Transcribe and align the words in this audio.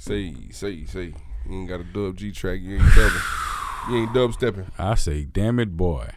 Say, 0.00 0.34
say, 0.50 0.86
say. 0.86 1.12
You 1.46 1.58
ain't 1.60 1.68
got 1.68 1.80
a 1.80 1.84
dub 1.84 2.16
G 2.16 2.32
track. 2.32 2.58
You 2.62 2.78
ain't 2.78 2.94
dubbing. 2.94 3.20
you 3.90 3.96
ain't 3.98 4.14
dub 4.14 4.32
stepping. 4.32 4.66
I 4.78 4.94
say, 4.94 5.24
damn 5.24 5.58
it, 5.60 5.76
boy. 5.76 6.08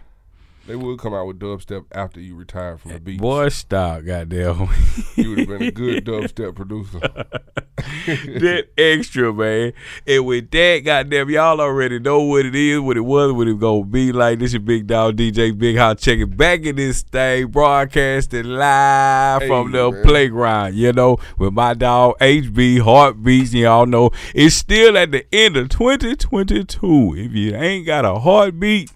They 0.66 0.78
would 0.78 1.00
come 1.00 1.14
out 1.14 1.28
with 1.28 1.40
dubstep 1.40 1.88
after 1.92 2.22
you 2.22 2.38
retired 2.38 2.80
from 2.80 2.94
the 2.94 3.02
beat. 3.02 3.20
Boy, 3.20 3.50
stop, 3.50 4.06
goddamn. 4.06 4.70
you 5.18 5.32
would 5.32 5.40
have 5.40 5.48
been 5.50 5.64
a 5.64 5.72
good 5.72 6.06
dubstep 6.08 6.56
producer. 6.56 7.02
that 8.06 8.68
extra, 8.78 9.34
man. 9.34 9.74
And 10.06 10.26
with 10.26 10.52
that, 10.52 10.80
goddamn, 10.84 11.30
y'all 11.30 11.60
already 11.62 12.00
know 12.00 12.22
what 12.22 12.46
it 12.46 12.56
is, 12.56 12.80
what 12.80 12.98
it 12.98 13.02
was, 13.02 13.32
what 13.34 13.48
it 13.48 13.60
gonna 13.60 13.84
be 13.86 14.12
like. 14.12 14.40
This 14.40 14.54
your 14.54 14.60
big 14.62 14.88
dog 14.88 15.16
DJ 15.18 15.58
Big 15.58 15.78
House 15.78 16.02
checking 16.02 16.30
back 16.30 16.62
in 16.66 16.76
this 16.76 17.02
thing, 17.02 17.48
broadcasting 17.48 18.46
live 18.46 19.42
Hey, 19.42 19.48
from 19.48 19.72
the 19.72 19.92
man. 19.92 20.04
playground, 20.04 20.76
you 20.76 20.92
know, 20.94 21.18
with 21.38 21.54
my 21.54 21.74
dog 21.74 22.18
HB 22.20 22.80
Heartbeatz. 22.82 23.54
Y'all 23.54 23.86
know 23.86 24.12
it's 24.36 24.56
still 24.56 24.98
at 24.98 25.12
the 25.12 25.26
end 25.34 25.58
of 25.58 25.70
2022. 25.70 27.16
If 27.18 27.32
you 27.34 27.56
ain't 27.56 27.86
got 27.86 28.06
a 28.06 28.16
heartbeat, 28.20 28.92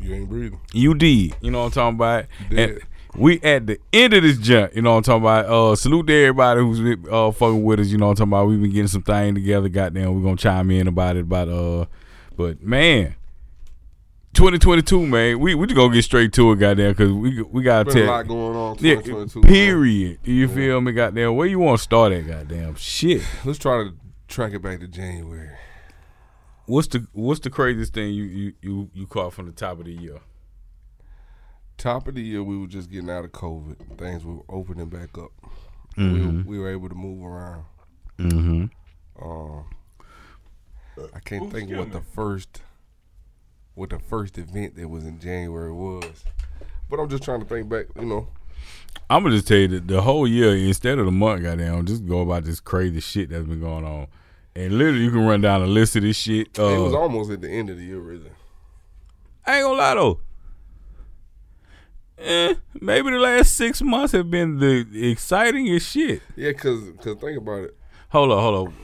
you 0.00 0.14
ain't 0.14 0.28
breathing. 0.28 0.60
you 0.72 0.94
did. 0.94 1.34
You 1.40 1.50
know 1.50 1.60
what 1.64 1.76
I'm 1.76 1.94
talking 1.94 1.96
about? 1.96 2.24
We 3.16 3.40
at 3.42 3.66
the 3.66 3.78
end 3.92 4.12
of 4.12 4.22
this 4.22 4.38
jump. 4.38 4.74
You 4.74 4.82
know 4.82 4.92
what 4.92 4.96
I'm 4.98 5.02
talking 5.04 5.22
about? 5.22 5.46
Uh, 5.46 5.76
salute 5.76 6.06
to 6.08 6.12
everybody 6.12 6.60
who's 6.60 6.80
been, 6.80 7.04
uh 7.10 7.30
fucking 7.30 7.62
with 7.62 7.80
us. 7.80 7.88
You 7.88 7.98
know 7.98 8.06
what 8.06 8.20
I'm 8.20 8.30
talking 8.30 8.32
about? 8.32 8.48
We've 8.48 8.60
been 8.60 8.70
getting 8.72 8.88
some 8.88 9.02
thing 9.02 9.34
together. 9.36 9.68
Goddamn, 9.68 10.14
we're 10.14 10.22
gonna 10.22 10.36
chime 10.36 10.70
in 10.70 10.88
about 10.88 11.16
it. 11.16 11.20
About 11.20 11.48
uh, 11.48 11.86
but 12.36 12.62
man. 12.62 13.14
2022, 14.34 15.06
man. 15.06 15.38
We 15.38 15.54
we 15.54 15.66
just 15.68 15.76
gonna 15.76 15.94
get 15.94 16.02
straight 16.02 16.32
to 16.32 16.50
it, 16.50 16.56
goddamn, 16.56 16.90
because 16.90 17.12
we 17.12 17.40
we 17.42 17.62
gotta 17.62 17.92
Been 17.92 18.08
a 18.08 18.10
lot 18.10 18.26
going 18.26 18.56
on. 18.56 18.76
Yeah, 18.80 18.96
2022. 18.96 19.40
man. 19.40 19.48
period. 19.48 20.18
You 20.24 20.48
feel 20.48 20.80
me, 20.80 20.90
goddamn? 20.90 21.36
Where 21.36 21.46
you 21.46 21.60
want 21.60 21.78
to 21.78 21.82
start 21.84 22.12
at, 22.12 22.26
goddamn? 22.26 22.74
Shit. 22.74 23.22
Let's 23.44 23.60
try 23.60 23.84
to 23.84 23.94
track 24.26 24.52
it 24.52 24.60
back 24.60 24.80
to 24.80 24.88
January. 24.88 25.50
What's 26.66 26.88
the 26.88 27.06
what's 27.12 27.38
the 27.40 27.50
craziest 27.50 27.94
thing 27.94 28.12
you 28.12 28.24
you 28.24 28.52
you, 28.60 28.90
you 28.92 29.06
caught 29.06 29.34
from 29.34 29.46
the 29.46 29.52
top 29.52 29.78
of 29.78 29.84
the 29.84 29.92
year? 29.92 30.18
Top 31.76 32.08
of 32.08 32.14
the 32.14 32.22
year, 32.22 32.42
we 32.42 32.56
were 32.56 32.66
just 32.66 32.90
getting 32.90 33.10
out 33.10 33.24
of 33.24 33.32
COVID. 33.32 33.98
Things 33.98 34.24
were 34.24 34.40
opening 34.48 34.88
back 34.88 35.18
up. 35.18 35.32
Mhm. 35.96 36.44
We, 36.44 36.56
we 36.56 36.58
were 36.58 36.70
able 36.70 36.88
to 36.88 36.94
move 36.94 37.24
around. 37.24 37.64
Mm-hmm. 38.18 38.64
Um, 39.24 39.64
I 41.14 41.18
can't 41.20 41.52
think 41.52 41.70
what 41.70 41.92
the 41.92 42.00
first 42.00 42.62
what 43.74 43.90
the 43.90 43.98
first 43.98 44.38
event 44.38 44.76
that 44.76 44.88
was 44.88 45.04
in 45.04 45.18
January 45.18 45.72
was, 45.72 46.24
but 46.88 47.00
I'm 47.00 47.08
just 47.08 47.24
trying 47.24 47.40
to 47.40 47.46
think 47.46 47.68
back. 47.68 47.86
You 47.96 48.04
know, 48.04 48.28
I'm 49.10 49.24
gonna 49.24 49.34
just 49.34 49.48
tell 49.48 49.58
you 49.58 49.68
that 49.68 49.88
the 49.88 50.00
whole 50.00 50.28
year, 50.28 50.54
instead 50.56 50.98
of 50.98 51.06
the 51.06 51.12
month, 51.12 51.42
goddamn, 51.42 51.84
just 51.86 52.06
go 52.06 52.20
about 52.20 52.44
this 52.44 52.60
crazy 52.60 53.00
shit 53.00 53.30
that's 53.30 53.44
been 53.46 53.60
going 53.60 53.84
on, 53.84 54.06
and 54.54 54.78
literally 54.78 55.00
you 55.02 55.10
can 55.10 55.26
run 55.26 55.40
down 55.40 55.62
a 55.62 55.66
list 55.66 55.96
of 55.96 56.02
this 56.02 56.16
shit. 56.16 56.56
Uh, 56.58 56.66
it 56.66 56.78
was 56.78 56.94
almost 56.94 57.30
at 57.30 57.40
the 57.40 57.50
end 57.50 57.70
of 57.70 57.76
the 57.78 57.84
year, 57.84 57.98
really. 57.98 58.30
I 59.46 59.56
ain't 59.56 59.64
gonna 59.64 59.78
lie 59.78 59.94
though. 59.94 60.20
Eh, 62.18 62.54
maybe 62.80 63.10
the 63.10 63.18
last 63.18 63.54
six 63.54 63.82
months 63.82 64.12
have 64.12 64.30
been 64.30 64.58
the 64.58 65.10
excitingest 65.10 65.90
shit. 65.90 66.22
Yeah, 66.36 66.52
cause 66.52 66.80
cause 67.02 67.16
think 67.20 67.38
about 67.38 67.64
it. 67.64 67.76
Hold 68.10 68.30
on, 68.32 68.40
hold 68.42 68.68
on. 68.68 68.74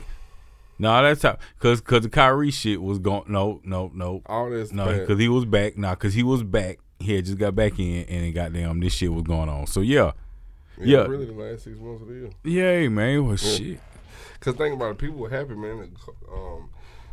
No, 0.77 1.01
that's 1.03 1.21
how, 1.21 1.37
cause 1.59 1.79
cause 1.79 2.01
the 2.01 2.09
Kyrie 2.09 2.51
shit 2.51 2.81
was 2.81 2.99
going. 2.99 3.23
No, 3.27 3.61
no, 3.63 3.91
no, 3.93 4.21
All 4.25 4.49
this, 4.49 4.71
no, 4.73 4.85
bad. 4.85 5.07
cause 5.07 5.19
he 5.19 5.29
was 5.29 5.45
back. 5.45 5.77
Nah, 5.77 5.95
cause 5.95 6.13
he 6.13 6.23
was 6.23 6.43
back. 6.43 6.79
He 6.99 7.15
had 7.15 7.25
just 7.25 7.37
got 7.37 7.55
back 7.55 7.79
in, 7.79 8.03
and 8.05 8.23
then 8.25 8.33
goddamn, 8.33 8.79
this 8.79 8.93
shit 8.93 9.11
was 9.13 9.23
going 9.23 9.47
on. 9.49 9.65
So 9.67 9.81
yeah, 9.81 10.11
yeah. 10.79 11.03
really 11.05 11.25
the 11.25 11.33
last 11.33 11.63
six 11.63 11.79
months 11.79 12.01
of 12.01 12.07
the 12.09 12.13
year. 12.13 12.81
yeah, 12.83 12.89
man, 12.89 13.09
it 13.15 13.19
was 13.19 13.43
Yeah. 13.43 13.57
shit. 13.73 13.79
Cause 14.39 14.55
think 14.55 14.75
about 14.75 14.91
it, 14.91 14.97
people 14.97 15.17
were 15.17 15.29
happy, 15.29 15.53
man. 15.55 15.95
Um, 16.31 16.69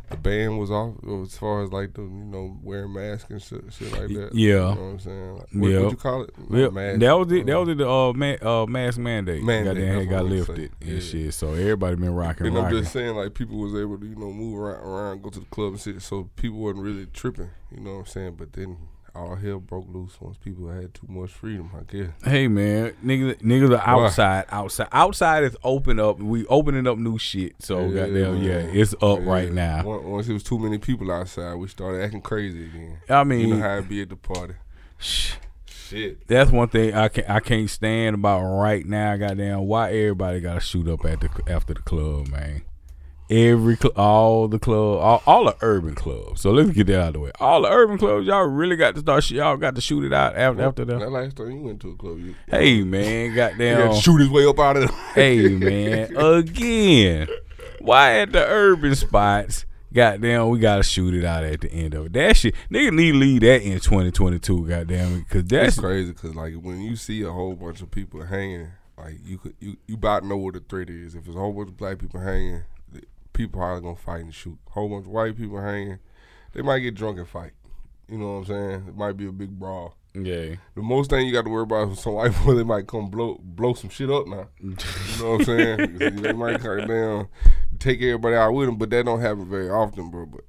the 0.09 0.17
ban 0.17 0.57
was 0.57 0.71
off 0.71 0.95
as 1.23 1.37
far 1.37 1.63
as 1.63 1.71
like 1.71 1.93
the 1.93 2.01
you 2.01 2.07
know 2.07 2.57
wearing 2.63 2.93
masks 2.93 3.29
and 3.29 3.41
shit, 3.41 3.61
shit 3.71 3.91
like 3.91 4.07
that. 4.09 4.29
Yeah. 4.33 4.47
you 4.47 4.59
know 4.59 4.69
what 4.69 4.81
I'm 4.81 4.99
saying. 4.99 5.33
Like, 5.33 5.47
what, 5.51 5.69
Yeah. 5.69 5.79
what 5.81 5.91
you 5.91 5.97
call 5.97 6.23
it? 6.23 6.31
Yeah, 6.49 6.69
mask, 6.69 6.99
that 6.99 7.17
was 7.17 7.31
it. 7.31 7.45
That 7.45 7.57
uh, 7.57 7.59
was 7.59 7.69
it. 7.69 7.77
The 7.77 7.89
uh, 7.89 8.13
man, 8.13 8.37
uh, 8.41 8.65
mask 8.65 8.97
mandate. 8.97 9.43
Mandate, 9.43 9.75
Goddamn, 9.75 9.95
that's 9.97 10.09
got 10.09 10.25
lifted 10.25 10.71
and 10.81 11.03
shit. 11.03 11.33
So 11.33 11.53
everybody 11.53 11.95
been 11.95 12.13
rocking, 12.15 12.47
And 12.47 12.57
I'm 12.57 12.71
just 12.71 12.91
saying, 12.91 13.15
like 13.15 13.33
people 13.33 13.57
was 13.57 13.73
able 13.75 13.97
to, 13.99 14.05
you 14.05 14.15
know, 14.15 14.31
move 14.31 14.57
around, 14.59 14.83
around, 14.83 15.21
go 15.21 15.29
to 15.29 15.39
the 15.39 15.45
club 15.45 15.73
and 15.73 15.79
shit. 15.81 16.01
So 16.01 16.29
people 16.35 16.59
wasn't 16.59 16.83
really 16.83 17.05
tripping, 17.07 17.49
you 17.71 17.81
know 17.81 17.93
what 17.93 17.99
I'm 17.99 18.05
saying. 18.07 18.35
But 18.37 18.53
then 18.53 18.77
all 19.15 19.35
hell 19.35 19.59
broke 19.59 19.87
loose 19.89 20.19
once 20.21 20.37
people 20.37 20.69
had 20.69 20.93
too 20.93 21.07
much 21.09 21.31
freedom. 21.31 21.69
I 21.77 21.91
guess. 21.91 22.09
Hey 22.23 22.47
man, 22.47 22.93
niggas, 23.03 23.41
niggas 23.41 23.69
are 23.79 23.97
Why? 23.97 24.05
outside, 24.05 24.45
outside, 24.49 24.87
outside 24.91 25.43
is 25.43 25.57
open 25.63 25.99
up. 25.99 26.19
We 26.19 26.45
opening 26.47 26.87
up 26.87 26.97
new 26.97 27.17
shit. 27.17 27.55
So 27.59 27.87
Yeah, 27.87 28.05
goddamn, 28.07 28.37
yeah, 28.43 28.51
it's 28.73 28.93
up 29.01 29.19
Yeah. 29.19 29.25
right 29.31 29.51
now. 29.51 29.83
Once, 29.85 30.27
it 30.27 30.33
was 30.33 30.43
too 30.43 30.59
many 30.59 30.77
people 30.77 31.11
outside, 31.11 31.55
we 31.55 31.67
started 31.67 32.03
acting 32.03 32.21
crazy 32.21 32.65
again. 32.65 32.97
I 33.09 33.23
mean, 33.23 33.47
You 33.49 33.55
know 33.55 33.61
how 33.61 33.77
it 33.77 33.89
be 33.89 34.01
at 34.01 34.09
the 34.09 34.15
party. 34.15 34.53
shh, 34.97 35.33
Shit. 35.65 36.27
that's 36.27 36.51
one 36.51 36.67
thing 36.69 36.93
I 36.93 37.07
can 37.07 37.25
I 37.27 37.39
can't 37.39 37.69
stand 37.69 38.15
about 38.15 38.41
right 38.43 38.85
now. 38.85 39.15
Goddamn, 39.17 39.61
why 39.61 39.89
everybody 39.91 40.39
got 40.39 40.55
to 40.55 40.59
shoot 40.59 40.87
up 40.87 41.03
at 41.05 41.19
the 41.21 41.29
after 41.47 41.73
the 41.73 41.81
club, 41.81 42.27
man. 42.27 42.61
Every 43.29 43.75
cl- 43.75 43.93
all 43.95 44.47
the 44.47 44.57
club, 44.57 44.99
all, 44.99 45.21
all 45.27 45.45
the 45.45 45.55
urban 45.61 45.93
clubs. 45.93 46.41
So 46.41 46.49
let's 46.51 46.71
get 46.71 46.87
that 46.87 46.99
out 46.99 47.07
of 47.09 47.13
the 47.13 47.19
way. 47.19 47.31
All 47.39 47.61
the 47.61 47.69
urban 47.69 47.99
clubs, 47.99 48.25
y'all 48.25 48.45
really 48.45 48.75
got 48.75 48.95
to 48.95 49.01
start. 49.01 49.29
Y'all 49.29 49.55
got 49.55 49.75
to 49.75 49.81
shoot 49.81 50.03
it 50.03 50.13
out 50.13 50.35
after 50.35 50.63
after 50.63 50.83
the. 50.85 50.97
That 50.97 51.11
last 51.11 51.35
time 51.35 51.51
you 51.51 51.61
went 51.61 51.79
to 51.81 51.91
a 51.91 51.95
club, 51.95 52.17
you, 52.19 52.33
Hey 52.47 52.81
man, 52.83 53.35
goddamn. 53.35 53.91
to 53.91 53.95
shoot 54.01 54.17
his 54.17 54.29
way 54.29 54.47
up 54.47 54.57
out 54.57 54.77
of 54.77 54.89
hey 55.13 55.47
man, 55.49 56.15
again, 56.17 57.27
why 57.79 58.19
at 58.19 58.31
the 58.31 58.43
urban 58.45 58.95
spots? 58.95 59.65
Goddamn, 59.93 60.49
we 60.49 60.59
gotta 60.59 60.83
shoot 60.83 61.13
it 61.13 61.25
out 61.25 61.43
at 61.43 61.61
the 61.61 61.71
end 61.71 61.93
of 61.95 62.07
it. 62.07 62.13
That 62.13 62.37
shit, 62.37 62.55
nigga 62.71 62.93
need 62.93 63.11
to 63.11 63.17
leave 63.17 63.41
that 63.41 63.61
in 63.63 63.79
2022. 63.79 64.67
Goddamn 64.67 65.17
it, 65.17 65.29
cause 65.29 65.41
It's 65.41 65.49
that's 65.49 65.79
crazy 65.79 66.11
because 66.11 66.35
like 66.35 66.53
when 66.55 66.81
you 66.81 66.95
see 66.95 67.21
a 67.23 67.31
whole 67.31 67.55
bunch 67.55 67.81
of 67.81 67.89
people 67.91 68.23
hanging, 68.23 68.69
like 68.97 69.15
you 69.23 69.37
could 69.37 69.55
you 69.59 69.77
you 69.87 69.95
about 69.95 70.23
know 70.23 70.37
what 70.37 70.53
the 70.55 70.59
threat 70.61 70.89
is. 70.89 71.15
If 71.15 71.27
it's 71.27 71.35
a 71.35 71.39
whole 71.39 71.53
bunch 71.53 71.69
of 71.69 71.77
black 71.77 71.97
people 71.97 72.19
hanging, 72.19 72.61
people 73.39 73.59
probably 73.59 73.81
gonna 73.81 73.95
fight 73.95 74.21
and 74.21 74.33
shoot. 74.33 74.57
A 74.67 74.71
whole 74.71 74.89
bunch 74.89 75.05
of 75.05 75.11
white 75.11 75.37
people 75.37 75.61
hanging, 75.61 75.99
they 76.53 76.61
might 76.61 76.79
get 76.79 76.95
drunk 76.95 77.17
and 77.17 77.27
fight. 77.27 77.51
You 78.09 78.17
know 78.17 78.33
what 78.33 78.37
I'm 78.39 78.45
saying? 78.45 78.85
It 78.89 78.95
might 78.97 79.15
be 79.15 79.27
a 79.27 79.31
big 79.31 79.51
brawl. 79.57 79.95
yeah. 80.13 80.55
The 80.75 80.81
most 80.81 81.09
thing 81.09 81.25
you 81.25 81.31
got 81.31 81.43
to 81.45 81.49
worry 81.49 81.63
about 81.63 81.91
is 81.91 81.99
some 81.99 82.13
white 82.15 82.33
boy 82.43 82.55
they 82.55 82.63
might 82.63 82.87
come 82.87 83.09
blow 83.09 83.39
blow 83.41 83.73
some 83.75 83.89
shit 83.89 84.09
up 84.11 84.27
now. 84.27 84.47
You 84.59 84.75
know 85.19 85.31
what 85.31 85.39
I'm 85.39 85.45
saying? 85.45 85.97
they 86.21 86.33
might 86.33 86.59
come 86.59 86.85
down, 86.87 87.27
take 87.79 88.01
everybody 88.01 88.35
out 88.35 88.51
with 88.53 88.67
them, 88.67 88.77
but 88.77 88.89
that 88.89 89.05
don't 89.05 89.21
happen 89.21 89.49
very 89.49 89.69
often, 89.69 90.09
bro. 90.09 90.25
But 90.25 90.41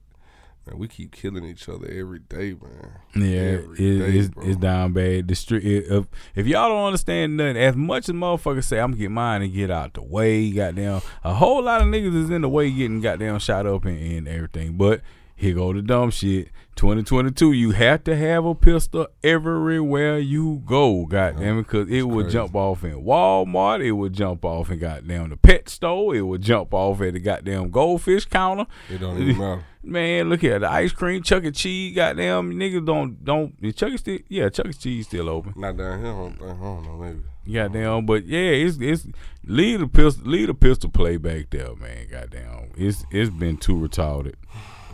man, 0.66 0.78
we 0.78 0.88
keep 0.88 1.12
killing 1.12 1.44
each 1.44 1.69
other 1.69 1.87
every 1.91 2.19
day, 2.19 2.54
man. 2.54 3.00
Yeah, 3.15 3.41
Every 3.41 3.76
it, 3.78 3.98
day, 3.98 4.19
it's, 4.19 4.31
it's 4.43 4.56
down 4.56 4.93
bad. 4.93 5.28
The 5.28 5.34
street. 5.34 5.65
It, 5.65 5.87
if, 5.91 6.06
if 6.34 6.47
y'all 6.47 6.69
don't 6.69 6.87
understand 6.87 7.37
nothing, 7.37 7.56
as 7.56 7.76
much 7.76 8.09
as 8.09 8.15
motherfuckers 8.15 8.65
say, 8.65 8.81
I'm 8.81 8.93
gonna 8.93 9.00
get 9.00 9.10
mine 9.10 9.43
and 9.43 9.53
get 9.53 9.71
out 9.71 9.94
the 9.94 10.03
way. 10.03 10.50
Goddamn, 10.50 11.03
a 11.25 11.34
whole 11.34 11.62
lot 11.62 11.81
of 11.81 11.88
niggas 11.88 12.15
is 12.15 12.31
in 12.31 12.43
the 12.43 12.48
way 12.48 12.71
getting 12.71 13.00
goddamn 13.00 13.38
shot 13.38 13.66
up 13.66 13.84
and, 13.84 13.98
and 13.98 14.28
everything. 14.28 14.76
But 14.76 15.00
here 15.41 15.55
go 15.55 15.73
the 15.73 15.81
dumb 15.81 16.11
shit. 16.11 16.49
2022, 16.77 17.53
you 17.53 17.71
have 17.73 18.05
to 18.05 18.17
have 18.17 18.45
a 18.45 18.55
pistol 18.55 19.06
everywhere 19.23 20.19
you 20.19 20.62
go. 20.65 21.06
Goddamn 21.06 21.59
it, 21.59 21.62
because 21.62 21.91
it 21.91 22.03
would 22.03 22.27
crazy. 22.27 22.39
jump 22.39 22.55
off 22.55 22.84
in 22.84 23.05
Walmart. 23.05 23.84
It 23.84 23.93
would 23.93 24.12
jump 24.12 24.45
off 24.45 24.71
in 24.71 24.78
goddamn 24.78 25.31
the 25.31 25.37
pet 25.37 25.69
store. 25.69 26.15
It 26.15 26.23
would 26.23 26.43
jump 26.43 26.73
off 26.75 27.01
at 27.01 27.15
the 27.15 27.21
goddamn 27.21 27.71
goldfish 27.71 28.27
counter. 28.27 28.67
It 28.91 28.99
don't 28.99 29.19
even 29.19 29.39
matter. 29.39 29.65
Man, 29.83 30.28
look 30.28 30.43
here, 30.43 30.59
the 30.59 30.71
ice 30.71 30.93
cream, 30.93 31.23
Chuck 31.23 31.45
E. 31.45 31.51
Cheese, 31.51 31.97
goddamn 31.97 32.53
niggas 32.53 32.84
don't 32.84 33.25
don't 33.25 33.55
is 33.62 33.75
Chuck 33.75 33.93
E. 33.93 33.97
still 33.97 34.19
yeah, 34.28 34.51
Chuck 34.51 34.67
E. 34.67 34.72
Cheese 34.75 35.07
still 35.07 35.31
open. 35.31 35.55
Not 35.57 35.78
down 35.78 36.01
here. 36.01 36.12
I 36.12 36.17
don't, 36.17 36.39
think, 36.39 36.43
I 36.43 36.62
don't 36.62 36.83
know. 36.84 36.97
Maybe. 36.99 37.21
Goddamn, 37.51 38.05
but 38.05 38.27
yeah, 38.27 38.51
it's 38.51 38.77
it's 38.78 39.07
leave 39.45 39.81
the 39.81 39.89
pistol 39.89 40.27
leave 40.27 40.49
the 40.49 40.55
pistol 40.55 40.91
play 40.91 41.17
back 41.17 41.49
there, 41.51 41.75
man. 41.77 42.09
Goddamn, 42.11 42.72
it's 42.77 43.05
it's 43.11 43.31
been 43.31 43.57
too 43.57 43.77
retarded. 43.77 44.34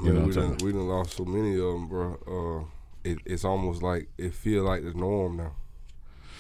You 0.03 0.13
know 0.13 0.21
we 0.27 0.33
done, 0.35 0.57
we 0.63 0.73
done 0.73 0.89
lost 0.89 1.17
so 1.17 1.25
many 1.25 1.55
of 1.55 1.63
them, 1.65 1.89
bro. 1.89 2.19
Uh, 2.27 2.65
it, 3.09 3.19
it's 3.25 3.45
almost 3.45 3.83
like 3.83 4.09
it 4.19 4.35
feel 4.35 4.63
like 4.65 4.83
the 4.85 4.93
norm 4.95 5.37
now. 5.37 5.53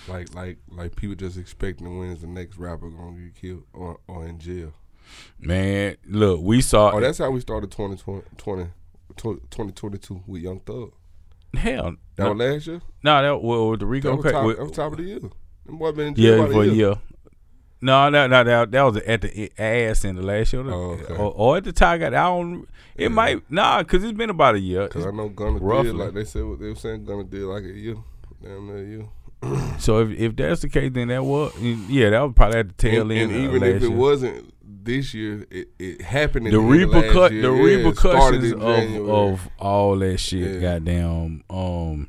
Like 0.08 0.34
like 0.34 0.58
like 0.70 0.94
people 0.96 1.16
just 1.16 1.36
expecting 1.38 1.98
when 1.98 2.10
is 2.10 2.20
the 2.20 2.26
next 2.28 2.58
rapper 2.58 2.88
gonna 2.90 3.16
get 3.18 3.34
killed 3.34 3.64
or, 3.72 3.98
or 4.06 4.26
in 4.26 4.38
jail. 4.38 4.72
Man, 5.40 5.96
look, 6.06 6.40
we 6.42 6.60
saw 6.60 6.90
Oh, 6.92 7.00
that's 7.00 7.18
how 7.18 7.30
we 7.30 7.40
started 7.40 7.70
2020, 7.70 8.22
20, 8.36 8.64
2022 9.16 10.22
with 10.26 10.42
Young 10.42 10.60
Thug. 10.60 10.92
hell. 11.54 11.94
That 12.16 12.24
No, 12.24 12.32
was 12.32 12.38
last 12.38 12.66
year. 12.66 12.80
no, 13.02 13.22
that 13.22 13.40
was 13.42 13.78
the 13.78 13.84
That 13.84 13.86
Rico 13.86 14.16
was, 14.16 14.32
top, 14.32 14.44
with- 14.46 14.56
that 14.58 14.62
was 14.64 14.72
top 14.72 14.92
of 14.92 14.98
the 14.98 15.04
year. 15.04 15.20
Them 15.20 15.78
boy 15.78 15.92
been 15.92 16.08
in 16.08 16.14
jail 16.14 16.38
yeah, 16.38 16.46
for 16.46 16.52
a 16.52 16.58
a 16.58 16.64
year. 16.66 16.74
year. 16.74 16.94
No, 17.80 18.08
no, 18.08 18.26
no, 18.26 18.42
that, 18.42 18.70
that 18.70 18.82
was 18.82 18.96
at 18.98 19.20
the 19.20 19.52
ass 19.58 20.04
in 20.04 20.16
the 20.16 20.22
last 20.22 20.52
year, 20.52 20.62
Oh, 20.66 20.92
okay. 20.92 21.14
or, 21.14 21.32
or 21.36 21.56
at 21.58 21.64
the 21.64 21.72
Tiger. 21.72 22.06
I 22.06 22.10
don't. 22.10 22.66
It 22.96 23.02
Yeah. 23.02 23.08
might 23.08 23.50
nah, 23.50 23.82
cause 23.84 24.02
it's 24.02 24.16
been 24.16 24.30
about 24.30 24.54
a 24.54 24.58
year. 24.60 24.88
Cause 24.88 25.04
I 25.06 25.10
know 25.10 25.28
Gunna 25.28 25.58
Roughly. 25.58 25.90
did 25.92 25.96
like 25.96 26.14
they 26.14 26.24
said 26.24 26.44
what 26.44 26.58
they 26.58 26.68
were 26.70 26.74
saying. 26.74 27.04
Gunna 27.04 27.24
did 27.24 27.42
like 27.42 27.64
a 27.64 27.66
year, 27.72 27.96
damn 28.42 28.66
near 28.66 28.78
a 28.78 28.86
year. 28.86 29.06
So 29.78 30.00
if 30.00 30.10
if 30.18 30.34
that's 30.36 30.62
the 30.62 30.68
case, 30.70 30.90
then 30.94 31.08
that 31.08 31.22
was 31.22 31.52
yeah, 31.60 32.08
that 32.10 32.20
was 32.22 32.32
probably 32.34 32.60
at 32.60 32.68
the 32.68 32.74
tail 32.74 33.02
and, 33.02 33.12
end. 33.12 33.32
and 33.32 33.44
even 33.44 33.62
if 33.62 33.82
it 33.82 33.88
year. 33.88 33.90
wasn't 33.90 34.54
this 34.64 35.12
year. 35.12 35.46
It, 35.50 35.68
it 35.78 36.00
happened. 36.00 36.46
In 36.46 36.54
the 36.54 36.58
the, 36.60 36.64
repercut 36.86 37.30
year. 37.32 37.42
the 37.42 37.52
Yeah, 37.52 37.76
repercussions 37.76 38.52
of 38.54 39.08
of 39.10 39.48
all 39.58 39.98
that 39.98 40.16
shit. 40.18 40.54
Yeah. 40.54 40.78
Goddamn. 40.78 41.44
Um. 41.50 42.08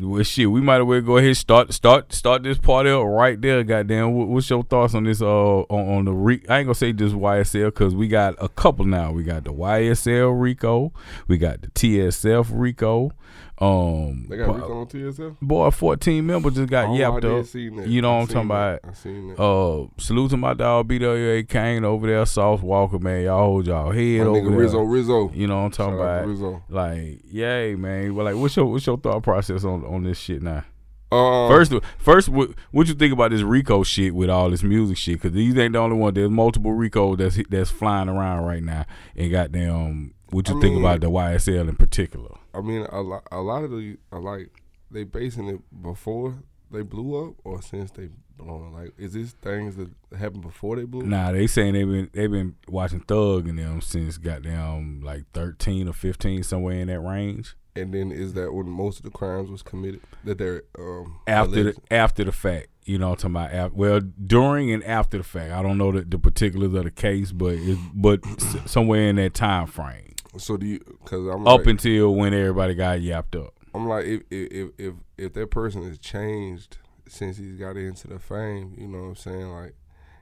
Well, 0.00 0.22
shit, 0.22 0.50
we 0.50 0.60
might 0.60 0.80
as 0.80 0.84
well 0.86 1.00
go 1.00 1.16
ahead 1.16 1.28
and 1.28 1.36
start 1.36 1.72
start 1.72 2.12
start 2.12 2.42
this 2.42 2.58
party 2.58 2.90
up 2.90 3.04
right 3.04 3.40
there. 3.40 3.62
Goddamn, 3.64 4.12
What- 4.14 4.28
what's 4.28 4.50
your 4.50 4.62
thoughts 4.62 4.94
on 4.94 5.04
this? 5.04 5.22
Uh, 5.22 5.26
on, 5.26 5.98
on 5.98 6.04
the 6.04 6.12
re- 6.12 6.42
I 6.48 6.58
ain't 6.58 6.66
gonna 6.66 6.74
say 6.74 6.92
just 6.92 7.14
YSL 7.14 7.66
because 7.66 7.94
we 7.94 8.08
got 8.08 8.34
a 8.38 8.48
couple 8.48 8.84
now. 8.84 9.12
We 9.12 9.22
got 9.22 9.44
the 9.44 9.52
YSL 9.52 10.32
Rico, 10.38 10.92
we 11.28 11.38
got 11.38 11.62
the 11.62 11.68
TSF 11.68 12.48
Rico. 12.52 13.12
Um, 13.58 14.26
They 14.28 14.36
got 14.36 14.48
boy, 14.48 14.52
Rico 14.54 14.80
on 14.80 14.86
TSL. 14.86 15.36
boy, 15.40 15.70
fourteen 15.70 16.26
members 16.26 16.54
just 16.56 16.68
got 16.68 16.90
Oh, 16.90 16.94
yapped 16.94 17.24
up. 17.24 17.46
You 17.54 18.02
know 18.02 18.12
I 18.12 18.18
what 18.18 18.20
I'm 18.22 18.26
talking 18.26 18.48
that. 18.48 18.54
about? 18.54 18.80
I 18.84 18.92
seen 18.92 19.28
that. 19.28 19.42
Uh, 19.42 19.86
salute 19.96 20.30
to 20.32 20.36
my 20.36 20.52
dog 20.52 20.88
BWA 20.88 21.48
Kane 21.48 21.82
over 21.84 22.06
there, 22.06 22.26
Sauce 22.26 22.60
Walka, 22.60 23.00
man. 23.00 23.24
Y'all 23.24 23.38
hold 23.46 23.66
y'all 23.66 23.92
head 23.92 24.20
My 24.20 24.26
over 24.26 24.40
nigga 24.40 24.48
there. 24.50 24.58
Rizzo, 24.58 24.80
Rizzo. 24.80 25.30
You 25.32 25.46
know 25.46 25.56
what 25.56 25.64
I'm 25.64 25.70
talking 25.70 25.94
Shout 25.94 26.00
about? 26.00 26.26
Rizzo. 26.28 26.62
Like, 26.68 27.20
yay, 27.30 27.74
man. 27.76 28.14
Well, 28.14 28.26
like, 28.26 28.36
what's 28.36 28.54
your 28.56 28.66
what's 28.66 28.86
your 28.86 28.98
thought 28.98 29.22
process 29.22 29.64
on 29.64 29.84
on 29.86 30.02
this 30.04 30.18
shit 30.18 30.42
now? 30.42 30.64
Um, 31.10 31.48
First, 31.48 31.72
first, 31.98 32.28
what 32.28 32.50
what 32.72 32.88
you 32.88 32.94
think 32.94 33.14
about 33.14 33.30
this 33.30 33.40
Rico 33.42 33.82
shit 33.84 34.14
with 34.14 34.28
all 34.28 34.50
this 34.50 34.62
music 34.64 34.98
shit? 34.98 35.14
Because 35.14 35.32
these 35.32 35.56
ain't 35.56 35.72
the 35.72 35.78
only 35.78 35.96
one. 35.96 36.12
There's 36.12 36.28
multiple 36.28 36.72
Rico 36.72 37.16
that's 37.16 37.38
that's 37.48 37.70
flying 37.70 38.08
around 38.10 38.44
right 38.44 38.62
now. 38.62 38.84
And 39.16 39.30
goddamn, 39.30 40.12
what 40.30 40.46
you 40.50 40.58
I 40.58 40.60
think 40.60 40.74
mean- 40.74 40.84
about 40.84 41.00
the 41.00 41.10
YSL 41.10 41.68
in 41.70 41.76
particular? 41.76 42.34
I 42.56 42.60
mean, 42.62 42.86
a 42.90 43.00
lot, 43.00 43.22
a 43.30 43.40
lot 43.40 43.64
of 43.64 43.70
the 43.70 43.98
like 44.12 44.50
they 44.90 45.04
basing 45.04 45.48
it 45.48 45.82
before 45.82 46.34
they 46.70 46.82
blew 46.82 47.28
up 47.28 47.34
or 47.44 47.60
since 47.62 47.90
they 47.90 48.08
blown. 48.36 48.72
Like, 48.72 48.92
is 48.98 49.12
this 49.12 49.32
things 49.32 49.76
that 49.76 49.90
happened 50.18 50.42
before 50.42 50.76
they 50.76 50.84
blew? 50.84 51.00
up? 51.02 51.06
Nah, 51.06 51.32
they 51.32 51.46
saying 51.46 51.74
they've 51.74 51.86
been 51.86 52.10
they've 52.12 52.30
been 52.30 52.56
watching 52.68 53.00
Thug 53.00 53.48
and 53.48 53.58
them 53.58 53.80
since 53.80 54.18
goddamn 54.18 55.00
like 55.02 55.24
thirteen 55.32 55.88
or 55.88 55.92
fifteen 55.92 56.42
somewhere 56.42 56.80
in 56.80 56.88
that 56.88 57.00
range. 57.00 57.54
And 57.74 57.92
then 57.92 58.10
is 58.10 58.32
that 58.32 58.54
when 58.54 58.70
most 58.70 58.98
of 58.98 59.02
the 59.04 59.10
crimes 59.10 59.50
was 59.50 59.62
committed? 59.62 60.00
That 60.24 60.38
they're 60.38 60.62
um 60.78 61.20
after 61.26 61.60
alleged? 61.60 61.80
the 61.88 61.94
after 61.94 62.24
the 62.24 62.32
fact. 62.32 62.68
You 62.84 62.98
know, 62.98 63.10
what 63.10 63.24
I'm 63.24 63.34
talking 63.34 63.52
about 63.52 63.66
af- 63.66 63.76
well 63.76 64.00
during 64.00 64.70
and 64.72 64.82
after 64.84 65.18
the 65.18 65.24
fact. 65.24 65.52
I 65.52 65.60
don't 65.60 65.76
know 65.76 65.92
the, 65.92 66.02
the 66.02 66.18
particulars 66.18 66.72
of 66.72 66.84
the 66.84 66.90
case, 66.90 67.32
but 67.32 67.54
it, 67.54 67.78
but 67.94 68.20
somewhere 68.66 69.08
in 69.08 69.16
that 69.16 69.34
time 69.34 69.66
frame, 69.66 70.14
So 70.38 70.56
do 70.56 70.66
you? 70.66 70.78
Because 71.02 71.26
I'm 71.26 71.46
up 71.46 71.58
like, 71.58 71.66
until 71.66 72.14
when 72.14 72.34
everybody 72.34 72.74
got 72.74 73.00
yapped 73.00 73.36
up. 73.36 73.54
I'm 73.74 73.88
like, 73.88 74.04
if 74.06 74.22
if 74.30 74.70
if 74.78 74.94
if, 75.18 75.32
that 75.34 75.50
person 75.50 75.82
has 75.84 75.98
changed 75.98 76.78
since 77.08 77.36
he's 77.36 77.56
got 77.56 77.76
into 77.76 78.08
the 78.08 78.18
fame, 78.18 78.74
you 78.78 78.88
know 78.88 78.98
what 79.02 79.08
I'm 79.08 79.16
saying? 79.16 79.48
Like, 79.52 79.74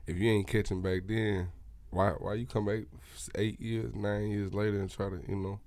if 0.07 0.17
you 0.17 0.29
ain't 0.29 0.47
catching 0.47 0.81
back 0.81 1.03
then, 1.07 1.49
why 1.89 2.11
why 2.11 2.33
you 2.33 2.45
come 2.45 2.65
back 2.65 2.81
eight 3.35 3.59
years, 3.59 3.93
nine 3.95 4.29
years 4.29 4.53
later 4.53 4.79
and 4.79 4.89
try 4.89 5.09
to, 5.09 5.21
you 5.27 5.35
know, 5.35 5.59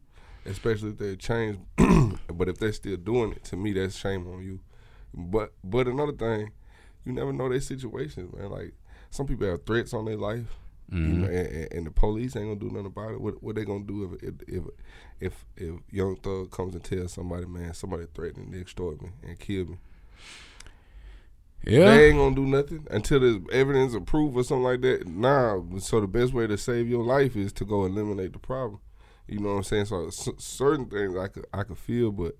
especially 0.45 0.91
if 0.91 0.99
they 0.99 1.17
changed. 1.17 1.61
but 2.33 2.49
if 2.49 2.59
they're 2.59 2.73
still 2.73 2.97
doing 2.97 3.33
it, 3.33 3.44
to 3.44 3.56
me, 3.56 3.73
that's 3.73 3.97
shame 3.97 4.27
on 4.27 4.43
you. 4.43 4.61
But 5.15 5.53
but 5.65 5.89
another 5.89 6.12
thing, 6.12 6.51
you 7.05 7.12
never 7.12 7.33
know 7.33 7.49
their 7.49 7.61
situations, 7.61 8.33
man. 8.37 8.51
Like 8.51 8.75
some 9.11 9.27
people 9.27 9.49
have 9.49 9.65
threats 9.65 9.94
on 9.94 10.05
their 10.05 10.17
life. 10.17 10.56
You 10.90 10.96
Mhm. 10.99 11.20
know, 11.20 11.26
and, 11.26 11.46
and- 11.49 11.73
and 11.73 11.87
the 11.87 11.90
police 11.90 12.35
ain't 12.35 12.46
gonna 12.46 12.61
do 12.61 12.70
nothing 12.75 12.87
about 12.87 13.12
it. 13.12 13.20
What 13.20 13.43
what 13.43 13.56
they 13.56 13.64
gonna 13.64 13.85
do 13.85 14.05
if 14.14 14.23
if 14.23 14.35
if 14.49 14.64
if, 15.20 15.44
if 15.56 15.75
Young 15.90 16.17
Thug 16.17 16.50
comes 16.50 16.75
and 16.75 16.82
tells 16.82 17.12
somebody, 17.12 17.44
man, 17.46 17.75
somebody 17.75 18.06
threatening 18.14 18.52
to 18.52 18.61
extort 18.61 19.02
me 19.02 19.11
and 19.23 19.38
kill 19.38 19.67
me? 19.67 19.79
Yeah, 21.67 21.85
They 21.87 22.08
ain't 22.08 22.17
gonna 22.17 22.37
do 22.37 22.46
nothing 22.46 22.87
until 22.90 23.20
there's 23.20 23.40
evidence 23.52 23.94
or 23.94 24.00
proof 24.00 24.35
or 24.37 24.44
something 24.44 24.62
like 24.62 24.81
that. 24.82 25.06
Nah. 25.06 25.61
So 25.81 26.00
the 26.00 26.06
best 26.06 26.32
way 26.32 26.46
to 26.46 26.56
save 26.56 26.88
your 26.88 27.02
life 27.05 27.37
is 27.37 27.52
to 27.55 27.64
go 27.64 27.84
eliminate 27.84 28.32
the 28.32 28.38
problem. 28.38 28.81
You 29.26 29.41
know 29.41 29.50
what 29.50 29.56
I'm 29.56 29.62
saying? 29.64 29.87
So 29.87 30.08
c- 30.08 30.32
certain 30.38 30.87
things 30.87 31.17
I 31.17 31.26
could 31.29 31.46
I 31.52 31.64
could 31.64 31.76
feel, 31.79 32.12
but 32.12 32.37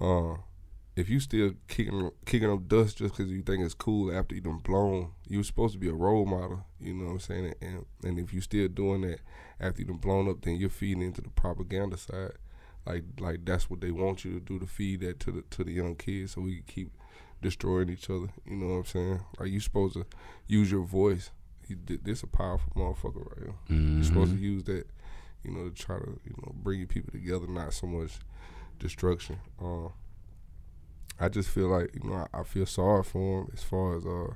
uh, 0.00 0.36
if 0.94 1.08
you 1.08 1.20
still 1.20 1.52
kicking 1.68 2.10
kicking 2.26 2.50
up 2.50 2.68
dust 2.68 2.98
just 2.98 3.16
because 3.16 3.30
you 3.32 3.42
think 3.42 3.64
it's 3.64 3.74
cool 3.74 4.14
after 4.14 4.34
you 4.34 4.40
done 4.40 4.58
blown, 4.58 5.12
you're 5.26 5.44
supposed 5.44 5.72
to 5.74 5.78
be 5.78 5.88
a 5.88 5.94
role 5.94 6.26
model. 6.26 6.66
You 6.80 6.94
know 6.94 7.06
what 7.06 7.12
I'm 7.12 7.20
saying? 7.20 7.54
And 7.62 7.86
and 8.04 8.18
if 8.18 8.32
you 8.34 8.40
still 8.40 8.68
doing 8.68 9.02
that 9.02 9.20
after 9.60 9.80
you 9.80 9.86
done 9.86 9.96
blown 9.96 10.28
up, 10.28 10.42
then 10.42 10.56
you're 10.56 10.70
feeding 10.70 11.02
into 11.02 11.22
the 11.22 11.30
propaganda 11.30 11.96
side. 11.96 12.32
Like 12.84 13.04
like 13.18 13.44
that's 13.44 13.70
what 13.70 13.80
they 13.80 13.90
want 13.90 14.24
you 14.24 14.32
to 14.34 14.40
do 14.40 14.58
to 14.58 14.66
feed 14.66 15.00
that 15.00 15.20
to 15.20 15.32
the 15.32 15.42
to 15.50 15.64
the 15.64 15.72
young 15.72 15.94
kids, 15.94 16.32
so 16.32 16.42
we 16.42 16.56
can 16.56 16.64
keep 16.66 16.92
destroying 17.40 17.88
each 17.88 18.10
other. 18.10 18.28
You 18.44 18.56
know 18.56 18.66
what 18.66 18.78
I'm 18.80 18.84
saying? 18.84 19.20
Like 19.38 19.50
you 19.50 19.60
supposed 19.60 19.94
to 19.94 20.04
use 20.46 20.70
your 20.70 20.84
voice. 20.84 21.30
Did 21.86 22.04
this 22.04 22.22
a 22.22 22.26
powerful 22.26 22.70
motherfucker 22.76 23.24
right 23.24 23.38
here. 23.38 23.54
You're 23.94 24.04
supposed 24.04 24.32
to 24.32 24.38
use 24.38 24.64
that, 24.64 24.84
you 25.42 25.52
know, 25.52 25.70
to 25.70 25.74
try 25.74 25.96
to 25.96 26.20
you 26.22 26.34
know 26.42 26.52
bring 26.54 26.86
people 26.86 27.12
together, 27.12 27.46
not 27.46 27.72
so 27.72 27.86
much 27.86 28.18
destruction. 28.78 29.38
Uh, 29.58 29.88
I 31.20 31.28
just 31.28 31.48
feel 31.50 31.68
like 31.68 31.90
you 31.94 32.08
know 32.10 32.26
I, 32.32 32.40
I 32.40 32.42
feel 32.42 32.66
sorry 32.66 33.02
for 33.04 33.42
them 33.42 33.50
as 33.54 33.62
far 33.62 33.96
as 33.96 34.04
uh 34.06 34.34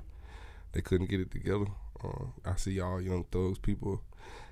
they 0.73 0.81
couldn't 0.81 1.09
get 1.09 1.19
it 1.19 1.31
together. 1.31 1.65
Uh, 2.03 2.25
I 2.45 2.55
see 2.55 2.79
all 2.79 3.01
young 3.01 3.23
thugs 3.31 3.57
people 3.57 4.01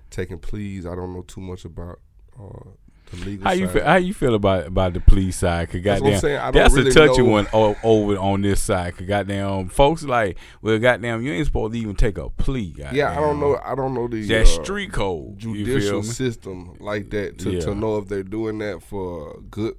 taking 0.10 0.40
pleas. 0.40 0.86
I 0.86 0.96
don't 0.96 1.14
know 1.14 1.22
too 1.22 1.42
much 1.42 1.66
about 1.66 2.00
uh, 2.40 2.70
the 3.12 3.18
legal. 3.26 3.46
How 3.46 3.52
you 3.54 3.68
feel? 3.68 3.84
How 3.84 3.96
you 3.98 4.14
feel 4.14 4.34
about 4.34 4.66
about 4.66 4.94
the 4.94 5.00
police 5.02 5.38
side? 5.38 5.70
Cause 5.70 5.82
That's 5.84 6.02
what 6.02 6.08
I'm 6.08 6.14
goddamn, 6.14 6.20
saying. 6.22 6.38
I 6.40 6.44
don't 6.52 6.54
that's 6.54 6.74
really 6.74 6.90
a 6.90 6.94
touchy 6.94 7.22
know. 7.22 7.30
one 7.32 7.48
o- 7.54 7.76
over 7.84 8.18
on 8.18 8.42
this 8.42 8.60
side. 8.62 8.98
Cause 8.98 9.06
goddamn, 9.08 9.70
folks 9.70 10.02
like, 10.04 10.38
well, 10.64 10.80
goddamn, 10.80 11.22
you 11.22 11.32
ain't 11.34 11.46
supposed 11.46 11.74
to 11.74 11.80
even 11.80 11.96
take 11.96 12.18
a 12.18 12.30
plea. 12.32 12.74
Yeah, 12.92 13.12
I 13.12 13.16
don't 13.22 13.40
know. 13.40 13.60
I 13.64 13.76
don't 13.76 13.94
know 13.94 14.08
the 14.08 14.26
That 14.28 14.42
uh, 14.42 14.64
street 14.64 14.92
code. 14.92 15.38
judicial 15.38 16.02
system 16.02 16.76
like 16.80 17.12
that 17.12 17.38
to, 17.40 17.52
Yeah. 17.52 17.60
to 17.62 17.76
know 17.76 17.98
if 18.00 18.08
they're 18.08 18.24
doing 18.24 18.58
that 18.60 18.82
for 18.82 19.36
a 19.38 19.42
good 19.42 19.76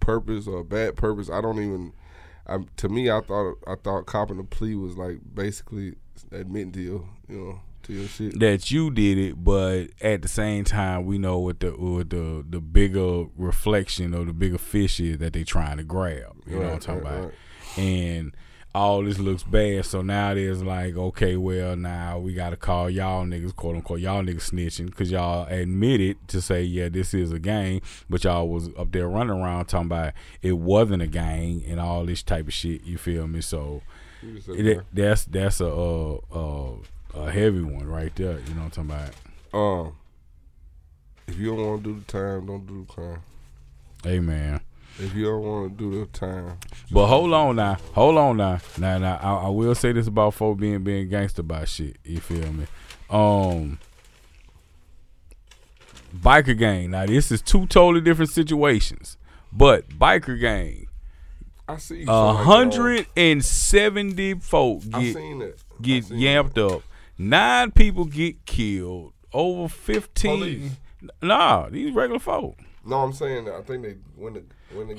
purpose 0.00 0.46
or 0.46 0.58
a 0.60 0.64
bad 0.64 0.96
purpose. 0.96 1.30
I 1.30 1.40
don't 1.40 1.58
even. 1.58 1.92
I, 2.46 2.58
to 2.78 2.88
me, 2.88 3.10
I 3.10 3.20
thought 3.20 3.54
I 3.66 3.74
thought 3.76 4.06
copping 4.06 4.38
a 4.40 4.44
plea 4.44 4.74
was 4.74 4.96
like 4.96 5.18
basically 5.34 5.94
admitting 6.32 6.72
to 6.72 6.80
your 6.80 7.08
you 7.28 7.38
know 7.38 7.60
to 7.84 7.92
your 7.92 8.08
shit. 8.08 8.38
that 8.40 8.70
you 8.70 8.90
did 8.90 9.18
it, 9.18 9.44
but 9.44 9.88
at 10.00 10.22
the 10.22 10.28
same 10.28 10.64
time, 10.64 11.04
we 11.06 11.16
know 11.18 11.38
what 11.38 11.60
the 11.60 11.70
what 11.70 12.10
the 12.10 12.44
the 12.48 12.60
bigger 12.60 13.26
reflection 13.36 14.14
or 14.14 14.24
the 14.24 14.32
bigger 14.32 14.58
fish 14.58 14.98
is 15.00 15.18
that 15.18 15.32
they 15.34 15.44
trying 15.44 15.76
to 15.76 15.84
grab. 15.84 16.34
You 16.46 16.56
know 16.58 16.62
what 16.66 16.72
I'm 16.74 16.80
talking 16.80 17.02
Right, 17.02 17.12
about? 17.12 17.24
right, 17.26 17.78
And 17.78 18.34
all 18.74 19.02
this 19.02 19.18
looks 19.18 19.42
bad, 19.42 19.84
so 19.84 20.00
now 20.00 20.32
there's 20.34 20.62
like, 20.62 20.96
okay, 20.96 21.36
well, 21.36 21.74
now 21.74 22.18
we 22.18 22.34
got 22.34 22.50
to 22.50 22.56
call 22.56 22.88
y'all 22.88 23.24
niggas, 23.24 23.54
quote 23.56 23.74
unquote, 23.76 23.98
y'all 24.00 24.22
niggas 24.22 24.50
snitching, 24.50 24.86
because 24.86 25.10
y'all 25.10 25.46
admitted 25.48 26.16
to 26.28 26.40
say, 26.40 26.62
yeah, 26.62 26.88
this 26.88 27.12
is 27.12 27.32
a 27.32 27.38
gang, 27.40 27.80
but 28.08 28.22
y'all 28.22 28.48
was 28.48 28.68
up 28.78 28.92
there 28.92 29.08
running 29.08 29.40
around 29.40 29.64
talking 29.66 29.86
about 29.86 30.12
it 30.42 30.52
wasn't 30.52 31.02
a 31.02 31.08
gang 31.08 31.64
and 31.66 31.80
all 31.80 32.04
this 32.04 32.22
type 32.22 32.46
of 32.46 32.54
shit. 32.54 32.84
You 32.84 32.96
feel 32.96 33.26
me? 33.26 33.40
So 33.40 33.82
You 34.22 34.34
just 34.34 34.46
said 34.46 34.56
it, 34.66 34.80
that's 34.92 35.24
that's 35.24 35.60
a, 35.60 35.68
uh 35.68 36.18
uh 36.32 36.72
a 37.14 37.30
heavy 37.30 37.62
one 37.62 37.88
right 37.88 38.14
there. 38.14 38.38
You 38.38 38.54
know 38.54 38.62
what 38.62 38.78
I'm 38.78 38.88
talking 38.88 39.10
about? 39.52 39.88
Um, 39.88 39.96
if 41.26 41.36
you 41.38 41.46
don't 41.56 41.66
want 41.66 41.82
to 41.84 41.92
do 41.92 41.98
the 41.98 42.04
time, 42.06 42.46
don't 42.46 42.66
do 42.66 42.86
the 42.86 42.92
crime. 42.92 43.22
Hey 44.04 44.20
man. 44.20 44.60
If 44.98 45.14
you 45.14 45.24
don't 45.26 45.42
want 45.42 45.78
to 45.78 45.90
do 45.90 46.00
the 46.00 46.06
time, 46.06 46.58
But 46.90 47.06
hold 47.06 47.32
on 47.32 47.56
now, 47.56 47.78
hold 47.94 48.18
on 48.18 48.36
now. 48.36 48.58
Now, 48.76 48.98
now, 48.98 49.18
I, 49.22 49.46
I 49.46 49.48
will 49.48 49.74
say 49.74 49.92
this 49.92 50.06
about 50.06 50.34
folk 50.34 50.58
being 50.58 50.82
being 50.82 51.08
gangster 51.08 51.42
by 51.42 51.64
shit. 51.64 51.96
You 52.04 52.20
feel 52.20 52.52
me? 52.52 52.66
Um, 53.08 53.78
biker 56.14 56.58
gang. 56.58 56.90
Now, 56.90 57.06
this 57.06 57.30
is 57.32 57.40
two 57.40 57.66
totally 57.66 58.02
different 58.02 58.30
situations. 58.30 59.16
But 59.52 59.88
biker 59.88 60.38
gang, 60.38 60.86
I 61.66 61.78
see 61.78 62.04
a 62.06 62.32
hundred 62.34 63.06
and 63.16 63.44
seventy 63.44 64.34
folk. 64.34 64.82
Get. 64.90 65.16
Get 65.80 66.10
yamped 66.10 66.58
up. 66.58 66.82
Nine 67.16 67.70
people 67.70 68.04
get 68.04 68.44
killed. 68.44 69.14
Over 69.32 69.68
fifteen. 69.68 70.38
Police. 70.38 70.72
Nah, 71.22 71.70
these 71.70 71.94
regular 71.94 72.18
folk. 72.18 72.58
No, 72.84 72.96
I'm 72.96 73.14
saying 73.14 73.46
that. 73.46 73.54
I 73.54 73.62
think 73.62 73.82
they 73.82 73.96
when 74.16 74.34
the 74.34 74.42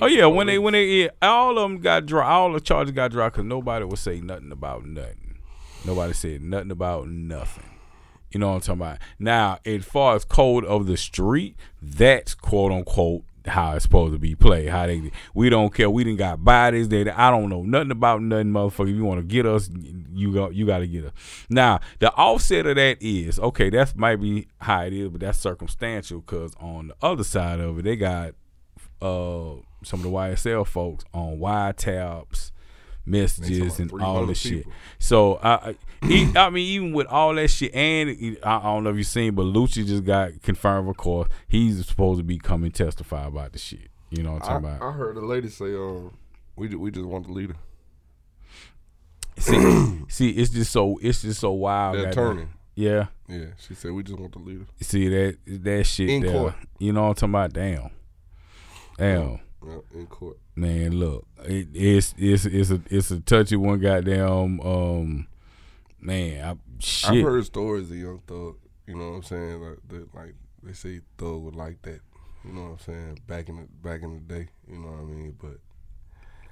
Oh 0.00 0.06
yeah, 0.06 0.26
when 0.26 0.46
they 0.46 0.58
oh, 0.58 0.60
when 0.60 0.72
they 0.72 0.84
yeah, 0.84 1.08
all 1.22 1.58
of 1.58 1.62
them 1.62 1.80
got 1.80 2.06
dropped, 2.06 2.28
all 2.28 2.52
the 2.52 2.60
charges 2.60 2.92
got 2.92 3.10
dropped 3.10 3.36
because 3.36 3.48
nobody 3.48 3.84
would 3.84 3.98
say 3.98 4.20
nothing 4.20 4.52
about 4.52 4.84
nothing. 4.84 5.38
Nobody 5.84 6.12
said 6.12 6.42
nothing 6.42 6.70
about 6.70 7.08
nothing. 7.08 7.64
You 8.30 8.40
know 8.40 8.48
what 8.48 8.54
I'm 8.54 8.60
talking 8.60 8.80
about? 8.82 8.98
Now, 9.18 9.58
as 9.64 9.84
far 9.84 10.14
as 10.14 10.24
code 10.24 10.64
of 10.64 10.86
the 10.86 10.96
street, 10.96 11.56
that's 11.80 12.34
quote 12.34 12.72
unquote 12.72 13.24
how 13.46 13.74
it's 13.74 13.82
supposed 13.82 14.12
to 14.12 14.18
be 14.18 14.34
played. 14.34 14.68
How 14.68 14.86
they 14.86 15.10
we 15.34 15.48
don't 15.50 15.74
care. 15.74 15.90
We 15.90 16.04
didn't 16.04 16.18
got 16.18 16.44
bodies. 16.44 16.88
They 16.88 17.08
I 17.10 17.30
don't 17.30 17.48
know 17.48 17.62
nothing 17.62 17.90
about 17.90 18.22
nothing, 18.22 18.52
motherfucker. 18.52 18.90
If 18.90 18.96
you 18.96 19.04
want 19.04 19.20
to 19.20 19.26
get 19.26 19.46
us, 19.46 19.70
you 20.14 20.32
got 20.32 20.54
you 20.54 20.66
got 20.66 20.78
to 20.78 20.86
get 20.86 21.06
us. 21.06 21.12
Now, 21.48 21.80
the 21.98 22.12
offset 22.14 22.66
of 22.66 22.76
that 22.76 22.98
is 23.00 23.38
okay. 23.38 23.70
That's 23.70 23.94
might 23.96 24.16
be 24.16 24.48
how 24.58 24.82
it 24.82 24.92
is, 24.92 25.08
but 25.08 25.20
that's 25.20 25.38
circumstantial 25.38 26.20
because 26.20 26.52
on 26.60 26.88
the 26.88 26.96
other 27.02 27.24
side 27.24 27.60
of 27.60 27.78
it, 27.78 27.82
they 27.82 27.96
got 27.96 28.34
uh 29.02 29.56
some 29.84 30.00
of 30.00 30.04
the 30.04 30.10
YSL 30.10 30.66
folks 30.66 31.04
on 31.12 31.38
wide 31.38 31.76
taps, 31.76 32.52
messages 33.04 33.80
and 33.80 33.90
all 33.92 33.98
300 33.98 34.26
this 34.28 34.38
shit. 34.38 34.66
So 34.98 35.38
I 35.42 35.74
mean, 36.02 36.56
even 36.56 36.92
with 36.92 37.06
all 37.08 37.34
that 37.34 37.48
shit, 37.48 37.74
and 37.74 38.38
I 38.42 38.62
don't 38.62 38.84
know 38.84 38.90
if 38.90 38.96
you've 38.96 39.06
seen, 39.06 39.34
but 39.34 39.44
Lucci 39.44 39.86
just 39.86 40.04
got 40.04 40.42
confirmed. 40.42 40.88
Of 40.88 40.96
course, 40.96 41.28
he's 41.48 41.86
supposed 41.86 42.18
to 42.18 42.24
be 42.24 42.38
coming 42.38 42.70
testify 42.70 43.26
about 43.26 43.52
the 43.52 43.58
shit. 43.58 43.88
You 44.10 44.22
know 44.22 44.32
what 44.32 44.44
I'm 44.44 44.48
I, 44.48 44.52
talking 44.60 44.76
about? 44.76 44.88
I 44.88 44.92
heard 44.92 45.16
a 45.16 45.24
lady 45.24 45.48
say, 45.48 45.74
um, 45.74 46.16
we 46.56 46.74
we 46.74 46.90
just 46.90 47.06
want 47.06 47.26
the 47.26 47.32
leader, 47.32 47.56
see, 49.38 49.98
see, 50.08 50.30
it's 50.30 50.50
just 50.50 50.70
so 50.72 50.98
it's 51.02 51.22
just 51.22 51.40
so 51.40 51.52
wild. 51.52 51.96
the 51.96 52.08
attorney. 52.10 52.46
Yeah. 52.74 53.06
Yeah, 53.28 53.46
she 53.58 53.74
said 53.74 53.92
we 53.92 54.02
just 54.02 54.18
want 54.18 54.32
the 54.32 54.38
leader. 54.38 54.66
See 54.80 55.08
that 55.08 55.38
that 55.46 55.84
shit 55.84 56.08
In 56.08 56.22
there. 56.22 56.32
court. 56.32 56.54
You 56.78 56.92
know 56.92 57.02
what 57.02 57.08
I'm 57.08 57.14
talking 57.14 57.30
about? 57.30 57.52
Damn. 57.52 57.90
Damn. 58.98 59.40
In 59.94 60.06
court. 60.06 60.38
Man, 60.54 60.98
look, 60.98 61.26
it, 61.44 61.68
it's 61.72 62.14
it's 62.18 62.44
it's 62.44 62.70
a 62.70 62.80
it's 62.90 63.10
a 63.10 63.20
touchy 63.20 63.56
one. 63.56 63.78
Goddamn, 63.78 64.60
um, 64.60 65.26
man, 66.00 66.44
I, 66.44 66.56
shit. 66.78 67.10
I've 67.10 67.22
heard 67.22 67.44
stories 67.44 67.90
of 67.90 67.96
young 67.96 68.20
thug. 68.26 68.56
You 68.86 68.96
know 68.96 69.10
what 69.10 69.16
I'm 69.16 69.22
saying? 69.22 69.62
Like, 69.62 69.78
that, 69.88 70.14
like 70.14 70.34
they 70.62 70.72
say 70.72 71.00
thug 71.16 71.42
would 71.42 71.54
like 71.54 71.80
that. 71.82 72.00
You 72.44 72.52
know 72.52 72.62
what 72.62 72.70
I'm 72.70 72.78
saying? 72.80 73.18
Back 73.26 73.48
in 73.48 73.56
the 73.56 73.62
back 73.88 74.02
in 74.02 74.14
the 74.14 74.20
day. 74.20 74.48
You 74.68 74.78
know 74.78 74.88
what 74.88 75.00
I 75.00 75.04
mean? 75.04 75.36
But 75.40 75.58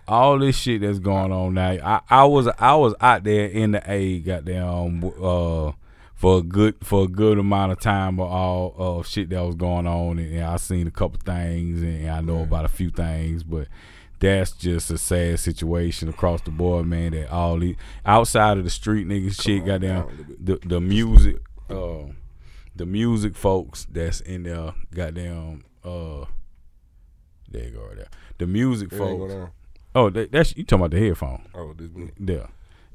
all 0.09 0.39
this 0.39 0.57
shit 0.57 0.81
that's 0.81 0.99
going 0.99 1.33
on 1.33 1.55
now. 1.55 1.71
I, 1.71 2.01
I 2.09 2.25
was 2.25 2.49
I 2.59 2.75
was 2.75 2.95
out 3.01 3.25
there 3.25 3.47
in 3.47 3.73
the 3.73 3.83
A, 3.91 4.21
goddamn, 4.21 5.05
uh, 5.23 5.73
for 6.21 6.39
a 6.39 6.43
good 6.43 6.75
for 6.83 7.05
a 7.05 7.09
good 7.09 7.39
amount 7.39 7.73
of 7.73 7.81
time 7.81 8.21
of 8.21 8.29
all 8.31 8.75
of 8.77 9.07
shit 9.07 9.31
that 9.31 9.41
was 9.43 9.55
going 9.55 9.87
on, 9.87 10.19
and, 10.19 10.45
I 10.45 10.57
seen 10.59 10.87
a 10.87 10.91
couple 10.91 11.19
things, 11.25 11.81
and 11.83 12.11
I 12.11 12.21
know 12.21 12.37
Yeah. 12.39 12.43
about 12.43 12.65
a 12.67 12.69
few 12.69 12.91
things, 12.91 13.43
but. 13.43 13.67
That's 14.23 14.53
just 14.53 14.91
a 14.91 14.99
sad 14.99 15.41
situation 15.41 16.11
across 16.11 16.43
the 16.43 16.51
board, 16.51 16.87
man. 16.87 17.13
That 17.13 17.31
all 17.33 17.59
these 17.59 17.77
outside 18.05 18.59
of 18.59 18.65
the 18.65 18.69
street 18.71 19.09
niggas 19.09 19.41
shit, 19.41 19.63
on 19.63 19.67
goddamn, 19.67 19.81
down 19.89 20.03
a 20.03 20.11
little 20.11 20.25
bit. 20.25 20.45
the 20.63 20.69
the 20.69 20.81
music, 20.83 21.37
uh, 21.71 22.03
the 22.77 22.85
music 22.85 23.35
folks 23.35 23.87
that's 23.91 24.21
in 24.21 24.43
there, 24.43 24.75
goddamn, 24.95 25.65
uh, 25.83 26.27
there 27.51 27.65
you 27.65 27.71
go, 27.71 27.87
right 27.87 27.97
there. 27.97 28.09
The 28.37 28.47
music 28.47 28.93
it 28.93 28.99
folks. 28.99 29.33
Oh, 29.95 30.11
that, 30.11 30.33
that's 30.33 30.55
you 30.55 30.65
talking 30.65 30.85
about 30.85 30.91
the 30.91 31.01
headphone? 31.01 31.49
Oh, 31.55 31.73
this 31.73 31.91
me. 31.91 32.11
There. 32.19 32.49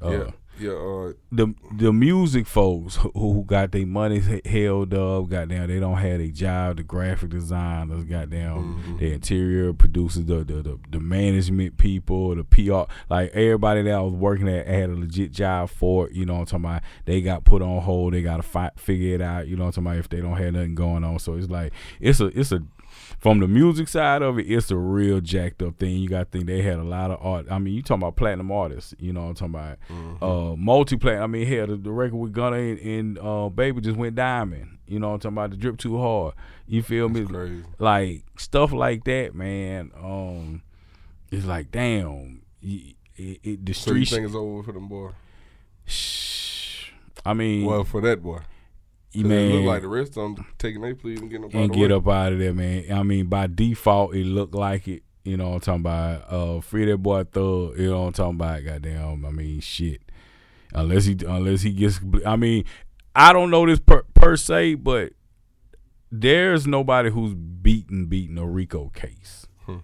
Uh, 0.04 0.10
yeah, 0.12 0.32
yeah. 0.60 0.72
Uh, 0.72 1.14
The 1.32 1.54
the 1.78 1.92
music 1.92 2.48
folks 2.48 2.98
who, 3.14 3.44
got 3.46 3.72
their 3.72 3.86
money 3.86 4.22
held 4.46 4.94
up, 4.94 5.28
goddamn, 5.30 5.68
they 5.68 5.80
don't 5.80 5.98
have 5.98 6.20
a 6.22 6.30
job. 6.30 6.78
The 6.78 6.84
graphic 6.84 7.30
designers, 7.32 8.06
goddamn, 8.06 8.82
Mhm. 8.86 9.00
the 9.00 9.12
interior 9.14 9.74
producers, 9.74 10.26
the, 10.26 10.44
the 10.44 10.62
the 10.62 10.80
the 10.92 11.00
management 11.00 11.78
people, 11.78 12.36
the 12.36 12.44
PR, 12.44 12.84
like 13.10 13.32
everybody 13.34 13.82
that 13.84 13.94
I 13.94 14.02
was 14.02 14.14
working 14.14 14.48
at 14.48 14.66
had 14.68 14.90
a 14.90 14.96
legit 14.96 15.32
job 15.32 15.70
for 15.70 16.08
it. 16.08 16.14
You 16.14 16.26
know 16.26 16.34
what 16.36 16.40
I'm 16.54 16.62
talking 16.62 16.66
about? 16.66 16.82
They 17.06 17.22
got 17.22 17.44
put 17.44 17.62
on 17.62 17.82
hold. 17.82 18.14
They 18.14 18.22
got 18.22 18.38
to 18.38 18.44
fi- 18.44 18.72
figure 18.78 19.16
it 19.16 19.22
out. 19.22 19.48
You 19.48 19.56
know 19.58 19.66
what 19.66 19.78
I'm 19.78 19.84
talking 19.84 19.88
about? 19.98 20.00
If 20.00 20.10
they 20.10 20.22
don't 20.22 20.38
have 20.38 20.54
nothing 20.54 20.76
going 20.76 21.04
on, 21.04 21.20
so 21.20 21.34
it's 21.34 21.50
like 21.50 21.74
it's 22.00 22.20
a 22.22 22.28
it's 22.28 22.52
a 22.52 22.64
from 23.20 23.40
the 23.40 23.48
music 23.48 23.88
side 23.88 24.22
of 24.22 24.38
it, 24.40 24.44
it's 24.44 24.70
a 24.72 24.78
real 24.78 25.20
jacked 25.22 25.62
up 25.62 25.78
thing. 25.80 25.96
You 25.98 26.10
got 26.10 26.20
to 26.20 26.26
think 26.26 26.46
they 26.46 26.62
had 26.62 26.78
a 26.80 26.84
lot 26.84 27.12
of 27.12 27.20
art. 27.26 27.48
I 27.50 27.58
mean, 27.60 27.74
you 27.74 27.82
talking 27.82 28.04
about 28.04 28.16
platinum 28.16 28.52
artists. 28.52 28.94
You 29.00 29.14
know 29.14 29.22
what 29.24 29.42
I'm 29.42 29.54
talking 29.54 29.56
about? 29.56 29.78
mhm. 29.90 30.54
Uh, 30.54 30.56
multi 30.56 30.98
platinum. 30.98 31.24
I 31.24 31.28
mean, 31.28 31.48
hell, 31.48 31.68
the, 31.68 31.76
the 31.78 31.92
record 31.92 32.18
with 32.18 32.34
Gunna 32.34 32.58
and, 32.58 32.80
and 32.80 33.20
uh, 33.20 33.50
Baby 33.50 33.82
just 33.82 33.98
went 33.98 34.16
diamond. 34.16 34.78
You 34.88 35.00
know 35.00 35.08
what 35.10 35.14
I'm 35.16 35.20
talking 35.22 35.38
about? 35.38 35.50
The 35.52 35.58
drip 35.58 35.78
too 35.78 35.98
hard. 36.00 36.36
You 36.68 36.84
feel 36.84 37.10
me? 37.10 37.26
Crazy. 37.26 37.64
Like 37.80 38.24
stuff 38.38 38.72
like 38.72 39.04
that, 39.06 39.34
man. 39.34 39.92
Um, 39.98 40.62
it's 41.32 41.46
like 41.46 41.72
damn. 41.72 42.42
y- 42.64 42.94
It, 43.18 43.40
it, 43.44 43.66
the 43.66 43.74
So 43.74 43.92
street. 43.92 44.10
think 44.10 44.26
it's 44.26 44.36
over 44.36 44.62
for 44.62 44.74
them 44.74 44.88
boy? 44.88 45.12
Shh. 45.86 46.90
I 47.26 47.34
mean, 47.34 47.66
Well, 47.66 47.84
for 47.84 48.02
that 48.02 48.22
boy. 48.22 48.40
It 49.16 49.26
man, 49.26 49.52
look 49.52 49.66
like 49.66 49.82
the 49.82 49.88
rest 49.88 50.18
of 50.18 50.36
them 50.36 50.46
taking 50.58 50.82
their 50.82 50.96
plea 50.96 51.16
and 51.16 51.30
getting 51.30 51.46
up 51.46 51.54
and 51.54 51.72
get 51.72 51.90
way. 51.90 51.96
up 51.96 52.08
out 52.08 52.34
of 52.34 52.40
there, 52.40 52.54
man. 52.54 52.92
I 52.92 53.04
mean, 53.04 53.28
by 53.28 53.48
default, 53.48 54.16
it 54.16 54.26
looked 54.26 54.56
like 54.56 54.88
it. 54.88 55.04
You 55.24 55.38
know 55.38 55.50
what 55.50 55.68
I'm 55.68 55.82
talking 55.82 55.82
about? 55.82 56.32
Uh, 56.32 56.62
free 56.62 56.86
that 56.86 56.98
boy 56.98 57.24
Thug. 57.24 57.80
You 57.80 57.90
know 57.90 58.02
what 58.02 58.08
I'm 58.08 58.14
talking 58.14 58.36
about? 58.36 58.64
Goddamn. 58.64 59.26
I 59.26 59.32
mean, 59.32 59.60
shit. 59.60 60.02
Unless 60.74 61.06
he, 61.06 61.18
unless 61.28 61.62
he 61.62 61.72
gets. 61.72 62.00
I 62.26 62.36
mean, 62.36 62.66
I 63.16 63.34
don't 63.34 63.50
know 63.50 63.66
this 63.66 63.80
per, 63.80 64.04
per 64.14 64.36
se, 64.36 64.76
but 64.76 65.14
there's 66.12 66.68
nobody 66.68 67.10
who's 67.10 67.34
beaten 67.34 68.06
beaten 68.08 68.38
a 68.38 68.46
Rico 68.46 68.90
case. 68.90 69.48
Hmm. 69.66 69.78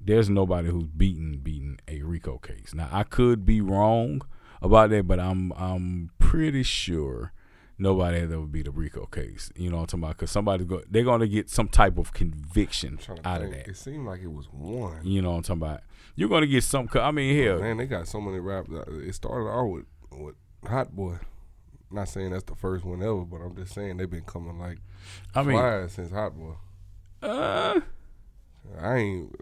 There's 0.00 0.28
nobody 0.28 0.68
who's 0.68 0.86
beaten 0.86 1.38
beaten 1.38 1.78
a 1.88 2.02
Rico 2.02 2.38
case. 2.38 2.74
Now 2.74 2.88
I 2.92 3.04
could 3.04 3.46
be 3.46 3.60
wrong 3.60 4.22
about 4.60 4.90
that, 4.90 5.06
but 5.06 5.20
I'm 5.20 5.52
I'm 5.52 6.10
pretty 6.18 6.62
sure 6.62 7.32
nobody 7.78 8.20
has 8.20 8.30
ever 8.32 8.46
beat 8.46 8.66
a 8.68 8.70
Rico 8.70 9.06
case. 9.06 9.50
You 9.56 9.70
know 9.70 9.76
what 9.76 9.82
I'm 9.82 9.86
talking 9.86 10.04
about? 10.04 10.16
Because 10.16 10.30
somebody's 10.30 10.66
go, 10.66 10.82
they're 10.90 11.04
gonna 11.04 11.26
get 11.26 11.50
some 11.50 11.68
type 11.68 11.98
of 11.98 12.12
conviction 12.12 12.98
to 12.98 13.12
out 13.24 13.42
of 13.42 13.50
that. 13.50 13.68
It 13.68 13.76
seemed 13.76 14.06
like 14.06 14.20
it 14.22 14.32
was 14.32 14.46
one. 14.52 15.00
You 15.04 15.22
know 15.22 15.30
what 15.32 15.36
I'm 15.38 15.42
talking 15.42 15.62
about? 15.62 15.80
You're 16.16 16.28
gonna 16.28 16.46
get 16.46 16.62
some. 16.64 16.88
I 16.94 17.10
mean, 17.10 17.42
hell, 17.44 17.58
Man, 17.60 17.76
they 17.78 17.86
got 17.86 18.06
so 18.08 18.20
many 18.20 18.38
rap. 18.38 18.66
It 18.88 19.14
started 19.14 19.48
out 19.48 19.64
with 19.66 19.84
with 20.12 20.34
Hot 20.66 20.94
Boy. 20.94 21.16
Not 21.90 22.08
saying 22.08 22.30
that's 22.30 22.44
the 22.44 22.56
first 22.56 22.84
one 22.84 23.02
ever, 23.02 23.24
but 23.24 23.36
I'm 23.38 23.54
just 23.54 23.72
saying 23.74 23.96
they've 23.98 24.10
been 24.10 24.22
coming 24.22 24.58
like 24.58 24.78
I 25.34 25.42
mean, 25.42 25.88
since 25.88 26.10
Hot 26.12 26.34
Boy. 26.36 26.54
uh, 27.22 27.80
I 28.80 28.96
ain't 28.96 29.36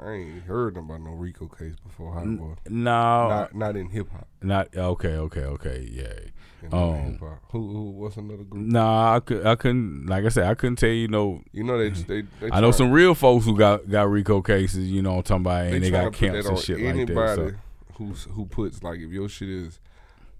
I 0.00 0.10
ain't 0.12 0.42
heard 0.44 0.76
about 0.76 1.00
no 1.00 1.10
Rico 1.12 1.48
case 1.48 1.74
before 1.84 2.12
Hot 2.14 2.24
Boy. 2.38 2.54
no, 2.68 3.28
Not 3.28 3.54
not 3.54 3.76
in 3.76 3.88
hip 3.90 4.08
hop. 4.10 4.28
not 4.42 4.74
okay, 4.76 5.16
okay, 5.16 5.44
okay, 5.44 5.88
yeah. 5.90 6.30
Oh. 6.72 6.92
know. 6.92 7.38
Who 7.50 7.72
who 7.72 7.90
what's 7.90 8.16
another 8.16 8.44
group? 8.44 8.66
Nah, 8.66 9.16
I 9.16 9.20
could, 9.20 9.46
I 9.46 9.54
couldn't. 9.54 10.06
Like 10.06 10.24
I 10.24 10.28
said, 10.28 10.44
I 10.44 10.54
couldn't 10.54 10.76
tell 10.76 10.88
you 10.90 11.08
no. 11.08 11.42
You 11.52 11.64
know 11.64 11.78
they 11.78 11.90
they, 11.90 12.22
they 12.40 12.50
I 12.50 12.60
know 12.60 12.70
some 12.72 12.90
real 12.90 13.14
folks 13.14 13.44
who 13.44 13.56
got 13.56 13.88
got 13.88 14.10
Rico 14.10 14.42
cases. 14.42 14.90
You 14.90 15.02
know 15.02 15.16
I'm 15.16 15.22
talking 15.22 15.42
about, 15.42 15.66
and 15.66 15.82
they, 15.82 15.90
try 15.90 16.04
got 16.04 16.12
camps 16.12 16.46
and 16.46 16.58
shit 16.58 16.78
like 16.78 16.86
anybody 16.86 17.14
that. 17.42 17.50
So. 17.54 17.54
who's 17.94 18.24
who 18.24 18.46
puts 18.46 18.82
like 18.82 18.98
if 18.98 19.10
your 19.10 19.28
shit 19.28 19.48
is 19.48 19.80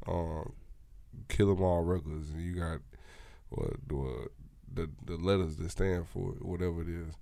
um 0.06 0.52
kill 1.28 1.50
'em 1.50 1.62
all 1.62 1.82
records 1.82 2.30
and 2.30 2.40
you 2.40 2.54
got 2.54 2.80
what 3.50 3.70
the 3.86 4.28
the 4.72 4.90
the 5.04 5.16
letters 5.16 5.56
that 5.56 5.70
stand 5.70 6.06
for 6.08 6.34
it, 6.34 6.44
whatever 6.44 6.82
it 6.82 6.88
is, 6.88 7.14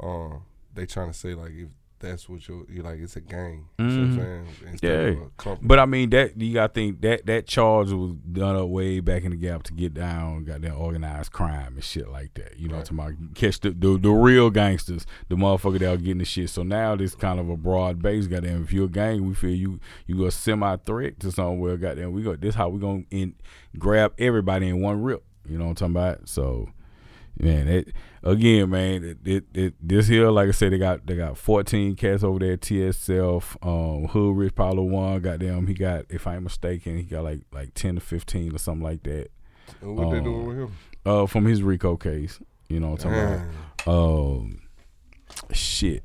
um 0.00 0.42
they 0.74 0.86
trying 0.86 1.08
to 1.08 1.14
say 1.16 1.34
like 1.34 1.52
if 1.52 1.68
that's 1.98 2.28
what 2.28 2.46
you're, 2.46 2.64
you're 2.68 2.84
like 2.84 2.98
it's 2.98 3.16
a 3.16 3.20
gang. 3.20 3.68
You 3.78 3.84
know 3.84 3.90
what 3.90 4.00
I'm 4.00 4.10
mm-hmm. 4.10 4.20
saying? 4.20 4.46
Instead 4.72 5.08
of 5.08 5.16
Yeah. 5.44 5.54
But 5.62 5.78
I 5.78 5.86
mean 5.86 6.10
that 6.10 6.40
you 6.40 6.54
got 6.54 6.68
to 6.68 6.80
think 6.80 7.00
that 7.02 7.26
that 7.26 7.46
charge 7.46 7.90
was 7.90 8.12
done 8.32 8.56
up 8.56 8.68
way 8.68 9.00
back 9.00 9.24
in 9.24 9.30
the 9.30 9.36
gap 9.36 9.62
to 9.64 9.72
get 9.72 9.94
down, 9.94 10.44
got 10.44 10.60
that 10.62 10.72
organized 10.72 11.32
crime 11.32 11.74
and 11.74 11.84
shit 11.84 12.08
like 12.08 12.34
that. 12.34 12.58
You 12.58 12.68
know, 12.68 12.76
Right. 12.76 12.84
to 12.86 12.94
my 12.94 13.12
catch 13.34 13.60
the, 13.60 13.70
the 13.70 13.98
the 13.98 14.10
real 14.10 14.50
gangsters, 14.50 15.06
the 15.28 15.36
motherfucker 15.36 15.78
that 15.78 15.92
are 15.92 15.96
getting 15.96 16.18
the 16.18 16.24
shit. 16.24 16.50
So 16.50 16.62
now 16.62 16.96
this 16.96 17.14
kind 17.14 17.40
of 17.40 17.48
a 17.48 17.56
broad 17.56 18.02
base. 18.02 18.26
Goddamn, 18.26 18.62
if 18.64 18.72
you're 18.72 18.86
a 18.86 18.88
gang, 18.88 19.26
we 19.26 19.34
feel 19.34 19.54
you 19.54 19.80
you 20.06 20.26
a 20.26 20.30
semi 20.30 20.76
threat 20.76 21.20
to 21.20 21.32
somewhere. 21.32 21.76
Goddamn, 21.76 22.12
we 22.12 22.22
go 22.22 22.36
this 22.36 22.54
how 22.54 22.68
we 22.68 22.80
gonna 22.80 23.04
in, 23.10 23.34
grab 23.78 24.12
everybody 24.18 24.68
in 24.68 24.80
one 24.80 25.02
rip. 25.02 25.24
You 25.48 25.58
know 25.58 25.64
what 25.64 25.82
I'm 25.82 25.92
talking 25.92 25.96
about? 25.96 26.28
So. 26.28 26.68
Man, 27.38 27.68
it 27.68 27.92
again, 28.22 28.70
man. 28.70 29.18
It, 29.24 29.44
it, 29.54 29.74
this 29.80 30.08
here, 30.08 30.30
like 30.30 30.48
I 30.48 30.52
said, 30.52 30.72
they 30.72 30.78
got 30.78 31.06
they 31.06 31.16
got 31.16 31.36
14 31.36 31.94
cats 31.96 32.24
over 32.24 32.38
there. 32.38 32.54
at 32.54 32.60
TSF, 32.62 33.56
um, 33.62 34.08
Hoodrich 34.08 34.54
Pablo 34.54 34.84
Juan. 34.84 35.20
Goddamn, 35.20 35.66
he 35.66 35.74
got 35.74 36.06
if 36.08 36.26
I'm 36.26 36.44
mistaken, 36.44 36.96
he 36.96 37.02
got 37.02 37.24
like 37.24 37.42
like 37.52 37.74
10 37.74 37.96
to 37.96 38.00
15 38.00 38.54
or 38.54 38.58
something 38.58 38.82
like 38.82 39.02
that. 39.02 39.28
And 39.82 39.96
what 39.96 40.10
they 40.10 40.18
uh, 40.18 40.22
doing 40.22 40.46
with 40.46 40.56
him? 40.56 40.76
Uh, 41.04 41.26
from 41.26 41.44
his 41.44 41.62
Rico 41.62 41.96
case, 41.96 42.40
you 42.68 42.80
know 42.80 42.90
what 42.90 43.04
I'm 43.04 43.12
talking 43.12 43.44
about. 43.84 43.88
Um, 43.88 44.62
shit, 45.52 46.02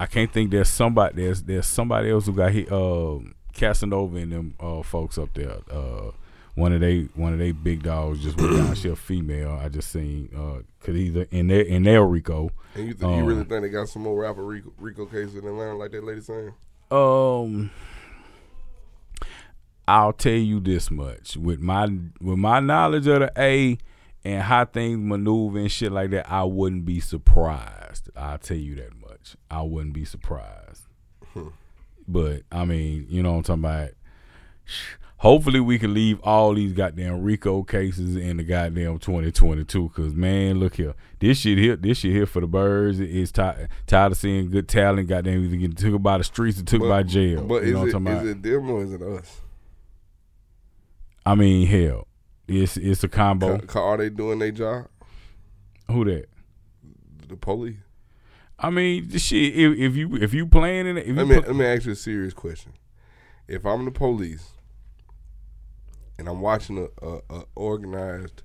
I 0.00 0.06
can't 0.06 0.32
think 0.32 0.50
there's 0.50 0.68
somebody 0.68 1.22
there's 1.22 1.42
there's 1.44 1.66
somebody 1.66 2.10
else 2.10 2.26
who 2.26 2.32
got 2.32 2.52
hit. 2.52 2.70
Um, 2.72 3.34
Casanova 3.54 4.16
and 4.16 4.32
them 4.32 4.54
uh 4.60 4.82
folks 4.82 5.16
up 5.16 5.32
there. 5.34 5.58
Uh, 5.70 6.10
one 6.54 6.72
of 6.72 6.80
they 6.80 7.08
one 7.14 7.32
of 7.32 7.38
they 7.38 7.52
big 7.52 7.82
dogs 7.82 8.22
just 8.22 8.40
went 8.40 8.56
down. 8.56 8.74
She 8.74 8.88
a 8.88 8.96
female. 8.96 9.58
I 9.60 9.68
just 9.68 9.90
seen 9.90 10.30
uh, 10.34 10.62
cause 10.84 10.94
he's 10.94 11.14
in 11.30 11.48
their 11.48 11.62
in 11.62 11.82
their 11.82 12.04
Rico. 12.04 12.50
And 12.74 12.88
you, 12.88 12.94
th- 12.94 13.04
um, 13.04 13.18
you 13.18 13.24
really 13.24 13.44
think 13.44 13.62
they 13.62 13.68
got 13.68 13.88
some 13.88 14.02
more 14.02 14.20
rapper 14.22 14.44
Rico, 14.44 14.72
Rico 14.78 15.06
cases 15.06 15.34
in 15.34 15.46
Atlanta 15.46 15.76
like 15.76 15.90
that 15.92 16.04
lady 16.04 16.20
saying? 16.20 16.54
Um, 16.90 17.70
I'll 19.88 20.12
tell 20.12 20.32
you 20.32 20.60
this 20.60 20.90
much 20.90 21.36
with 21.36 21.60
my 21.60 21.84
with 22.20 22.38
my 22.38 22.60
knowledge 22.60 23.06
of 23.08 23.20
the 23.20 23.32
A 23.36 23.78
and 24.24 24.42
how 24.42 24.64
things 24.64 24.98
maneuver 24.98 25.58
and 25.58 25.70
shit 25.70 25.92
like 25.92 26.10
that, 26.10 26.30
I 26.30 26.44
wouldn't 26.44 26.84
be 26.84 27.00
surprised. 27.00 28.08
I'll 28.16 28.38
tell 28.38 28.56
you 28.56 28.76
that 28.76 28.94
much. 29.00 29.36
I 29.50 29.62
wouldn't 29.62 29.92
be 29.92 30.04
surprised. 30.04 30.82
Hmm. 31.32 31.48
But 32.06 32.42
I 32.52 32.64
mean, 32.64 33.06
you 33.08 33.22
know 33.22 33.32
what 33.32 33.48
I'm 33.48 33.60
talking 33.60 33.64
about. 33.64 33.90
Hopefully 35.24 35.58
we 35.58 35.78
can 35.78 35.94
leave 35.94 36.20
all 36.22 36.52
these 36.54 36.72
goddamn 36.74 37.22
Rico 37.22 37.62
cases 37.62 38.14
in 38.14 38.36
the 38.36 38.44
goddamn 38.44 38.98
2022. 38.98 39.88
Cause 39.88 40.12
man, 40.14 40.60
look 40.60 40.76
here, 40.76 40.94
this 41.18 41.38
shit 41.38 41.56
here, 41.58 41.76
this 41.76 41.98
shit 41.98 42.12
here 42.12 42.26
for 42.26 42.40
the 42.40 42.46
birds. 42.46 43.00
It's 43.00 43.32
tired, 43.32 43.68
tired 43.86 44.12
of 44.12 44.18
seeing 44.18 44.50
good 44.50 44.68
talent. 44.68 45.08
Goddamn, 45.08 45.42
either 45.44 45.56
getting 45.56 45.74
took 45.76 46.00
by 46.02 46.18
the 46.18 46.24
streets 46.24 46.60
or 46.60 46.64
took 46.64 46.82
But- 46.82 46.88
by 46.88 47.02
jail. 47.02 47.42
But 47.42 47.62
you 47.64 47.68
is, 47.68 47.72
know 47.74 47.78
it, 47.78 47.86
what 47.86 47.94
I'm 47.96 48.04
talking 48.04 48.20
is 48.28 48.30
it 48.30 48.42
them 48.42 48.70
or 48.70 48.82
is 48.84 48.92
it 48.92 49.02
us? 49.02 49.40
I 51.26 51.34
mean, 51.34 51.66
hell, 51.66 52.06
it's 52.46 52.76
it's 52.76 53.02
a 53.02 53.08
combo. 53.08 53.58
Ca- 53.58 53.80
Are 53.82 53.96
they 53.96 54.10
doing 54.10 54.38
their 54.38 54.52
job? 54.52 54.88
Who 55.90 56.04
that? 56.04 56.26
The 57.28 57.36
police. 57.36 57.76
I 58.58 58.68
mean, 58.70 59.08
the 59.08 59.18
shit. 59.18 59.54
If, 59.56 59.78
if 59.78 59.96
you 59.96 60.16
if 60.16 60.34
you 60.34 60.46
playing 60.46 60.86
in 60.86 60.98
it, 60.98 61.02
if 61.02 61.08
you 61.08 61.14
Let 61.14 61.26
me 61.26 61.34
put- 61.36 61.46
let 61.46 61.56
me 61.56 61.64
ask 61.64 61.86
you 61.86 61.92
a 61.92 61.96
serious 61.96 62.34
question. 62.34 62.72
If 63.48 63.64
I'm 63.64 63.84
the 63.86 63.90
police 63.90 64.50
and 66.18 66.28
I'm 66.28 66.40
watching 66.40 66.78
a, 66.78 67.06
a, 67.06 67.20
a 67.30 67.44
organized 67.54 68.42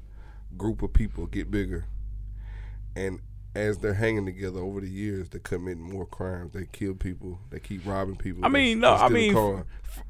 group 0.58 0.82
of 0.82 0.94
people 0.94 1.26
get 1.28 1.52
bigger, 1.52 1.86
and 2.96 3.20
as 3.56 3.80
they're 3.80 3.96
hanging 3.96 4.26
together 4.26 4.60
over 4.60 4.80
the 4.80 4.90
years, 4.90 5.30
they're 5.30 5.40
committing 5.40 5.82
more 5.82 6.06
crimes. 6.06 6.54
They 6.54 6.68
kill 6.72 6.94
people. 6.94 7.40
They 7.50 7.60
keep 7.60 7.86
robbing 7.86 8.16
people. 8.16 8.46
I 8.46 8.50
mean, 8.50 8.80
they 8.80 8.88
no, 8.88 8.94
I 8.94 9.10
mean, 9.10 9.64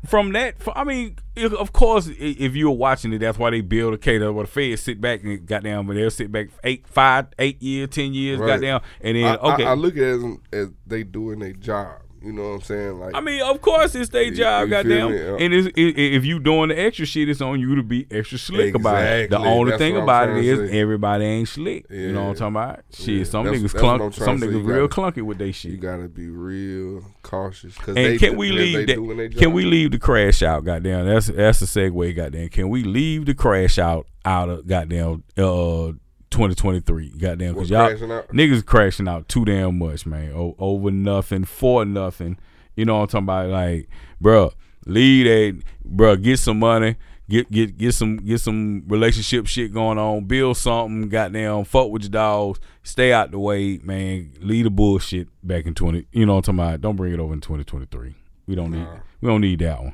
from 0.05 0.33
that, 0.33 0.55
f- 0.59 0.73
I 0.75 0.83
mean, 0.83 1.15
if, 1.35 1.53
of 1.53 1.71
course, 1.71 2.07
if 2.07 2.55
you're 2.55 2.71
watching 2.71 3.13
it, 3.13 3.19
that's 3.19 3.37
why 3.37 3.49
they 3.49 3.61
build 3.61 3.93
a. 3.93 3.97
That's 3.97 4.31
why 4.33 4.43
the 4.43 4.47
feds 4.47 4.81
sit 4.81 4.99
back 4.99 5.23
and 5.23 5.45
goddamn, 5.45 5.87
but 5.87 5.93
they'll 5.93 6.11
sit 6.11 6.31
back 6.31 6.49
eight, 6.63 6.85
five, 6.87 7.27
eight 7.39 7.61
years, 7.61 7.89
ten 7.89 8.13
years, 8.13 8.39
Right. 8.39 8.47
goddamn, 8.47 8.81
and 9.01 9.15
then 9.17 9.25
I, 9.25 9.35
okay. 9.53 9.65
I, 9.65 9.71
I 9.71 9.73
look 9.73 9.95
at 9.95 10.03
it 10.03 10.15
as, 10.15 10.37
as 10.51 10.69
they 10.85 11.03
doing 11.03 11.39
their 11.39 11.53
job. 11.53 12.01
You 12.21 12.33
know 12.33 12.43
what 12.49 12.55
I'm 12.55 12.61
saying? 12.61 12.99
Like 12.99 13.15
I 13.15 13.21
mean, 13.21 13.41
of 13.41 13.61
course, 13.61 13.95
it's 13.95 14.09
their 14.09 14.29
job, 14.31 14.65
you 14.65 14.69
goddamn. 14.71 15.11
And 15.39 15.53
it's, 15.53 15.67
i 15.67 15.81
i- 15.81 16.15
if 16.17 16.25
you 16.25 16.39
doing 16.39 16.69
the 16.69 16.79
extra 16.79 17.05
shit, 17.05 17.29
it's 17.29 17.39
on 17.41 17.59
you 17.59 17.75
to 17.75 17.83
be 17.83 18.07
extra 18.11 18.37
slick 18.37 18.75
about 18.75 19.03
it. 19.03 19.29
The 19.29 19.37
only 19.37 19.71
That's 19.71 19.79
thing 19.79 19.95
about 19.97 20.29
it 20.29 20.43
is 20.43 20.69
everybody 20.71 21.23
ain't 21.23 21.47
slick. 21.47 21.85
You 21.89 22.11
know 22.11 22.23
what 22.25 22.29
I'm 22.29 22.35
talking 22.35 22.55
about? 22.55 22.79
Shit, 22.93 23.07
Yeah. 23.09 23.23
some 23.23 23.45
That's- 23.45 23.61
niggas 23.61 23.71
that's 23.71 23.73
what 23.83 23.97
clunk, 23.99 24.13
trying 24.15 24.39
some 24.39 24.49
niggas 24.49 24.65
real 24.67 24.87
gotta- 24.87 25.19
clunky 25.21 25.23
with 25.23 25.37
their 25.37 25.53
shit. 25.53 25.71
you 25.71 25.77
gotta 25.77 26.09
be 26.09 26.27
real 26.27 27.03
cautious. 27.23 27.75
Cause 27.77 27.95
And 27.95 27.97
they, 27.97 28.17
can 28.17 28.35
we 28.37 28.51
leave 28.51 28.87
that? 28.87 29.35
Can 29.37 29.53
we 29.53 29.63
leave 29.65 29.91
the 29.91 29.99
crash 29.99 30.43
out? 30.43 30.65
Goddamn, 30.65 31.05
that's 31.07 31.27
that's 31.27 31.59
the 31.59 31.65
segue. 31.67 32.15
Goddamn, 32.15 32.49
can 32.49 32.69
we 32.69 32.83
leave 32.83 33.25
the 33.27 33.33
crash 33.33 33.79
out 33.79 34.07
out 34.25 34.49
of 34.49 34.67
goddamn 34.67 35.23
uh 35.37 35.93
2023? 36.31 37.09
Goddamn, 37.17 37.53
because 37.53 37.69
y'all 37.69 37.87
crashing 37.87 38.11
out? 38.11 38.27
niggas 38.29 38.65
crashing 38.65 39.07
out 39.07 39.27
too 39.27 39.45
damn 39.45 39.77
much, 39.77 40.05
man. 40.05 40.31
O- 40.33 40.55
over 40.59 40.91
nothing, 40.91 41.43
for 41.45 41.85
nothing. 41.85 42.37
You 42.75 42.85
know 42.85 42.97
what 42.97 43.13
I'm 43.13 43.25
talking 43.25 43.25
about? 43.25 43.49
Like, 43.49 43.89
bro, 44.21 44.51
lead 44.85 45.27
a 45.27 45.61
bro, 45.83 46.15
get 46.15 46.39
some 46.39 46.59
money. 46.59 46.95
Get 47.29 47.51
get 47.51 47.77
get 47.77 47.93
some 47.93 48.17
get 48.17 48.39
some 48.39 48.83
relationship 48.87 49.45
shit 49.45 49.71
going 49.71 49.99
on. 49.99 50.25
Build 50.25 50.57
something. 50.57 51.09
Goddamn, 51.09 51.63
fuck 51.65 51.89
with 51.89 52.01
your 52.03 52.09
dogs. 52.09 52.59
Stay 52.81 53.13
out 53.13 53.29
the 53.29 53.37
way, 53.37 53.77
man. 53.83 54.31
Lead 54.39 54.65
the 54.65 54.71
bullshit 54.71 55.27
back 55.43 55.67
in 55.67 55.75
twenty. 55.75 56.07
You 56.11 56.25
know 56.25 56.33
what 56.35 56.47
I'm 56.49 56.57
talking 56.57 56.69
about? 56.71 56.81
Don't 56.81 56.95
bring 56.95 57.13
it 57.13 57.19
over 57.19 57.33
in 57.33 57.39
2023. 57.39 58.15
We 58.47 58.55
don't 58.55 58.71
need 58.71 58.87
we 59.21 59.29
don't 59.29 59.41
need 59.41 59.59
that 59.59 59.79
one. 59.79 59.93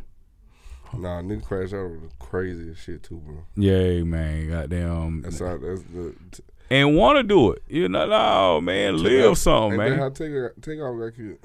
Nah, 0.98 1.22
nigga 1.22 1.44
crash 1.44 1.74
out 1.74 1.90
with 1.90 2.10
the 2.10 2.16
craziest 2.20 2.82
shit 2.82 3.04
too, 3.04 3.18
bro. 3.18 3.44
Yeah, 3.56 4.04
man. 4.04 4.50
Goddamn. 4.50 5.22
That's 5.22 5.40
how. 5.40 5.58
That's 5.58 5.82
the. 5.84 6.16
T- 6.32 6.44
and 6.70 6.96
want 6.96 7.18
to 7.18 7.24
do 7.24 7.52
it. 7.52 7.64
You 7.68 7.88
know, 7.90 8.08
no 8.08 8.62
man, 8.62 8.98
live 8.98 9.38
something, 9.38 9.78
man. 9.78 10.00
how 10.00 10.10
take 10.10 10.32
Takeoff 10.62 11.00
got 11.00 11.16
killed? 11.16 11.38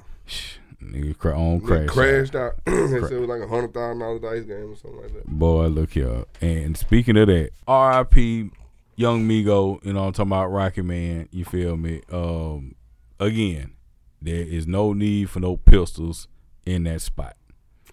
Nigga, 0.83 1.15
cra- 1.17 1.39
on 1.39 1.61
crash. 1.61 1.81
out. 1.81 1.87
crashed 1.89 2.35
out. 2.35 2.53
they 2.65 2.87
said 2.87 3.11
it 3.11 3.19
was 3.19 3.29
like 3.29 3.41
a 3.41 3.47
hundred 3.47 3.73
thousand 3.73 3.99
dollar 3.99 4.19
dice 4.19 4.45
game 4.45 4.71
or 4.71 4.75
something 4.75 5.01
like 5.01 5.13
that. 5.13 5.27
Boy, 5.27 5.67
look 5.67 5.91
here. 5.91 6.25
And 6.41 6.75
speaking 6.75 7.17
of 7.17 7.27
that, 7.27 7.51
R.I.P. 7.67 8.49
Young 8.95 9.27
Migo, 9.27 9.83
you 9.85 9.93
know 9.93 10.05
I'm 10.05 10.13
talking 10.13 10.31
about 10.31 10.51
Rocky 10.51 10.81
Man, 10.81 11.29
you 11.31 11.45
feel 11.45 11.77
me? 11.77 12.01
Um 12.11 12.75
again, 13.19 13.73
there 14.21 14.41
is 14.41 14.67
no 14.67 14.93
need 14.93 15.29
for 15.29 15.39
no 15.39 15.57
pistols 15.57 16.27
in 16.65 16.83
that 16.83 17.01
spot. 17.01 17.35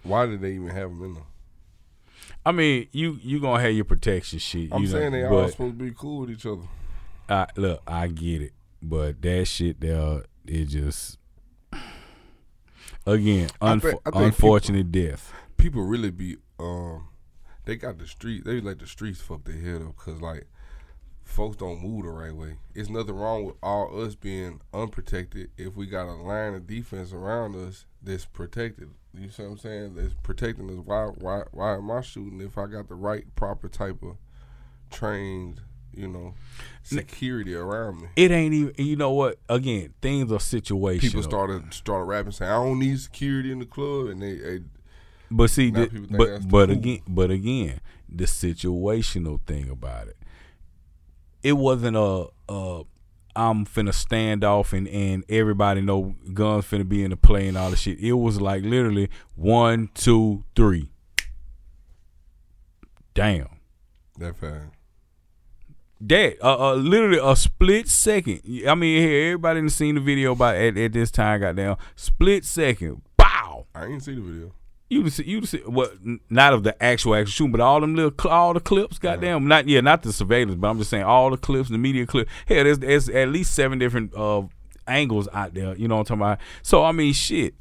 Why 0.03 0.25
did 0.25 0.41
they 0.41 0.53
even 0.53 0.69
have 0.69 0.89
them 0.89 1.03
in 1.03 1.13
there? 1.15 1.23
I 2.49 2.51
mean, 2.51 2.87
you 2.91 3.19
you 3.21 3.39
gonna 3.39 3.61
have 3.61 3.73
your 3.73 3.85
protection 3.85 4.39
shit. 4.39 4.69
I'm 4.73 4.81
you 4.81 4.87
know, 4.89 4.93
saying 4.99 5.11
they 5.11 5.23
all 5.23 5.47
supposed 5.49 5.77
to 5.77 5.83
be 5.85 5.91
cool 5.95 6.21
with 6.21 6.31
each 6.31 6.47
other. 6.47 6.63
I, 7.29 7.45
look, 7.55 7.83
I 7.85 8.07
get 8.07 8.41
it, 8.41 8.53
but 8.81 9.21
that 9.21 9.45
shit 9.45 9.79
there, 9.79 10.23
it 10.47 10.65
just 10.65 11.19
again, 13.05 13.49
I 13.61 13.77
think- 13.77 14.01
I 14.03 14.09
think 14.11 14.15
unfortunate 14.25 14.91
death. 14.91 15.31
People 15.57 15.83
really 15.83 16.09
be 16.09 16.37
um, 16.59 17.09
they 17.65 17.75
got 17.75 17.99
the 17.99 18.07
street. 18.07 18.45
They 18.45 18.61
let 18.61 18.79
the 18.79 18.87
streets 18.87 19.21
fuck 19.21 19.43
their 19.43 19.55
head 19.59 19.83
up 19.83 19.95
because 19.95 20.19
like 20.19 20.47
folks 21.29 21.55
don't 21.57 21.81
move 21.81 22.03
the 22.05 22.11
right 22.11 22.35
way. 22.35 22.55
It's 22.75 22.89
nothing 22.89 23.15
wrong 23.15 23.45
with 23.45 23.55
all 23.63 24.01
us 24.01 24.15
being 24.15 24.61
unprotected 24.73 25.51
if 25.57 25.75
we 25.75 25.85
got 25.85 26.07
a 26.07 26.13
line 26.15 26.53
of 26.55 26.67
defense 26.67 27.13
around 27.13 27.55
us 27.55 27.85
that's 28.01 28.25
protected. 28.25 28.89
You 29.13 29.29
see 29.29 29.43
what 29.43 29.51
I'm 29.51 29.57
saying? 29.57 29.95
That's 29.95 30.13
protecting 30.23 30.69
us. 30.69 30.85
Why 30.85 31.05
why 31.05 31.43
why 31.51 31.75
am 31.75 31.89
I 31.91 32.01
shooting 32.01 32.41
if 32.41 32.57
I 32.57 32.67
got 32.67 32.87
the 32.89 32.95
right 32.95 33.23
proper 33.35 33.67
type 33.69 34.01
of 34.03 34.17
trained, 34.89 35.61
you 35.93 36.07
know, 36.07 36.33
security 36.83 37.55
around 37.55 38.01
me? 38.01 38.07
It 38.15 38.31
ain't 38.31 38.53
even. 38.53 38.73
You 38.77 38.95
know 38.95 39.11
what? 39.11 39.39
Again, 39.49 39.93
things 40.01 40.31
are 40.31 40.37
situational. 40.37 40.99
People 41.01 41.23
started 41.23 41.73
started 41.73 42.05
rapping 42.05 42.31
saying 42.33 42.51
I 42.51 42.55
don't 42.55 42.79
need 42.79 42.99
security 42.99 43.51
in 43.51 43.59
the 43.59 43.65
club 43.65 44.07
and 44.07 44.21
they, 44.21 44.35
they 44.35 44.59
But 45.31 45.49
see, 45.49 45.69
the, 45.71 45.87
but 46.09 46.47
but 46.47 46.67
cool. 46.67 46.77
again, 46.77 46.99
but 47.07 47.31
again, 47.31 47.79
the 48.07 48.25
situational 48.25 49.39
thing 49.45 49.69
about 49.69 50.07
it, 50.07 50.17
it 51.43 51.53
wasn't 51.53 51.97
a, 51.97 52.27
a 52.47 52.83
I'm 53.35 53.65
finna 53.65 53.93
stand 53.93 54.43
off 54.43 54.73
and 54.73 54.87
and 54.87 55.23
everybody 55.29 55.81
know 55.81 56.15
guns 56.33 56.65
finna 56.65 56.87
be 56.87 57.03
in 57.03 57.11
the 57.11 57.17
play 57.17 57.47
and 57.47 57.57
all 57.57 57.69
the 57.69 57.77
shit. 57.77 57.99
It 57.99 58.13
was 58.13 58.41
like 58.41 58.63
literally 58.63 59.09
one, 59.35 59.89
two, 59.93 60.43
three. 60.55 60.91
Damn. 63.13 63.49
that 64.17 64.35
fast. 64.37 64.73
That 66.01 66.37
uh, 66.41 66.71
uh, 66.71 66.75
literally 66.75 67.19
a 67.21 67.35
split 67.35 67.89
second. 67.89 68.41
I 68.67 68.73
mean, 68.75 69.01
here 69.01 69.27
everybody 69.27 69.59
done 69.59 69.69
seen 69.69 69.95
the 69.95 70.01
video 70.01 70.31
about 70.31 70.55
at, 70.55 70.77
at 70.77 70.93
this 70.93 71.11
time. 71.11 71.41
Goddamn, 71.41 71.75
split 71.95 72.45
second. 72.45 73.01
Bow. 73.17 73.65
I 73.75 73.85
ain't 73.85 74.03
see 74.03 74.15
the 74.15 74.21
video. 74.21 74.53
You 74.89 75.07
see, 75.11 75.23
you 75.25 75.45
see, 75.45 75.59
what? 75.59 75.93
Not 76.31 76.53
of 76.53 76.63
the 76.63 76.81
actual 76.81 77.13
actual 77.15 77.29
shooting, 77.31 77.51
but 77.51 77.61
all 77.61 77.79
them 77.79 77.93
little, 77.95 78.11
cl- 78.19 78.33
all 78.33 78.53
the 78.55 78.59
clips. 78.59 78.97
Goddamn, 78.97 79.47
not 79.47 79.67
yeah, 79.67 79.81
not 79.81 80.01
the 80.01 80.11
surveillance, 80.11 80.55
but 80.55 80.67
I'm 80.67 80.79
just 80.79 80.89
saying 80.89 81.03
all 81.03 81.29
the 81.29 81.37
clips, 81.37 81.69
the 81.69 81.77
media 81.77 82.07
clip. 82.07 82.27
Hell, 82.47 82.63
there's, 82.63 82.79
there's 82.79 83.07
at 83.09 83.29
least 83.29 83.53
seven 83.53 83.77
different 83.77 84.15
uh 84.15 84.43
angles 84.87 85.27
out 85.31 85.53
there. 85.53 85.75
You 85.75 85.87
know 85.87 85.97
what 85.97 86.09
I'm 86.09 86.17
talking 86.19 86.21
about? 86.21 86.39
So 86.63 86.83
I 86.83 86.91
mean, 86.91 87.13
shit. 87.13 87.53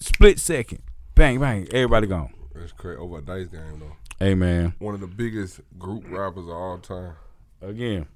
Split 0.00 0.40
second, 0.40 0.82
bang 1.14 1.38
bang, 1.38 1.68
everybody 1.72 2.08
gone. 2.08 2.34
That's 2.52 2.72
crazy. 2.72 2.98
Over 2.98 3.18
a 3.18 3.22
dice 3.22 3.46
game 3.46 3.78
though. 3.78 3.96
Hey 4.18 4.34
man, 4.34 4.74
One 4.80 4.94
of 4.94 5.00
the 5.00 5.06
biggest 5.06 5.60
group 5.78 6.02
rappers 6.08 6.44
of 6.44 6.50
all 6.50 6.78
time. 6.78 7.14
again, 7.62 8.06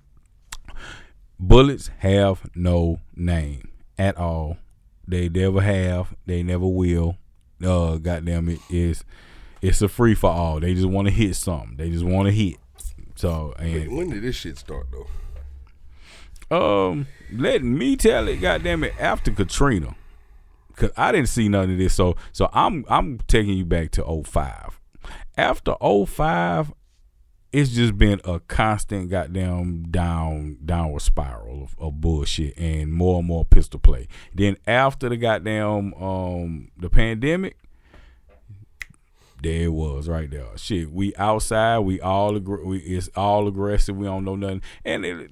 bullets 1.38 1.90
have 1.98 2.50
no 2.54 3.00
name 3.16 3.68
at 3.96 4.16
all. 4.16 4.56
They 5.06 5.28
never 5.28 5.60
have. 5.60 6.14
They 6.26 6.42
never 6.42 6.66
will. 6.66 7.16
Uh, 7.64 7.96
goddamn 7.96 8.48
it 8.48 8.60
is. 8.70 9.04
It's 9.60 9.82
a 9.82 9.88
free 9.88 10.14
for 10.14 10.30
all. 10.30 10.60
They 10.60 10.74
just 10.74 10.86
want 10.86 11.08
to 11.08 11.12
hit 11.14 11.34
something. 11.34 11.76
They 11.76 11.90
just 11.90 12.04
want 12.04 12.26
to 12.28 12.32
hit. 12.32 12.56
So 13.16 13.54
When, 13.58 13.68
and 13.68 13.96
when 13.96 14.10
did 14.10 14.22
this 14.22 14.36
shit 14.36 14.56
start 14.58 14.86
though? 14.92 15.06
um, 16.90 17.06
let 17.32 17.62
me 17.64 17.96
tell 17.96 18.28
it. 18.28 18.36
Goddamn 18.40 18.84
it, 18.84 18.94
after 18.98 19.30
Katrina, 19.32 19.96
cause 20.76 20.90
I 20.96 21.10
didn't 21.12 21.28
see 21.28 21.48
none 21.48 21.70
of 21.70 21.78
this. 21.78 21.94
So 21.94 22.16
so 22.32 22.48
I'm 22.52 22.84
I'm 22.88 23.18
taking 23.26 23.54
you 23.58 23.64
back 23.64 23.90
to 23.92 24.22
05. 24.24 24.78
After 25.36 25.74
05, 25.82 26.72
it's 27.52 27.70
just 27.70 27.96
been 27.96 28.20
a 28.24 28.40
constant 28.40 29.10
goddamn 29.10 29.84
down 29.90 30.58
downward 30.64 31.00
spiral 31.00 31.62
of, 31.62 31.76
of 31.78 32.00
bullshit 32.00 32.56
and 32.58 32.92
more 32.92 33.18
and 33.18 33.26
more 33.28 33.44
pistol 33.44 33.80
play. 33.80 34.06
Then 34.34 34.56
after 34.66 35.08
the 35.08 35.16
goddamn 35.16 35.94
um 35.94 36.70
the 36.76 36.90
pandemic, 36.90 37.56
there 39.42 39.64
it 39.64 39.72
was 39.72 40.08
right 40.08 40.30
there. 40.30 40.46
Shit, 40.56 40.92
we 40.92 41.14
outside, 41.16 41.80
we 41.80 42.00
all 42.00 42.36
agree, 42.36 42.64
we 42.64 42.78
it's 42.80 43.08
all 43.16 43.48
aggressive. 43.48 43.96
We 43.96 44.06
don't 44.06 44.24
know 44.24 44.36
nothing, 44.36 44.62
and 44.84 45.04
it, 45.06 45.30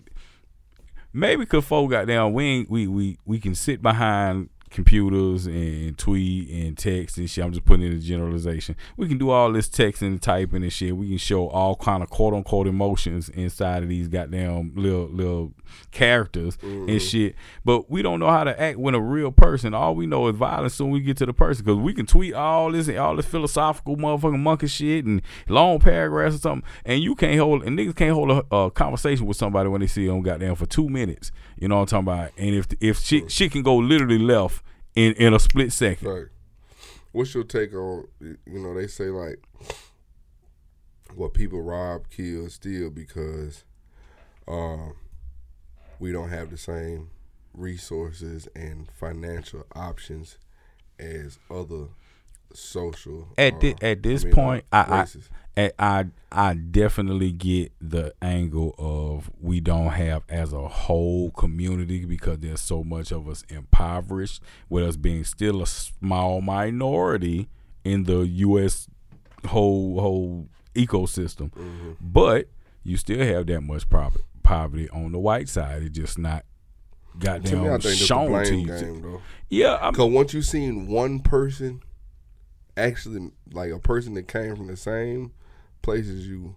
maybe 1.12 1.44
cause 1.44 1.64
folk 1.66 1.90
goddamn 1.90 2.32
we 2.32 2.44
ain't 2.44 2.70
we 2.70 2.86
we 2.86 3.18
we 3.26 3.38
can 3.38 3.54
sit 3.54 3.82
behind 3.82 4.48
computers 4.76 5.46
and 5.46 5.98
tweet 5.98 6.48
and 6.50 6.78
text 6.78 7.16
and 7.18 7.28
shit. 7.28 7.42
I'm 7.44 7.50
just 7.52 7.64
putting 7.64 7.86
in 7.86 7.92
a 7.94 7.98
generalization. 7.98 8.76
We 8.96 9.08
can 9.08 9.18
do 9.18 9.30
all 9.30 9.50
this 9.50 9.68
texting 9.68 10.02
and 10.02 10.22
typing 10.22 10.62
and 10.62 10.72
shit. 10.72 10.96
We 10.96 11.08
can 11.08 11.18
show 11.18 11.48
all 11.48 11.74
kind 11.74 12.02
of 12.02 12.10
quote 12.10 12.34
unquote 12.34 12.68
emotions 12.68 13.28
inside 13.30 13.82
of 13.82 13.88
these 13.88 14.06
goddamn 14.06 14.72
little 14.76 15.08
little 15.08 15.52
characters 15.90 16.56
Mm-hmm. 16.58 16.88
and 16.88 17.02
shit. 17.02 17.34
But 17.64 17.90
we 17.90 18.02
don't 18.02 18.20
know 18.20 18.28
how 18.30 18.44
to 18.44 18.58
act 18.60 18.78
when 18.78 18.94
a 18.94 19.00
real 19.00 19.32
person. 19.32 19.74
All 19.74 19.94
we 19.94 20.06
know 20.06 20.28
is 20.28 20.36
violence 20.36 20.78
when 20.78 20.90
we 20.90 21.00
get 21.00 21.16
to 21.18 21.26
the 21.26 21.32
person. 21.32 21.64
Cause 21.64 21.76
we 21.76 21.92
can 21.94 22.06
tweet 22.06 22.34
all 22.34 22.70
this 22.70 22.88
and 22.88 22.98
all 22.98 23.16
this 23.16 23.26
philosophical 23.26 23.96
motherfucking 23.96 24.38
monkey 24.38 24.66
shit 24.68 25.04
and 25.04 25.22
long 25.48 25.78
paragraphs 25.80 26.36
or 26.36 26.38
something, 26.38 26.68
and 26.84 27.02
you 27.02 27.14
can't 27.14 27.38
hold 27.40 27.62
and 27.64 27.78
niggas 27.78 27.96
can't 27.96 28.12
hold 28.14 28.30
a, 28.30 28.54
a 28.54 28.70
conversation 28.70 29.26
with 29.26 29.36
somebody 29.36 29.68
when 29.68 29.80
they 29.80 29.86
see 29.86 30.06
them 30.06 30.22
goddamn 30.22 30.54
for 30.54 30.66
two 30.66 30.88
minutes. 30.88 31.32
You 31.58 31.68
know 31.68 31.76
what 31.76 31.92
I'm 31.92 32.04
talking 32.04 32.20
about? 32.20 32.32
And 32.36 32.54
if 32.54 32.66
if 32.80 32.98
shit 32.98 33.30
shit 33.30 33.52
can 33.52 33.62
go 33.62 33.76
literally 33.76 34.18
left 34.18 34.62
in 34.94 35.14
in 35.14 35.34
a 35.34 35.38
split 35.38 35.72
second. 35.72 36.08
Right. 36.08 36.26
What's 37.12 37.34
your 37.34 37.44
take 37.44 37.72
on 37.74 38.08
you 38.20 38.36
know 38.46 38.74
they 38.74 38.86
say 38.86 39.06
like 39.06 39.42
what 41.14 41.32
people 41.32 41.62
rob, 41.62 42.08
kill, 42.10 42.48
steal 42.50 42.90
because 42.90 43.64
um 44.46 44.94
we 45.98 46.12
don't 46.12 46.28
have 46.28 46.50
the 46.50 46.58
same 46.58 47.10
resources 47.54 48.48
and 48.54 48.90
financial 48.92 49.64
options 49.74 50.36
as 50.98 51.38
other 51.50 51.86
social 52.56 53.28
At 53.38 53.54
uh, 53.54 53.58
thi- 53.58 53.74
at 53.82 54.02
this 54.02 54.22
I 54.22 54.26
mean, 54.26 54.34
point, 54.34 54.64
uh, 54.72 54.84
I, 54.88 54.94
I. 54.94 55.06
I 55.58 55.70
I 55.78 56.04
I 56.30 56.54
definitely 56.54 57.32
get 57.32 57.72
the 57.80 58.12
angle 58.20 58.74
of 58.76 59.30
we 59.40 59.60
don't 59.60 59.88
have 59.88 60.22
as 60.28 60.52
a 60.52 60.68
whole 60.68 61.30
community 61.30 62.04
because 62.04 62.40
there's 62.40 62.60
so 62.60 62.84
much 62.84 63.10
of 63.10 63.26
us 63.26 63.42
impoverished, 63.48 64.42
with 64.68 64.84
us 64.84 64.96
being 64.96 65.24
still 65.24 65.62
a 65.62 65.66
small 65.66 66.42
minority 66.42 67.48
in 67.84 68.04
the 68.04 68.26
U.S. 68.26 68.86
whole 69.46 69.98
whole 69.98 70.48
ecosystem. 70.74 71.50
Mm-hmm. 71.52 71.92
But 72.02 72.48
you 72.84 72.98
still 72.98 73.24
have 73.24 73.46
that 73.46 73.62
much 73.62 73.88
poverty 73.88 74.24
poverty 74.42 74.88
on 74.90 75.12
the 75.12 75.18
white 75.18 75.48
side. 75.48 75.82
It's 75.82 75.96
just 75.96 76.18
not 76.18 76.44
to 77.20 77.30
me, 77.30 77.32
I 77.32 77.38
goddamn 77.38 77.80
think 77.80 77.96
shown 77.96 78.44
to 78.44 78.54
you. 78.54 78.66
game 78.66 79.02
though. 79.02 79.22
Yeah, 79.48 79.78
I'm, 79.80 79.94
Cause 79.94 80.10
once 80.10 80.34
you've 80.34 80.44
seen 80.44 80.86
one 80.86 81.20
person, 81.20 81.82
actually 82.76 83.30
like 83.52 83.70
a 83.70 83.78
person 83.78 84.14
that 84.14 84.28
came 84.28 84.56
from 84.56 84.66
the 84.66 84.76
same 84.76 85.32
place 85.82 86.08
as 86.08 86.26
you, 86.26 86.56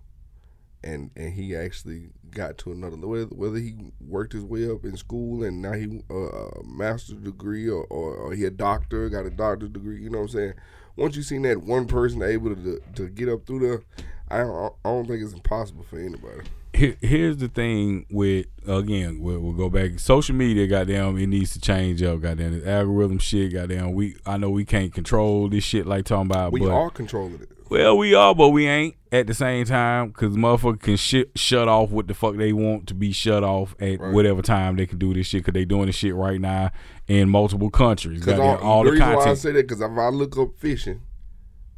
and 0.83 1.11
and 1.15 1.33
he 1.33 1.55
actually 1.55 2.09
got 2.31 2.57
to 2.59 2.71
another 2.71 2.97
whether, 2.97 3.25
whether 3.25 3.57
he 3.57 3.75
worked 3.99 4.33
his 4.33 4.43
way 4.43 4.69
up 4.69 4.85
in 4.85 4.95
school 4.95 5.43
and 5.43 5.61
now 5.61 5.73
he 5.73 6.01
uh, 6.11 6.15
a 6.15 6.63
master's 6.63 7.17
degree 7.17 7.67
or, 7.67 7.85
or, 7.85 8.15
or 8.15 8.33
he 8.33 8.45
a 8.45 8.51
doctor 8.51 9.09
got 9.09 9.25
a 9.25 9.29
doctor's 9.29 9.69
degree. 9.69 10.01
You 10.01 10.09
know 10.09 10.19
what 10.19 10.25
I'm 10.25 10.29
saying? 10.29 10.53
Once 10.95 11.15
you 11.15 11.23
seen 11.23 11.43
that 11.43 11.63
one 11.63 11.87
person 11.87 12.21
able 12.21 12.55
to 12.55 12.81
to 12.95 13.09
get 13.09 13.29
up 13.29 13.45
through 13.45 13.59
there, 13.59 13.81
I 14.29 14.39
don't, 14.39 14.73
I 14.85 14.89
don't 14.89 15.07
think 15.07 15.23
it's 15.23 15.33
impossible 15.33 15.83
for 15.83 15.99
anybody. 15.99 16.47
Here, 16.79 16.95
here's 17.01 17.37
the 17.37 17.47
thing 17.47 18.05
with 18.09 18.45
again 18.67 19.19
we'll, 19.19 19.39
we'll 19.39 19.53
go 19.53 19.69
back 19.69 19.99
social 19.99 20.35
media 20.35 20.65
goddamn 20.67 21.17
it 21.17 21.27
needs 21.27 21.53
to 21.53 21.59
change 21.59 22.01
up 22.03 22.21
goddamn 22.21 22.57
this 22.59 22.67
algorithm 22.67 23.17
shit 23.19 23.53
goddamn 23.53 23.93
we 23.93 24.15
i 24.25 24.37
know 24.37 24.49
we 24.49 24.63
can't 24.65 24.93
control 24.93 25.49
this 25.49 25.63
shit 25.63 25.85
like 25.85 26.05
talking 26.05 26.27
about 26.29 26.51
We 26.53 26.61
but 26.61 26.69
are 26.71 26.89
controlling 26.89 27.35
it. 27.41 27.49
well 27.69 27.97
we 27.97 28.13
are 28.13 28.33
but 28.35 28.49
we 28.49 28.67
ain't 28.67 28.95
at 29.11 29.25
the 29.27 29.33
same 29.33 29.65
time 29.65 30.09
because 30.09 30.35
motherfucker 30.35 30.79
can 30.79 30.95
shit 30.97 31.31
shut 31.35 31.67
off 31.67 31.89
what 31.89 32.07
the 32.07 32.13
fuck 32.13 32.35
they 32.35 32.53
want 32.53 32.87
to 32.87 32.93
be 32.93 33.11
shut 33.11 33.43
off 33.43 33.75
at 33.79 33.99
Right. 33.99 34.13
whatever 34.13 34.41
time 34.41 34.75
they 34.75 34.85
can 34.85 34.99
do 34.99 35.13
this 35.13 35.27
shit 35.27 35.41
because 35.43 35.53
they 35.55 35.65
doing 35.65 35.87
this 35.87 35.95
shit 35.95 36.13
right 36.15 36.39
now 36.39 36.71
in 37.07 37.27
multiple 37.29 37.69
countries 37.71 38.19
Because 38.19 38.37
goddamn, 38.37 38.63
all, 38.65 38.71
all 38.71 38.83
the 38.83 38.91
the 38.91 38.93
reason 38.97 39.15
why 39.15 39.25
I 39.31 39.33
say 39.33 39.51
that 39.53 39.67
because 39.67 39.81
if 39.81 39.89
I 39.97 40.09
look 40.09 40.37
up 40.37 40.55
fishing 40.57 41.01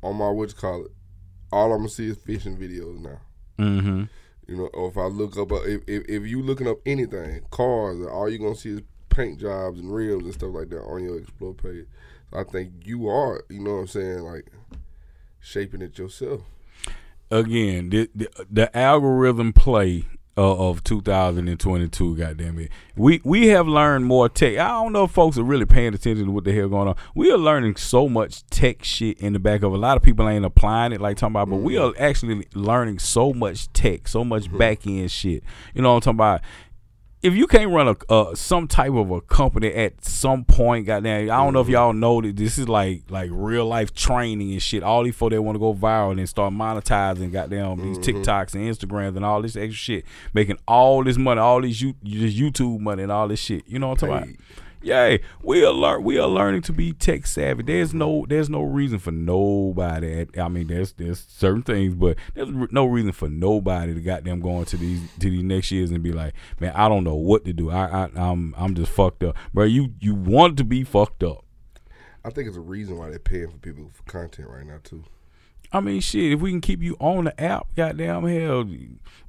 on 0.03 0.17
my 0.17 0.29
what 0.29 0.49
you 0.49 0.55
call 0.55 0.83
it, 0.85 0.91
all 1.53 1.71
I'm 1.71 1.79
gonna 1.79 1.89
see 1.89 2.09
is 2.09 2.17
fishing 2.17 2.57
videos 2.57 2.99
now. 2.99 3.19
mm-hmm 3.57 4.03
You 4.47 4.58
know, 4.58 4.65
or 4.67 4.89
if 4.89 4.97
I 4.97 5.06
look 5.06 5.38
up, 5.38 5.51
uh, 5.51 5.62
if 5.63 5.82
if, 5.88 6.04
if 6.10 6.27
you 6.27 6.41
looking 6.41 6.67
up 6.67 6.77
anything, 6.86 7.41
cars, 7.51 8.06
all 8.08 8.30
you 8.30 8.38
gonna 8.39 8.56
see 8.56 8.69
is 8.71 8.82
paint 9.10 9.39
jobs 9.39 9.80
and 9.80 9.93
rims 9.93 10.23
and 10.23 10.34
stuff 10.34 10.54
like 10.54 10.69
that 10.69 10.82
on 10.82 11.04
your 11.04 11.19
explore 11.19 11.54
page. 11.54 11.86
So 12.32 12.39
I 12.39 12.43
think 12.43 12.71
you 12.86 13.08
are, 13.10 13.43
you 13.49 13.60
know 13.60 13.75
what 13.75 13.82
I'm 13.82 13.88
saying, 13.88 14.19
like 14.19 14.51
shaping 15.39 15.82
it 15.82 15.97
yourself. 15.97 16.41
again, 17.30 17.89
the, 17.89 18.10
the 18.15 18.30
the 18.49 18.77
algorithm 18.77 19.54
play 19.54 20.06
of 20.43 20.84
2022. 20.84 22.17
Goddamn 22.17 22.60
it, 22.60 22.71
we 22.95 23.21
we 23.23 23.47
have 23.47 23.67
learned 23.67 24.06
more 24.06 24.30
tech. 24.30 24.58
I 24.58 24.69
don't 24.69 24.93
know 24.93 25.06
if 25.06 25.12
folks 25.12 25.38
are 25.38 25.43
really 25.43 25.65
paying 25.65 25.93
attention 25.93 26.25
to 26.25 26.32
what 26.32 26.43
the 26.43 26.54
hell 26.54 26.69
going 26.69 26.88
on. 26.88 26.95
We 27.15 27.32
are 27.32 27.38
learning 27.38 27.75
so 27.75 28.08
much 28.10 28.45
tech 28.47 28.84
shit 28.84 29.19
in 29.19 29.34
the 29.34 29.39
back 29.39 29.63
of 29.63 29.73
a 29.73 29.77
lot 29.77 29.97
of 29.97 30.04
people 30.04 30.27
ain't 30.27 30.45
applying 30.45 30.91
it 30.91 31.01
like 31.01 31.17
talking 31.17 31.34
about, 31.34 31.49
but 31.49 31.58
we 31.58 31.75
mm-hmm. 31.75 31.99
are 31.99 32.04
actually 32.04 32.47
learning 32.54 32.99
so 32.99 33.34
much 33.34 33.71
tech, 33.73 34.08
so 34.08 34.23
much 34.23 34.45
mm-hmm. 34.45 34.58
back 34.58 34.88
end 34.88 35.12
shit. 35.12 35.43
You 35.73 35.82
know 35.82 35.93
what 35.93 36.08
I'm 36.08 36.15
talking 36.15 36.17
about? 36.17 36.41
If 37.23 37.36
you 37.36 37.45
can't 37.45 37.71
run 37.71 37.88
a 37.88 37.95
uh, 38.12 38.34
some 38.34 38.67
type 38.67 38.93
of 38.93 39.12
a 39.12 39.21
company 39.21 39.71
at 39.73 40.03
some 40.03 40.43
point, 40.43 40.88
goddamn, 40.88 41.29
I 41.29 41.38
don't 41.38 41.53
know 41.53 41.62
if 41.62 41.69
y'all 41.69 41.93
know 41.93 42.19
that 42.21 42.36
this 42.36 42.57
is 42.57 42.67
like 42.67 43.03
like 43.10 43.29
real 43.31 43.65
life 43.67 43.93
training 43.93 44.51
and 44.51 44.62
shit. 44.62 44.81
All 44.81 45.03
these 45.03 45.15
folks 45.15 45.34
that 45.34 45.41
want 45.41 45.55
to 45.55 45.60
go 45.60 45.73
viral 45.73 46.17
and 46.17 46.27
start 46.27 46.53
monetizing, 46.53 47.31
goddamn, 47.31 47.79
these 47.81 47.99
TikToks 47.99 48.55
and 48.55 48.63
Instagrams 48.63 49.15
and 49.15 49.23
all 49.23 49.41
this 49.41 49.55
extra 49.55 49.73
shit, 49.73 50.05
making 50.34 50.57
all 50.67 51.03
this 51.03 51.17
money, 51.17 51.39
all 51.39 51.62
these 51.62 51.81
you 51.81 51.93
this 52.01 52.34
YouTube 52.34 52.79
money 52.79 53.03
and 53.03 53.12
all 53.12 53.27
this 53.27 53.39
shit. 53.39 53.67
You 53.67 53.77
know 53.77 53.89
what 53.89 54.03
I'm 54.03 54.10
talking 54.10 54.23
about? 54.34 54.45
Yay, 54.83 55.21
we 55.43 55.63
are 55.63 55.71
learn 55.71 56.03
we 56.03 56.17
are 56.17 56.27
learning 56.27 56.63
to 56.63 56.73
be 56.73 56.91
tech 56.91 57.27
savvy. 57.27 57.61
There's 57.61 57.93
no 57.93 58.25
there's 58.27 58.49
no 58.49 58.63
reason 58.63 58.97
for 58.97 59.11
nobody. 59.11 60.25
I 60.39 60.47
mean, 60.47 60.67
there's 60.67 60.93
there's 60.93 61.23
certain 61.29 61.61
things, 61.61 61.93
but 61.93 62.17
there's 62.33 62.49
re- 62.49 62.67
no 62.71 62.85
reason 62.85 63.11
for 63.11 63.29
nobody 63.29 63.93
to 63.93 64.01
goddamn 64.01 64.39
go 64.39 64.57
into 64.57 64.77
these 64.77 65.01
to 65.19 65.29
these 65.29 65.43
next 65.43 65.71
years 65.71 65.91
and 65.91 66.01
be 66.01 66.11
like, 66.11 66.33
man, 66.59 66.73
I 66.75 66.89
don't 66.89 67.03
know 67.03 67.15
what 67.15 67.45
to 67.45 67.53
do. 67.53 67.69
I, 67.69 68.05
I 68.05 68.09
I'm 68.15 68.55
I'm 68.57 68.73
just 68.73 68.91
fucked 68.91 69.23
up, 69.23 69.37
bro. 69.53 69.65
You 69.65 69.93
you 69.99 70.15
want 70.15 70.57
to 70.57 70.63
be 70.63 70.83
fucked 70.83 71.23
up. 71.23 71.45
I 72.25 72.31
think 72.31 72.47
it's 72.47 72.57
a 72.57 72.61
reason 72.61 72.97
why 72.97 73.09
they're 73.09 73.19
paying 73.19 73.49
for 73.49 73.57
people 73.57 73.91
for 73.93 74.03
content 74.03 74.47
right 74.49 74.65
now 74.65 74.79
too. 74.83 75.03
I 75.73 75.79
mean, 75.79 76.01
shit. 76.01 76.34
If 76.34 76.41
we 76.41 76.51
can 76.51 76.62
keep 76.62 76.81
you 76.81 76.97
on 76.99 77.25
the 77.25 77.41
app, 77.41 77.67
goddamn 77.75 78.25
hell, 78.25 78.67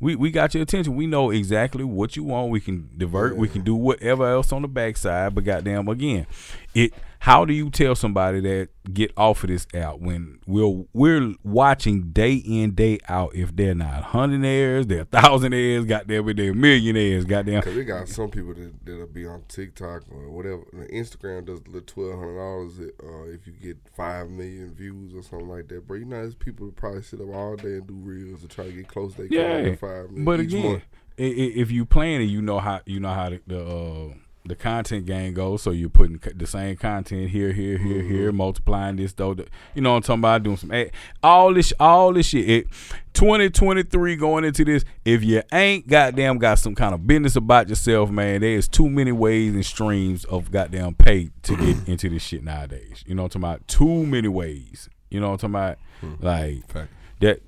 we 0.01 0.17
we 0.17 0.31
got 0.31 0.55
your 0.55 0.63
attention. 0.65 0.97
We 0.97 1.07
know 1.07 1.31
exactly 1.31 1.85
what 1.85 2.17
you 2.17 2.25
want. 2.25 2.51
We 2.51 2.61
can 2.61 2.91
divert. 2.97 3.37
We 3.37 3.49
can 3.49 3.63
do 3.63 3.77
whatever 3.77 4.29
else 4.29 4.53
on 4.53 4.63
the 4.63 4.69
backside. 4.69 5.35
But 5.35 5.45
goddamn, 5.45 5.89
again, 5.89 6.27
it. 6.75 6.93
How 7.23 7.45
do 7.45 7.55
you 7.55 7.71
tell 7.71 7.95
somebody 7.95 8.41
that 8.41 8.71
get 8.93 9.13
off 9.17 9.45
of 9.45 9.51
this 9.51 9.65
app 9.75 9.99
when 10.01 10.41
we're 10.45 10.85
we're 10.93 11.35
watching 11.45 12.11
day 12.11 12.35
in 12.35 12.75
day 12.75 12.99
out 13.09 13.33
if 13.37 13.55
they're 13.55 13.77
not 13.77 14.03
hundredaires, 14.07 14.89
they're 14.89 15.05
thousandaires, 15.05 15.87
goddamn, 15.87 16.29
it, 16.29 16.37
they're 16.37 16.53
millionaires, 16.53 17.25
goddamn. 17.25 17.63
Cause 17.63 17.77
we 17.77 17.85
got 17.85 18.09
some 18.09 18.29
people 18.29 18.55
that 18.55 18.85
that'll 18.85 19.07
be 19.07 19.25
on 19.25 19.45
TikTok 19.47 20.03
or 20.11 20.31
whatever. 20.31 20.65
Instagram 20.93 21.47
does 21.47 21.61
the 21.61 21.81
twelve 21.83 22.19
hundred 22.19 22.39
dollars 22.39 22.81
uh, 22.81 23.33
if 23.33 23.47
you 23.47 23.53
get 23.53 23.79
five 23.97 24.29
million 24.29 24.75
views 24.75 25.15
or 25.15 25.23
something 25.23 25.49
like 25.49 25.69
that. 25.69 25.87
But 25.87 25.95
you 25.95 26.07
know, 26.07 26.23
there's 26.23 26.35
people 26.35 26.67
that 26.67 26.75
probably 26.75 27.03
sit 27.03 27.21
up 27.21 27.33
all 27.33 27.55
day 27.55 27.75
and 27.75 27.87
do 27.87 27.95
reels 27.95 28.41
to 28.41 28.49
try 28.49 28.65
to 28.65 28.73
get 28.73 28.89
close 28.89 29.15
They 29.15 29.29
Yeah, 29.31 29.77
five 29.77 30.11
million. 30.11 30.25
but 30.25 30.41
again, 30.41 30.73
month. 30.73 30.83
if 31.17 31.71
you 31.71 31.87
playing 31.87 32.23
it, 32.23 32.25
you 32.25 32.43
know 32.43 32.59
how 32.59 32.81
you 32.85 32.99
know 32.99 33.15
how 33.15 33.29
the 33.29 33.41
the, 33.47 33.65
uh, 33.65 34.15
the 34.45 34.57
content 34.57 35.07
game 35.07 35.35
goes. 35.35 35.63
So 35.63 35.71
you're 35.71 35.89
putting 35.89 36.21
the 36.35 36.47
same 36.47 36.77
content 36.77 37.31
here, 37.31 37.53
here, 37.53 37.79
here, 37.79 38.03
mm-hmm. 38.03 38.15
here, 38.15 38.33
multiplying 38.33 38.97
this 38.97 39.13
though. 39.13 39.35
the- 39.35 39.47
You 39.75 39.83
know 39.83 39.91
what 39.93 39.97
I'm 39.97 40.03
talking 40.03 40.21
about? 40.21 40.43
Doing 40.43 40.57
some 40.57 40.73
eh, 40.73 40.89
all 41.23 41.55
this, 41.55 41.73
all 41.79 42.13
this 42.13 42.27
shit. 42.27 42.49
It, 42.49 42.67
2023 43.15 44.17
going 44.17 44.45
into 44.45 44.65
this. 44.65 44.85
If 45.05 45.23
you 45.23 45.43
ain't 45.53 45.87
goddamn 45.87 46.39
got 46.39 46.59
some 46.59 46.75
kind 46.75 46.95
of 46.95 47.07
business 47.07 47.37
about 47.37 47.69
yourself, 47.69 48.11
man, 48.11 48.41
there's 48.41 48.69
too 48.69 48.89
many 48.89 49.13
ways 49.13 49.55
and 49.55 49.65
streams 49.65 50.25
of 50.25 50.51
goddamn 50.51 50.95
pay 50.95 51.31
to 51.43 51.57
get 51.57 51.77
into 51.89 52.09
this 52.09 52.23
shit 52.23 52.43
nowadays. 52.43 53.05
You 53.07 53.15
know 53.15 53.23
what 53.23 53.35
I'm 53.35 53.43
talking 53.43 53.55
about? 53.57 53.69
Too 53.69 54.07
many 54.07 54.29
ways. 54.29 54.89
You 55.11 55.21
know 55.21 55.31
what 55.31 55.45
I'm 55.45 55.53
talking 55.53 55.55
about? 55.55 56.19
Hmm. 56.19 56.25
Like 56.27 56.69
Fact. 56.73 56.91
that. 57.21 57.43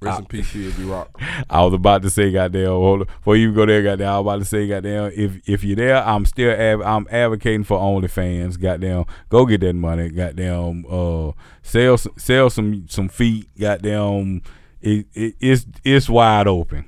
Rest 0.00 0.20
in 0.20 0.26
peace, 0.26 0.52
be 0.52 0.84
rock. 0.84 1.18
I 1.50 1.64
was 1.64 1.72
about 1.72 2.02
to 2.02 2.10
say, 2.10 2.30
goddamn, 2.30 2.66
hold 2.66 3.00
on. 3.00 3.06
before 3.06 3.36
you 3.36 3.52
go 3.54 3.64
there, 3.64 3.82
goddamn, 3.82 4.08
I 4.08 4.18
was 4.18 4.24
about 4.24 4.38
to 4.40 4.44
say, 4.44 4.68
goddamn, 4.68 5.10
if 5.14 5.48
if 5.48 5.64
you're 5.64 5.76
there, 5.76 5.96
I'm 6.04 6.26
still 6.26 6.50
av- 6.52 6.82
I'm 6.82 7.06
advocating 7.10 7.64
for 7.64 7.78
OnlyFans, 7.78 8.60
goddamn, 8.60 9.06
go 9.30 9.46
get 9.46 9.62
that 9.62 9.72
money, 9.74 10.10
goddamn, 10.10 10.84
uh, 10.90 11.32
sell 11.62 11.96
sell 11.96 12.50
some 12.50 12.86
some 12.88 13.08
feet, 13.08 13.48
goddamn, 13.58 14.42
it, 14.82 15.06
it 15.14 15.34
it's 15.40 15.66
it's 15.82 16.08
wide 16.10 16.46
open, 16.46 16.84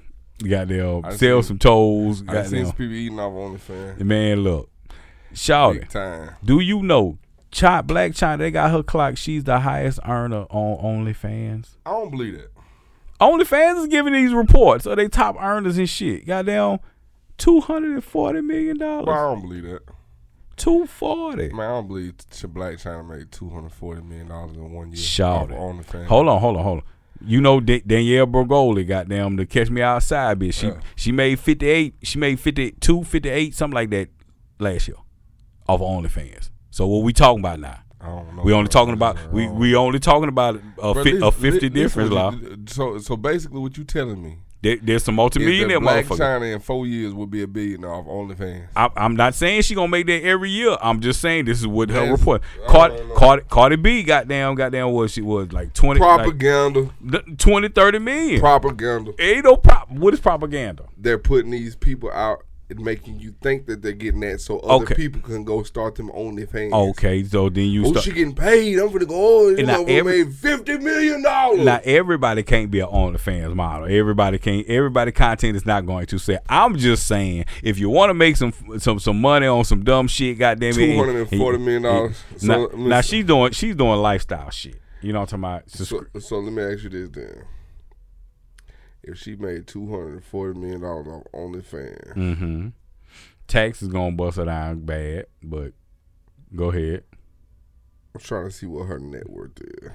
goddamn, 0.47 1.03
sell 1.13 1.43
seen- 1.43 1.43
some 1.43 1.59
toes, 1.59 2.23
I 2.29 2.43
seen 2.45 2.61
goddamn, 2.61 2.67
some 2.67 2.77
people 2.77 2.95
eating 2.95 3.19
off 3.21 3.33
OnlyFans. 3.33 4.01
man, 4.01 4.41
look, 4.45 4.71
time. 5.89 6.31
do 6.45 6.61
you 6.61 6.83
know? 6.83 7.19
Chi, 7.51 7.81
Blac 7.81 8.11
Chyna, 8.11 8.37
they 8.37 8.51
got 8.51 8.71
her 8.71 8.83
clock. 8.83 9.17
She's 9.17 9.45
the 9.45 9.61
highest 9.61 10.01
earner 10.07 10.45
on 10.51 11.07
OnlyFans. 11.07 11.77
I 11.87 11.93
don't 11.93 12.11
believe 12.11 12.35
that. 12.35 12.51
OnlyFans 13.21 13.81
is 13.81 13.87
giving 13.89 14.13
these 14.13 14.33
reports. 14.33 14.87
Are 14.87 14.95
they 14.97 15.09
top 15.09 15.37
earners 15.41 15.79
and 15.79 15.89
shit? 15.89 16.27
Goddamn, 16.27 16.79
Two 17.37 17.61
hundred 17.61 17.93
and 17.95 18.05
forty 18.05 18.41
million 18.41 18.79
Well, 18.79 19.09
I 19.11 19.15
don't 19.35 19.43
believe 19.43 19.63
that. 19.65 19.83
Two 20.57 20.87
forty. 20.87 21.51
Man, 21.53 21.61
I 21.61 21.69
don't 21.75 21.87
believe 21.87 22.17
Blac 22.17 22.83
Chyna 22.83 23.09
made 23.09 23.31
two 23.31 23.49
hundred 23.49 23.73
forty 23.73 24.03
million 24.03 24.29
dollars 24.29 24.57
in 24.57 24.73
one 24.73 24.89
year. 24.89 24.97
Shout 24.97 25.51
it. 25.53 25.57
OnlyFans. 25.57 26.07
Hold 26.07 26.29
on, 26.29 26.41
hold 26.41 26.57
on, 26.57 26.63
hold 26.65 26.79
on. 26.79 26.85
You 27.25 27.41
know 27.41 27.61
Da- 27.61 27.83
Danielle 27.87 28.27
Bregoli, 28.27 28.87
goddamn, 28.87 29.37
the 29.37 29.47
Catch 29.47 29.71
Me 29.71 29.83
Outside 29.83 30.39
bitch. 30.41 30.55
She 30.55 30.67
Yeah. 30.69 30.81
she 30.97 31.13
made 31.13 31.39
fifty 31.39 31.67
eight. 31.69 31.95
She 32.03 32.19
made 32.19 32.39
52, 32.41 33.05
58, 33.05 33.55
something 33.55 33.75
like 33.75 33.91
that 33.91 34.09
last 34.59 34.89
year, 34.89 34.97
off 35.69 35.81
of 35.81 35.87
OnlyFans. 35.87 36.51
So 36.71 36.87
what 36.89 37.05
we 37.05 37.13
talking 37.13 37.41
about 37.41 37.61
now? 37.61 37.81
I 38.01 38.07
don't 38.07 38.37
know. 38.37 38.43
We 38.43 38.53
only 38.53 38.69
talking 38.69 38.95
about 38.95 39.17
we 39.33 39.49
we 39.49 39.75
only 39.75 39.99
talking 39.99 40.29
about 40.29 40.57
a, 40.57 40.93
Bro, 40.95 41.05
fi- 41.05 41.13
this- 41.13 41.23
a 41.23 41.33
fifty 41.33 41.69
this- 41.69 41.83
difference, 41.93 42.11
law. 42.11 42.33
So 42.67 42.99
so 42.99 43.17
basically, 43.17 43.61
what 43.61 43.77
you 43.77 43.85
telling 43.85 44.23
me 44.23 44.39
There, 44.63 44.77
there's 44.83 45.05
some 45.05 45.15
is 45.15 45.17
multimillionaire 45.17 45.79
that 45.79 45.83
Black 45.83 46.05
motherfuckers. 46.05 46.19
China 46.19 46.45
in 46.47 46.61
four 46.61 46.87
years 46.87 47.13
will 47.15 47.27
be 47.27 47.43
a 47.43 47.47
billionaire 47.49 47.91
off 47.93 48.07
OnlyFans. 48.07 48.69
I, 48.77 48.89
I'm 48.97 49.15
not 49.17 49.35
saying 49.35 49.63
she 49.63 49.75
gonna 49.75 49.89
make 49.89 50.07
that 50.07 50.23
every 50.25 50.51
year. 50.51 50.77
I'm 50.81 51.01
just 51.01 51.21
saying 51.21 51.45
this 51.47 51.59
is 51.61 51.67
what 51.67 51.91
her 51.91 52.05
Yes. 52.05 52.19
report. 52.19 52.43
I 52.65 52.71
Cardi, 52.71 52.97
don't 52.97 53.09
know. 53.09 53.15
Cardi, 53.17 53.43
Cardi 53.49 53.77
B, 53.77 54.03
goddamn, 54.05 54.55
goddamn, 54.55 54.91
what 54.93 55.11
she 55.11 55.21
was 55.23 55.53
like 55.53 55.75
20, 55.75 56.01
like, 56.01 56.17
Propaganda, 56.19 56.91
th- 57.11 57.39
20 57.39 57.69
30 57.69 57.99
million. 58.01 58.41
propaganda. 58.41 59.13
Ain't 59.21 59.45
no 59.45 59.57
prop. 59.57 59.91
What 59.91 60.15
is 60.15 60.21
propaganda? 60.21 60.85
They're 60.97 61.19
putting 61.19 61.51
these 61.51 61.75
people 61.77 62.11
out 62.13 62.45
making 62.77 63.19
you 63.19 63.35
think 63.43 63.67
that 63.67 63.81
they're 63.81 63.93
getting 63.93 64.21
that, 64.21 64.41
so 64.41 64.59
other 64.61 64.85
Okay. 64.85 64.95
people 64.95 65.21
can 65.23 65.43
go 65.45 65.63
start 65.63 65.95
them 65.95 66.11
OnlyFans. 66.11 66.73
Okay, 66.91 67.25
so 67.25 67.49
then 67.49 67.65
you 67.67 67.87
Oh, 67.87 67.91
start. 67.93 68.05
she 68.05 68.13
getting 68.13 68.35
paid. 68.35 68.79
I'm 68.79 68.93
gonna 68.93 69.07
go. 69.07 69.15
Oh, 69.15 69.49
you 69.49 69.57
And 69.59 69.67
now 69.67 69.85
every- 69.85 70.25
made 70.25 70.35
fifty 70.35 70.77
million 70.79 71.23
dollars. 71.23 71.65
Now 71.65 71.81
everybody 71.85 72.43
can't 72.43 72.71
be 72.71 72.81
an 72.81 72.89
OnlyFans 72.89 73.55
model. 73.55 73.89
Everybody 73.91 74.39
can't. 74.39 74.67
Everybody 74.67 75.13
content 75.13 75.57
is 75.57 75.65
not 75.65 75.87
going 75.87 76.07
to 76.07 76.19
say. 76.19 76.39
I'm 76.49 76.77
just 76.77 77.07
saying, 77.07 77.47
if 77.63 77.79
you 77.79 77.89
want 77.89 78.11
to 78.11 78.15
make 78.15 78.37
some 78.37 78.53
some 78.79 78.99
some 78.99 79.21
money 79.21 79.47
on 79.47 79.65
some 79.65 79.83
dumb 79.83 80.07
shit, 80.09 80.39
goddamn 80.39 80.71
it, 80.71 80.75
Two 80.75 80.97
hundred 80.99 81.17
and 81.31 81.41
forty 81.41 81.59
million 81.59 81.83
dollars. 81.83 82.17
Now, 82.43 82.69
So, 82.69 82.77
now 82.77 82.97
listen. 82.99 83.03
she's 83.17 83.25
doing 83.25 83.53
she's 83.53 83.75
doing 83.77 83.99
lifestyle 84.01 84.51
shit. 84.51 84.77
You 85.01 85.13
know 85.13 85.21
what 85.21 85.33
I'm 85.33 85.41
talking 85.43 85.63
about? 85.79 86.05
So, 86.15 86.21
so 86.21 86.39
let 86.41 86.53
me 86.53 86.63
ask 86.63 86.83
you 86.83 86.91
this 86.91 87.09
then: 87.11 87.43
If 89.09 89.17
she 89.19 89.37
made 89.37 89.67
two 89.67 89.89
hundred 89.89 90.23
forty 90.23 90.59
million 90.59 90.83
dollars 90.83 91.07
off 91.09 91.23
OnlyFans, 91.33 92.15
Mm-hmm. 92.15 92.69
Tax 93.47 93.81
is 93.81 93.89
gonna 93.89 94.13
bust 94.15 94.37
her 94.37 94.45
down 94.45 94.81
bad, 94.81 95.27
but 95.43 95.73
go 96.55 96.71
ahead. 96.71 97.05
I'm 98.15 98.21
trying 98.21 98.45
to 98.45 98.51
see 98.51 98.67
what 98.67 98.85
her 98.87 98.99
net 98.99 99.31
worth 99.31 99.59
is. 99.61 99.91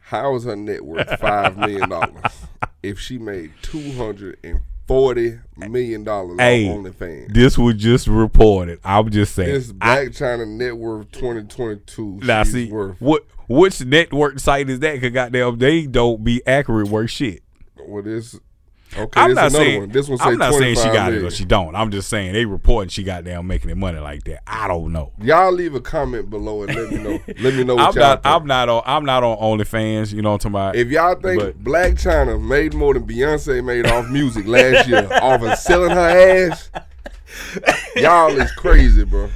How 0.00 0.34
is 0.34 0.44
her 0.44 0.56
net 0.56 0.84
worth 0.84 1.20
five 1.20 1.56
million 1.58 1.88
dollars 1.90 2.46
if 2.82 2.98
she 2.98 3.18
made 3.18 3.52
two 3.62 3.92
hundred 3.92 4.38
and 4.42 4.60
forty 4.90 5.38
million 5.56 6.02
dollars 6.02 6.40
Hey, 6.40 6.68
on 6.68 6.82
OnlyFans? 6.82 7.32
This 7.32 7.56
was 7.56 7.76
just 7.76 8.08
reported. 8.08 8.80
I'm 8.84 9.08
just 9.10 9.36
saying. 9.36 9.52
This 9.54 9.72
Blac 9.72 10.08
Chyna 10.08 10.48
net 10.48 10.76
worth 10.76 11.12
twenty 11.12 11.44
twenty 11.44 11.80
two. 11.86 12.18
now 12.24 12.42
she's 12.42 12.52
see 12.52 12.72
worth 12.72 13.00
what 13.00 13.24
which 13.48 13.84
network 13.84 14.40
site 14.40 14.68
is 14.68 14.80
that? 14.80 15.00
Cause 15.00 15.10
goddamn, 15.10 15.58
they 15.58 15.86
don't 15.86 16.24
be 16.24 16.44
accurate 16.44 16.88
worth 16.88 17.10
shit. 17.10 17.42
what 17.86 18.06
is? 18.06 18.40
Okay, 18.96 19.20
I'm 19.20 19.34
not 19.34 19.46
another 19.46 19.50
saying 19.64 19.80
one. 19.80 19.88
This 19.90 20.08
one 20.08 20.18
say 20.18 20.24
I'm 20.24 20.38
not 20.38 20.52
saying 20.54 20.74
she 20.74 20.82
25 20.82 20.92
got 20.94 21.12
it 21.12 21.22
or 21.22 21.30
she 21.30 21.44
don't. 21.44 21.76
I'm 21.76 21.90
just 21.90 22.08
saying 22.08 22.32
they 22.32 22.44
reporting 22.44 22.88
she 22.88 23.04
got 23.04 23.22
down 23.24 23.46
making 23.46 23.70
it 23.70 23.76
money 23.76 23.98
like 23.98 24.24
that. 24.24 24.42
I 24.46 24.66
don't 24.66 24.92
know. 24.92 25.12
Y'all 25.22 25.52
leave 25.52 25.74
a 25.74 25.80
comment 25.80 26.28
below 26.28 26.62
and 26.64 26.74
let 26.74 26.90
me 26.90 26.98
know. 26.98 27.20
let 27.40 27.54
me 27.54 27.62
know 27.64 27.76
what 27.76 27.88
I'm 27.88 27.94
y'all 27.94 28.02
not. 28.10 28.22
think. 28.24 28.34
I'm 28.34 28.46
not 28.46 28.68
on. 28.68 28.82
I'm 28.86 29.04
not 29.04 29.22
on 29.22 29.38
OnlyFans. 29.38 30.12
You 30.12 30.22
know 30.22 30.30
what 30.32 30.44
I'm 30.44 30.52
talking 30.52 30.66
about? 30.68 30.76
If 30.76 30.88
y'all 30.88 31.14
think 31.14 31.40
But- 31.40 31.62
Blac 31.62 31.92
Chyna 31.92 32.42
made 32.42 32.74
more 32.74 32.94
than 32.94 33.06
Beyonce 33.06 33.64
made 33.64 33.86
off 33.86 34.08
music 34.08 34.46
last 34.46 34.88
year 34.88 35.08
off 35.22 35.42
of 35.42 35.56
selling 35.58 35.90
her 35.90 36.50
ass, 36.50 36.70
y'all 37.96 38.30
is 38.40 38.50
crazy, 38.52 39.04
bro. 39.04 39.30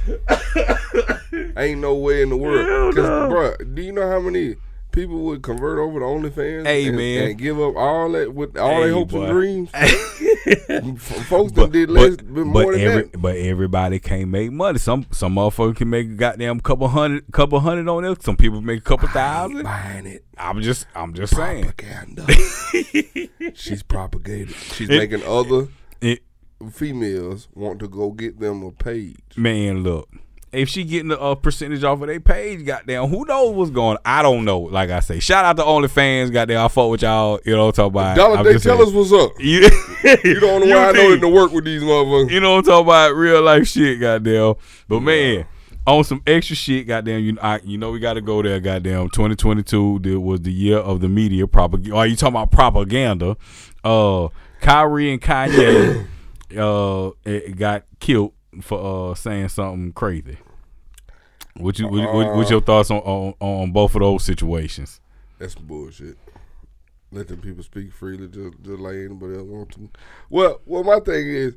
Ain't 1.57 1.79
no 1.79 1.95
way 1.95 2.21
in 2.21 2.29
the 2.29 2.37
world. 2.37 2.95
Cause, 2.95 3.29
bro, 3.29 3.55
do 3.73 3.81
you 3.81 3.91
know 3.93 4.09
how 4.09 4.19
many 4.19 4.55
people 4.95 5.19
would 5.23 5.43
convert 5.43 5.77
over 5.77 5.99
to 5.99 6.05
OnlyFans? 6.05 6.65
Hey, 6.65 6.87
and, 6.87 6.97
man. 6.97 7.27
and 7.29 7.37
give 7.37 7.59
up 7.61 7.75
all 7.75 8.11
that 8.13 8.33
with 8.33 8.57
all 8.57 8.69
Hey, 8.71 8.83
their 8.85 8.93
hopes 8.93 9.11
boy. 9.13 9.23
and 9.23 9.31
dreams. 9.31 9.69
Folks 11.27 11.51
that 11.53 11.69
did 11.71 11.89
less, 11.89 12.15
but 12.17 12.25
more 12.45 12.63
but 12.65 12.71
than 12.71 12.81
every, 12.81 13.01
that. 13.03 13.21
but 13.21 13.35
everybody 13.35 13.99
can't 13.99 14.29
make 14.29 14.51
money. 14.51 14.79
Some 14.79 15.05
some 15.11 15.35
motherfucker 15.35 15.75
can 15.75 15.89
make 15.89 16.07
a 16.07 16.13
goddamn 16.15 16.59
couple 16.61 16.87
hundred, 16.87 17.25
couple 17.31 17.59
hundred 17.59 17.87
on 17.89 18.05
it. 18.05 18.23
Some 18.23 18.37
people 18.37 18.61
make 18.61 18.79
a 18.79 18.83
couple 18.83 19.07
thousand. 19.09 19.63
Buying 19.63 20.05
it. 20.07 20.23
I'm 20.37 20.61
just, 20.61 20.87
I'm 20.95 21.13
just 21.13 21.35
saying. 21.35 21.73
She's 23.53 23.83
propagated. 23.83 24.55
She's 24.55 24.89
It- 24.89 24.97
making 24.97 25.23
other 25.27 25.67
It, 26.01 26.23
females 26.71 27.47
want 27.53 27.79
to 27.79 27.87
go 27.87 28.11
get 28.11 28.39
them 28.39 28.63
a 28.63 28.71
page. 28.71 29.19
man, 29.37 29.83
look. 29.83 30.09
If 30.55 30.69
she 30.69 30.83
getting 30.83 31.11
a, 31.11 31.15
a 31.15 31.35
percentage 31.35 31.83
off 31.83 32.01
of 32.01 32.07
their 32.07 32.19
page, 32.19 32.65
goddamn, 32.65 33.07
who 33.07 33.25
knows 33.25 33.55
what's 33.55 33.71
going? 33.71 33.97
I 34.05 34.21
don't 34.21 34.45
know. 34.45 34.59
Like 34.59 34.89
I 34.89 34.99
say, 35.01 35.19
shout 35.19 35.45
out 35.45 35.57
to 35.57 35.63
OnlyFans, 35.63 36.31
goddamn. 36.31 36.63
I 36.63 36.67
fuck 36.67 36.89
with 36.89 37.01
y'all. 37.01 37.39
You 37.45 37.55
know 37.55 37.65
what 37.65 37.79
I'm 37.79 37.91
talking 37.91 37.91
about. 37.93 38.15
Dollar 38.17 38.37
I'm 38.37 38.43
Day, 38.45 38.53
tell 38.53 38.77
saying. 38.77 38.81
us 38.81 38.93
what's 38.93 39.11
up. 39.11 39.31
You, 39.39 39.61
You 40.23 40.39
the 40.39 40.49
only 40.49 40.69
one 40.69 40.77
I 40.77 40.91
know 40.91 41.11
that 41.11 41.19
to 41.21 41.27
work 41.29 41.51
with 41.51 41.65
these 41.65 41.81
motherfuckers. 41.81 42.31
You 42.31 42.39
know 42.39 42.53
what 42.53 42.57
I'm 42.59 42.63
talking 42.65 42.87
about? 42.87 43.15
Real 43.15 43.41
life 43.41 43.67
shit, 43.67 43.99
goddamn. 43.99 44.55
But 44.87 45.01
man, 45.01 45.45
on 45.87 46.03
some 46.03 46.21
extra 46.25 46.55
shit, 46.55 46.87
goddamn. 46.87 47.23
You, 47.23 47.37
I, 47.41 47.59
you 47.63 47.77
know 47.77 47.91
we 47.91 47.99
got 47.99 48.13
to 48.13 48.21
go 48.21 48.41
there, 48.41 48.59
goddamn. 48.59 49.09
2022 49.09 49.99
there 49.99 50.19
was 50.19 50.41
the 50.41 50.51
year 50.51 50.77
of 50.77 51.01
the 51.01 51.09
media 51.09 51.47
propaganda. 51.47 51.95
Are 51.95 52.07
you 52.07 52.15
talking 52.15 52.35
about 52.35 52.51
propaganda? 52.51 53.37
Uh, 53.83 54.29
Kyrie 54.61 55.11
and 55.11 55.21
Kanye, 55.21 56.07
uh, 56.57 57.55
got 57.55 57.83
killed 57.99 58.33
for 58.61 59.11
uh 59.11 59.15
saying 59.15 59.49
something 59.49 59.93
crazy. 59.93 60.37
What 61.57 61.79
you, 61.79 61.87
what, 61.87 62.13
what, 62.13 62.35
what's 62.35 62.51
your 62.51 62.59
thoughts 62.61 62.91
on, 62.91 62.97
on 62.99 63.33
on 63.39 63.71
both 63.71 63.95
of 63.95 64.01
those 64.01 64.23
situations? 64.23 64.99
That's 65.39 65.55
bullshit. 65.55 66.17
Let 67.11 67.29
them 67.29 67.39
people 67.39 67.63
speak 67.63 67.93
freely, 67.93 68.27
just, 68.27 68.61
just 68.61 68.79
like 68.79 68.95
anybody 68.95 69.37
else 69.37 69.47
want 69.47 69.71
to. 69.71 69.89
Well, 70.29 70.59
well, 70.65 70.83
my 70.83 70.99
thing 70.99 71.27
is, 71.27 71.53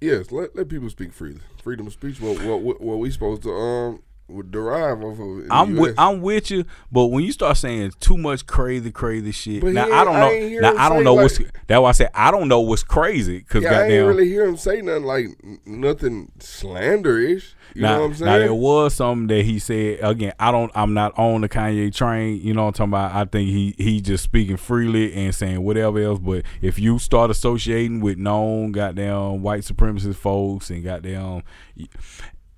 yes, 0.00 0.32
let, 0.32 0.56
let 0.56 0.68
people 0.68 0.88
speak 0.88 1.12
freely. 1.12 1.40
Freedom 1.62 1.86
of 1.86 1.92
speech. 1.92 2.20
What 2.20 2.40
what, 2.40 2.80
what 2.80 2.98
we 2.98 3.10
supposed 3.10 3.42
to 3.42 3.52
um 3.52 4.02
would 4.28 4.50
derive 4.50 5.02
off 5.02 5.18
of. 5.18 5.46
I'm 5.50 5.76
with 5.76 5.94
I'm 5.98 6.20
with 6.20 6.50
you, 6.50 6.64
but 6.92 7.06
when 7.06 7.24
you 7.24 7.32
start 7.32 7.56
saying 7.56 7.92
too 8.00 8.16
much 8.18 8.46
crazy, 8.46 8.90
crazy 8.90 9.32
shit, 9.32 9.62
But 9.62 9.72
now 9.72 9.84
I 9.84 10.04
don't 10.04 10.16
I 10.16 10.20
know. 10.20 10.60
now 10.60 10.74
I 10.76 10.88
don't 10.88 11.04
know 11.04 11.14
like- 11.14 11.24
what's. 11.24 11.38
That's 11.66 11.80
why 11.80 11.88
I 11.88 11.92
say 11.92 12.08
I 12.14 12.30
don't 12.30 12.48
know 12.48 12.60
what's 12.60 12.82
crazy 12.82 13.38
because 13.38 13.62
yeah, 13.64 13.80
I 13.80 13.88
didn't 13.88 14.06
really 14.06 14.28
hear 14.28 14.44
him 14.44 14.56
say 14.56 14.80
nothing 14.82 15.04
like 15.04 15.26
nothing 15.66 16.30
slanderish. 16.38 17.54
You 17.74 17.82
now, 17.82 17.94
know 17.96 18.00
what 18.00 18.06
I'm 18.06 18.14
saying? 18.14 18.32
now 18.32 18.38
there 18.38 18.54
was 18.54 18.94
something 18.94 19.26
that 19.28 19.44
he 19.44 19.58
said 19.58 19.98
again. 20.02 20.32
I 20.38 20.50
don't. 20.50 20.72
I'm 20.74 20.94
not 20.94 21.18
on 21.18 21.42
the 21.42 21.48
Kanye 21.48 21.94
train. 21.94 22.40
You 22.40 22.54
know 22.54 22.62
what 22.64 22.80
I'm 22.80 22.90
talking 22.90 22.92
about. 22.92 23.14
I 23.14 23.24
think 23.24 23.48
he 23.50 23.74
he 23.78 24.00
just 24.00 24.24
speaking 24.24 24.56
freely 24.56 25.12
and 25.14 25.34
saying 25.34 25.62
whatever 25.62 25.98
else. 26.00 26.18
But 26.18 26.44
if 26.62 26.78
you 26.78 26.98
start 26.98 27.30
associating 27.30 28.00
with 28.00 28.16
known 28.18 28.72
goddamn 28.72 29.42
white 29.42 29.62
supremacist 29.62 30.16
folks 30.16 30.70
and 30.70 30.82
goddamn. 30.82 31.42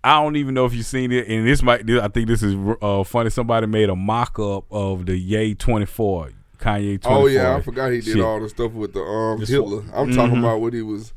I 0.02 0.22
don't 0.22 0.36
even 0.36 0.54
know 0.54 0.64
if 0.64 0.72
you've 0.74 0.86
seen 0.86 1.12
it, 1.12 1.28
and 1.28 1.46
this 1.46 1.62
might. 1.62 1.88
I 1.90 2.08
think 2.08 2.26
this 2.28 2.42
is 2.42 2.54
uh, 2.80 3.04
funny. 3.04 3.28
Somebody 3.30 3.66
made 3.66 3.90
a 3.90 3.96
mock 3.96 4.38
up 4.38 4.64
of 4.70 5.04
the 5.06 5.16
Ye 5.16 5.54
24, 5.54 6.30
Kanye 6.58 7.00
24. 7.02 7.12
Oh 7.12 7.26
yeah, 7.26 7.56
I 7.56 7.60
forgot 7.60 7.90
he 7.92 8.00
did 8.00 8.14
shit. 8.14 8.20
all 8.22 8.40
the 8.40 8.48
stuff 8.48 8.72
with 8.72 8.94
the 8.94 9.00
um 9.02 9.40
Hitler. 9.40 9.82
I'm 9.94 10.14
talking 10.14 10.36
Mhm. 10.36 10.38
about 10.40 10.60
what 10.62 10.72
he 10.72 10.80
was, 10.82 11.12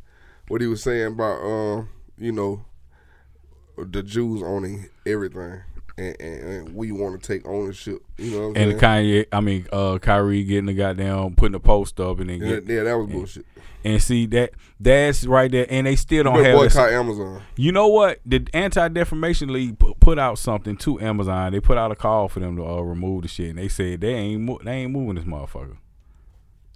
what 0.50 0.60
he 0.62 0.68
was 0.68 0.84
saying 0.84 1.14
about 1.14 1.42
um 1.42 1.90
you 2.18 2.32
know, 2.34 2.66
the 3.78 4.04
Jews 4.04 4.44
owning 4.44 4.88
everything, 5.06 5.62
and, 5.98 6.16
and, 6.20 6.42
and 6.44 6.76
we 6.76 6.92
want 6.92 7.22
to 7.22 7.28
take 7.28 7.46
ownership. 7.48 8.02
You 8.18 8.32
know 8.32 8.48
what 8.50 8.58
I'm 8.58 8.70
And 8.72 8.80
saying? 8.80 9.24
Kanye, 9.24 9.26
I 9.32 9.40
mean, 9.42 9.68
uh, 9.72 10.00
Kyrie 10.00 10.44
getting 10.44 10.66
the 10.66 10.74
goddamn 10.74 11.36
putting 11.36 11.52
the 11.54 11.60
post 11.60 12.00
up 12.00 12.20
and 12.20 12.30
then 12.30 12.40
yeah, 12.42 12.48
get, 12.60 12.66
yeah, 12.68 12.84
that 12.84 12.94
was 12.98 13.08
bullshit. 13.08 13.46
and 13.84 14.02
see 14.02 14.26
that 14.28 14.52
that's 14.80 15.26
right 15.26 15.52
there, 15.52 15.66
and 15.70 15.88
they 15.88 15.96
still 15.96 16.24
don't 16.24 16.44
have. 16.44 16.60
This, 16.60 16.74
boycott 16.76 16.92
Amazon. 16.92 17.42
you 17.56 17.72
know 17.72 17.88
what? 17.88 18.20
The 18.26 18.46
Anti 18.54 18.88
Defamation 18.90 19.52
League 19.54 19.78
put 20.00 20.18
out 20.20 20.38
something 20.40 20.76
to 20.78 21.00
Amazon. 21.00 21.52
They 21.54 21.60
put 21.60 21.78
out 21.78 21.92
a 21.92 21.96
call 21.96 22.28
for 22.28 22.40
them 22.40 22.56
to 22.58 22.66
uh, 22.66 22.82
remove 22.82 23.22
the 23.24 23.28
shit, 23.28 23.50
and 23.52 23.60
they 23.60 23.68
said 23.70 24.02
they 24.02 24.14
ain't 24.14 24.64
they 24.66 24.72
ain't 24.72 24.92
moving 24.92 25.16
this 25.16 25.26
motherfucker. 25.26 25.78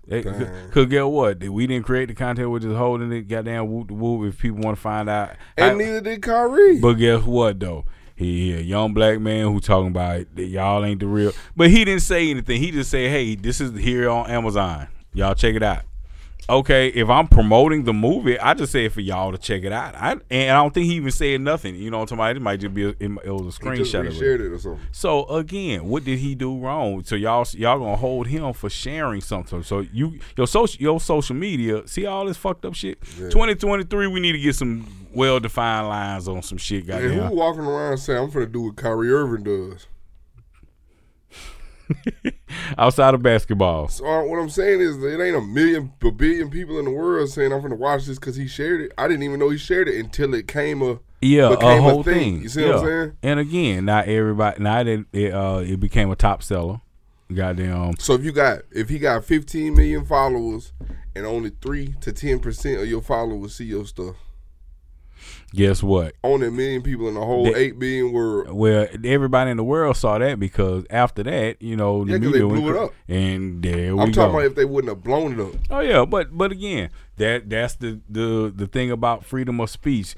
They, 0.10 0.24
cause 0.24 0.86
get 0.86 1.06
what? 1.06 1.44
We 1.44 1.68
didn't 1.68 1.86
create 1.86 2.06
the 2.08 2.14
content. 2.16 2.50
We're 2.50 2.60
just 2.60 2.78
holding 2.78 3.12
it. 3.12 3.24
Goddamn 3.28 3.68
whoop 3.70 3.90
the 3.90 3.94
whoop. 3.94 4.26
If 4.30 4.40
people 4.40 4.60
want 4.60 4.78
to 4.78 4.82
find 4.82 5.10
out, 5.10 5.32
And 5.58 5.72
I- 5.72 5.74
neither 5.74 6.00
did 6.00 6.22
Kyrie. 6.22 6.80
but 6.80 6.94
guess 6.94 7.24
what 7.24 7.60
though? 7.60 7.84
He, 8.18 8.52
he 8.52 8.54
a 8.58 8.62
young 8.62 8.94
black 8.94 9.20
man 9.22 9.46
who 9.46 9.60
talking 9.60 9.90
about 9.90 10.26
y'all 10.38 10.84
ain't 10.84 11.00
the 11.00 11.08
real. 11.08 11.32
But 11.56 11.70
he 11.70 11.86
didn't 11.86 12.02
say 12.02 12.30
anything. 12.30 12.60
He 12.60 12.72
just 12.72 12.90
said, 12.90 13.10
"Hey, 13.10 13.36
this 13.36 13.62
is 13.62 13.80
here 13.80 14.10
on 14.10 14.30
Amazon. 14.30 14.88
Y'all 15.14 15.36
check 15.36 15.56
it 15.56 15.64
out." 15.64 15.87
Okay, 16.50 16.88
if 16.90 17.10
I'm 17.10 17.28
promoting 17.28 17.84
the 17.84 17.94
movie, 17.94 18.40
I 18.40 18.54
just 18.54 18.72
say 18.72 18.86
it 18.86 18.92
for 18.94 19.02
y'all 19.02 19.32
to 19.32 19.38
check 19.38 19.64
it 19.64 19.72
out. 19.72 19.96
I 19.96 20.18
and 20.30 20.52
I 20.52 20.56
don't 20.56 20.74
think 20.74 20.86
he 20.86 20.96
even 20.96 21.12
said 21.12 21.42
nothing. 21.42 21.76
You 21.76 21.92
know, 21.92 22.06
somebody 22.06 22.38
it 22.38 22.42
might 22.42 22.60
just 22.60 22.74
be 22.74 22.86
a, 22.86 22.90
it, 23.00 23.10
was 23.10 23.58
a 23.58 23.60
screenshot 23.60 24.08
of 24.08 24.22
it. 24.22 24.42
it 24.42 24.42
or 24.42 24.60
something. 24.60 24.86
So 24.92 25.26
again, 25.28 25.88
what 25.88 26.04
did 26.04 26.20
he 26.20 26.36
do 26.36 26.60
wrong? 26.60 27.04
So 27.04 27.16
y'all 27.16 27.46
y'all 27.54 27.80
gonna 27.80 27.96
hold 27.96 28.28
him 28.28 28.54
for 28.54 28.70
sharing 28.70 29.22
something. 29.22 29.64
So 29.64 29.80
you 29.80 30.20
your 30.36 30.48
social 30.48 30.82
your 30.82 31.00
social 31.00 31.36
media, 31.36 31.88
see 31.88 32.06
all 32.06 32.26
this 32.26 32.38
fucked 32.38 32.66
up 32.66 32.76
shit. 32.76 33.00
Yeah. 33.20 33.30
Twenty 33.30 33.56
twenty 33.56 33.84
three, 33.84 34.08
we 34.08 34.20
need 34.20 34.34
to 34.34 34.40
get 34.40 34.56
some 34.56 35.08
well 35.14 35.40
defined 35.40 35.88
lines 35.88 36.28
on 36.28 36.42
some 36.44 36.58
shit. 36.58 36.88
And 36.88 37.14
who 37.14 37.36
walking 37.36 37.62
around 37.62 37.98
saying 37.98 38.24
I'm 38.24 38.30
gonna 38.30 38.46
do 38.46 38.62
what 38.62 38.76
Kyrie 38.76 39.12
Irving 39.12 39.44
does? 39.44 39.88
Outside 42.78 43.14
of 43.14 43.22
basketball. 43.22 43.88
So 43.88 44.06
uh, 44.06 44.24
what 44.24 44.38
I'm 44.40 44.50
saying 44.50 44.82
is, 44.82 44.98
it 45.04 45.20
ain't 45.20 45.36
a 45.36 45.42
million, 45.42 45.94
a 46.04 46.12
billion 46.12 46.50
people 46.50 46.80
in 46.80 46.86
the 46.86 46.92
world 46.92 47.30
saying 47.30 47.52
I'm 47.52 47.62
gonna 47.62 47.76
watch 47.76 48.06
this 48.06 48.20
because 48.20 48.36
he 48.36 48.48
shared 48.48 48.82
it. 48.82 48.94
I 48.98 49.08
didn't 49.08 49.24
even 49.24 49.40
know 49.40 49.50
he 49.50 49.58
shared 49.58 49.88
it 49.88 49.98
until 50.00 50.34
it 50.34 50.48
came 50.48 50.82
a 50.82 51.00
Yeah, 51.22 51.50
became 51.50 51.84
a 51.84 51.88
a 51.88 51.92
whole 51.92 52.04
thing. 52.04 52.36
thing. 52.36 52.42
You 52.44 52.50
see 52.50 52.62
yeah. 52.62 52.68
what 52.68 52.80
I'm 52.80 52.86
saying? 52.86 53.18
And 53.24 53.40
again, 53.40 53.86
not 53.86 54.08
everybody. 54.08 54.62
Not 54.64 54.88
it. 54.88 55.06
It, 55.14 55.34
uh, 55.34 55.64
it 55.66 55.80
became 55.80 56.12
a 56.12 56.16
top 56.16 56.44
seller. 56.44 56.82
Goddamn. 57.34 57.98
So 58.00 58.14
if 58.14 58.24
you 58.24 58.32
got 58.32 58.60
if 58.72 58.90
he 58.90 59.00
got 59.00 59.26
15 59.26 59.76
million 59.76 60.06
followers 60.06 60.72
and 61.16 61.26
only 61.26 61.52
three 61.62 61.96
to 62.02 62.14
10 62.14 62.40
percent 62.40 62.80
of 62.82 62.88
your 62.88 63.02
followers 63.02 63.56
see 63.56 63.66
your 63.66 63.86
stuff, 63.86 64.16
Guess 65.56 65.82
what? 65.82 66.14
only 66.24 66.48
a 66.48 66.52
million 66.52 66.82
people 66.82 67.08
in 67.08 67.14
the 67.14 67.22
whole 67.22 67.46
They- 67.46 67.56
eight 67.56 67.80
billion 67.80 68.12
world. 68.12 68.52
Well, 68.52 68.88
everybody 69.04 69.52
in 69.52 69.58
the 69.58 69.64
world 69.64 69.96
saw 69.98 70.18
that 70.18 70.40
because 70.40 70.84
after 70.90 71.24
that, 71.24 71.62
you 71.62 71.76
know, 71.76 72.04
the 72.04 72.12
Yeah, 72.14 72.18
media 72.18 72.40
they 72.40 72.44
went 72.44 72.62
blew 72.64 72.76
it 72.76 72.78
up. 72.78 72.94
and 73.08 73.64
there 73.64 73.96
we 73.96 74.02
I'm 74.02 74.12
go. 74.12 74.22
talking 74.22 74.36
about 74.36 74.46
if 74.46 74.56
they 74.56 74.66
wouldn't 74.66 74.90
have 74.90 75.04
blown 75.04 75.34
it 75.34 75.40
up. 75.40 75.54
Oh 75.70 75.80
yeah, 75.80 76.04
but 76.06 76.38
but 76.38 76.52
again, 76.52 76.90
that 77.18 77.50
that's 77.50 77.76
the 77.76 78.00
the 78.10 78.52
the 78.56 78.68
thing 78.68 78.92
about 78.92 79.24
freedom 79.26 79.60
of 79.62 79.70
speech. 79.70 80.16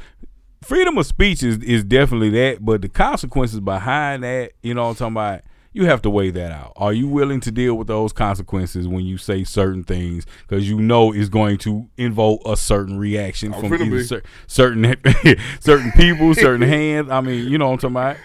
Freedom 0.63 0.97
of 0.97 1.05
speech 1.05 1.41
is 1.43 1.57
is 1.59 1.83
definitely 1.83 2.31
that, 2.31 2.65
but 2.65 2.81
the 2.81 2.89
consequences 2.89 3.59
behind 3.59 4.23
that, 4.23 4.51
you 4.61 4.73
know 4.73 4.83
what 4.83 4.89
I'm 4.89 4.95
talking 4.95 5.13
about, 5.13 5.41
you 5.71 5.85
have 5.85 6.01
to 6.01 6.09
weigh 6.09 6.31
that 6.31 6.51
out. 6.51 6.73
Are 6.75 6.93
you 6.93 7.07
willing 7.07 7.39
to 7.41 7.51
deal 7.51 7.75
with 7.75 7.87
those 7.87 8.11
consequences 8.11 8.87
when 8.87 9.05
you 9.05 9.17
say 9.17 9.43
certain 9.43 9.83
things 9.83 10.25
because 10.47 10.67
you 10.67 10.79
know 10.79 11.11
it's 11.13 11.29
going 11.29 11.57
to 11.59 11.87
invoke 11.97 12.41
a 12.45 12.57
certain 12.57 12.97
reaction 12.97 13.53
I'm 13.53 13.61
from 13.61 13.69
finna 13.71 13.85
either 13.85 13.97
be. 13.97 14.03
cer- 14.03 14.23
certain 14.47 14.95
certain 15.59 15.91
people, 15.91 16.33
certain 16.33 16.67
hands. 16.67 17.09
I 17.09 17.21
mean, 17.21 17.47
you 17.47 17.57
know 17.57 17.67
what 17.67 17.83
I'm 17.83 17.93
talking 17.93 17.95
about. 17.95 18.17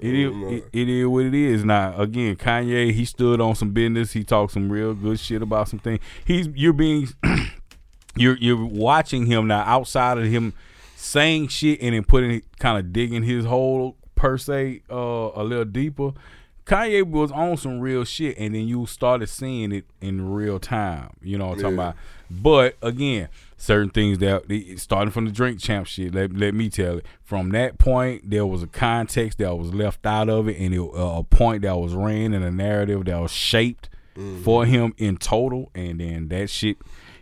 It 0.00 0.14
is, 0.14 0.32
oh, 0.34 0.48
it, 0.48 0.64
it 0.72 0.88
is 0.88 1.06
what 1.06 1.26
it 1.26 1.34
is. 1.34 1.64
Now, 1.64 1.94
again, 2.00 2.34
Kanye, 2.36 2.92
he 2.92 3.04
stood 3.04 3.38
on 3.40 3.54
some 3.54 3.72
business. 3.72 4.12
He 4.12 4.24
talked 4.24 4.52
some 4.52 4.72
real 4.72 4.94
good 4.94 5.20
shit 5.20 5.42
about 5.42 5.68
some 5.68 5.78
things. 5.78 6.00
He's 6.24 6.48
you're 6.54 6.72
being 6.72 7.08
you're 8.16 8.36
you're 8.38 8.64
watching 8.64 9.26
him 9.26 9.46
now 9.46 9.60
outside 9.60 10.18
of 10.18 10.24
him 10.24 10.54
saying 10.96 11.48
shit 11.48 11.80
and 11.82 11.94
then 11.94 12.04
putting 12.04 12.42
kind 12.58 12.78
of 12.78 12.92
digging 12.92 13.22
his 13.22 13.44
hole 13.44 13.96
per 14.14 14.36
se 14.38 14.82
uh, 14.90 14.94
a 15.34 15.44
little 15.44 15.64
deeper. 15.64 16.12
Kanye 16.70 17.02
was 17.04 17.32
on 17.32 17.56
some 17.56 17.80
real 17.80 18.04
shit, 18.04 18.38
and 18.38 18.54
then 18.54 18.68
you 18.68 18.86
started 18.86 19.26
seeing 19.28 19.72
it 19.72 19.86
in 20.00 20.30
real 20.30 20.60
time. 20.60 21.10
You 21.20 21.36
know 21.36 21.48
what 21.48 21.54
I'm 21.56 21.60
talking 21.62 21.74
about? 21.78 21.96
But 22.30 22.76
again, 22.80 23.28
certain 23.56 23.90
things 23.90 24.18
that 24.18 24.44
starting 24.76 25.10
from 25.10 25.24
the 25.24 25.32
drink 25.32 25.58
champ 25.58 25.88
shit. 25.88 26.14
Let, 26.14 26.32
let 26.32 26.54
me 26.54 26.70
tell 26.70 26.98
it. 26.98 27.06
From 27.24 27.50
that 27.50 27.78
point, 27.78 28.30
there 28.30 28.46
was 28.46 28.62
a 28.62 28.68
context 28.68 29.38
that 29.38 29.56
was 29.56 29.74
left 29.74 30.06
out 30.06 30.28
of 30.28 30.48
it, 30.48 30.58
and 30.58 30.72
it, 30.72 30.80
uh, 30.80 31.18
a 31.18 31.24
point 31.24 31.62
that 31.62 31.76
was 31.76 31.92
ran 31.94 32.32
and 32.32 32.44
a 32.44 32.52
narrative 32.52 33.04
that 33.06 33.20
was 33.20 33.32
shaped 33.32 33.88
for 34.44 34.64
him 34.66 34.94
in 34.98 35.16
total. 35.16 35.70
And 35.74 35.98
then 35.98 36.28
that 36.28 36.50
shit, 36.50 36.76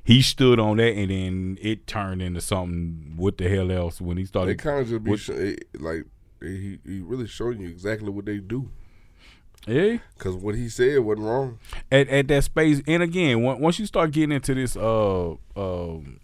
he 0.04 0.20
stood 0.20 0.60
on 0.60 0.76
that, 0.76 0.92
and 0.94 1.10
then 1.10 1.58
it 1.62 1.86
turned 1.86 2.20
into 2.20 2.42
something. 2.42 3.14
What 3.16 3.38
the 3.38 3.48
hell 3.48 3.70
else 3.72 3.98
when 3.98 4.18
he 4.18 4.24
They 4.24 4.28
started? 4.28 4.58
kind 4.58 4.80
of 4.80 4.88
just 4.88 5.04
be 5.04 5.10
What- 5.12 5.20
sh- 5.20 5.30
like 5.80 6.04
he 6.42 6.78
he 6.84 7.00
really 7.00 7.26
showing 7.26 7.60
you 7.62 7.68
exactly 7.68 8.10
what 8.10 8.26
they 8.26 8.38
do. 8.38 8.68
Yeah. 9.68 9.98
Cause 10.18 10.34
what 10.34 10.54
he 10.54 10.68
said 10.68 10.98
wasn't 11.00 11.26
wrong. 11.26 11.58
at, 11.92 12.08
at 12.08 12.26
that 12.28 12.44
space 12.44 12.80
and 12.86 13.02
again 13.02 13.42
once 13.42 13.78
you 13.78 13.86
start 13.86 14.10
getting 14.12 14.32
into 14.32 14.54
this 14.54 14.76
uh 14.76 15.30
um 15.56 16.20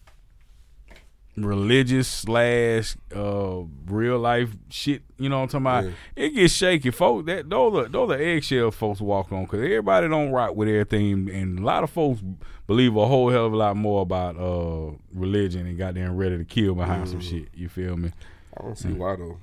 religious 1.37 2.07
slash 2.07 2.97
uh 3.15 3.59
real 3.87 4.19
life 4.21 4.51
shit 4.71 5.03
you 5.19 5.29
know 5.29 5.41
what 5.41 5.53
i'm 5.55 5.65
talking 5.65 5.89
about 5.89 5.99
it 6.15 6.31
gets 6.31 6.53
shaky 6.55 6.93
folks 6.93 7.27
that 7.27 7.51
those 7.51 7.75
are 7.75 7.89
those 7.89 8.11
are 8.11 8.21
eggshell 8.23 8.71
folks 8.71 9.01
walk 9.01 9.33
on 9.33 9.43
because 9.43 9.59
everybody 9.61 10.07
don't 10.09 10.31
rock 10.31 10.55
with 10.55 10.69
everything 10.69 11.29
and 11.31 11.59
a 11.59 11.63
lot 11.63 11.83
of 11.83 11.91
folks 11.91 12.23
believe 12.69 12.95
a 12.97 13.07
whole 13.07 13.31
hell 13.31 13.47
of 13.47 13.53
a 13.53 13.57
lot 13.57 13.77
more 13.77 14.03
about 14.03 14.37
uh 14.37 14.93
religion 15.13 15.67
and 15.67 15.77
goddamn 15.77 16.17
ready 16.17 16.39
to 16.39 16.45
kill 16.45 16.73
behind 16.77 17.09
some 17.09 17.21
shit 17.21 17.49
you 17.53 17.69
feel 17.69 17.97
me 17.97 18.13
I 18.57 18.63
don't 18.63 18.79
see 18.79 18.91
Mm. 18.91 18.99
why 18.99 19.17
though. 19.17 19.39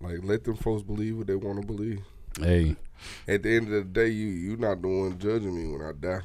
Like 0.00 0.18
let 0.24 0.42
them 0.42 0.56
folks 0.56 0.82
believe 0.82 1.16
what 1.18 1.28
they 1.28 1.36
want 1.36 1.60
to 1.60 1.66
believe. 1.66 2.00
Hey 2.40 2.76
At 3.26 3.42
the 3.42 3.56
end 3.56 3.66
of 3.66 3.72
the 3.72 3.84
day, 3.84 4.08
you 4.08 4.28
you 4.28 4.56
not 4.56 4.82
the 4.82 4.88
one 4.88 5.18
judging 5.18 5.54
me 5.54 5.70
when 5.70 5.86
I 5.86 5.92
die. 5.92 6.24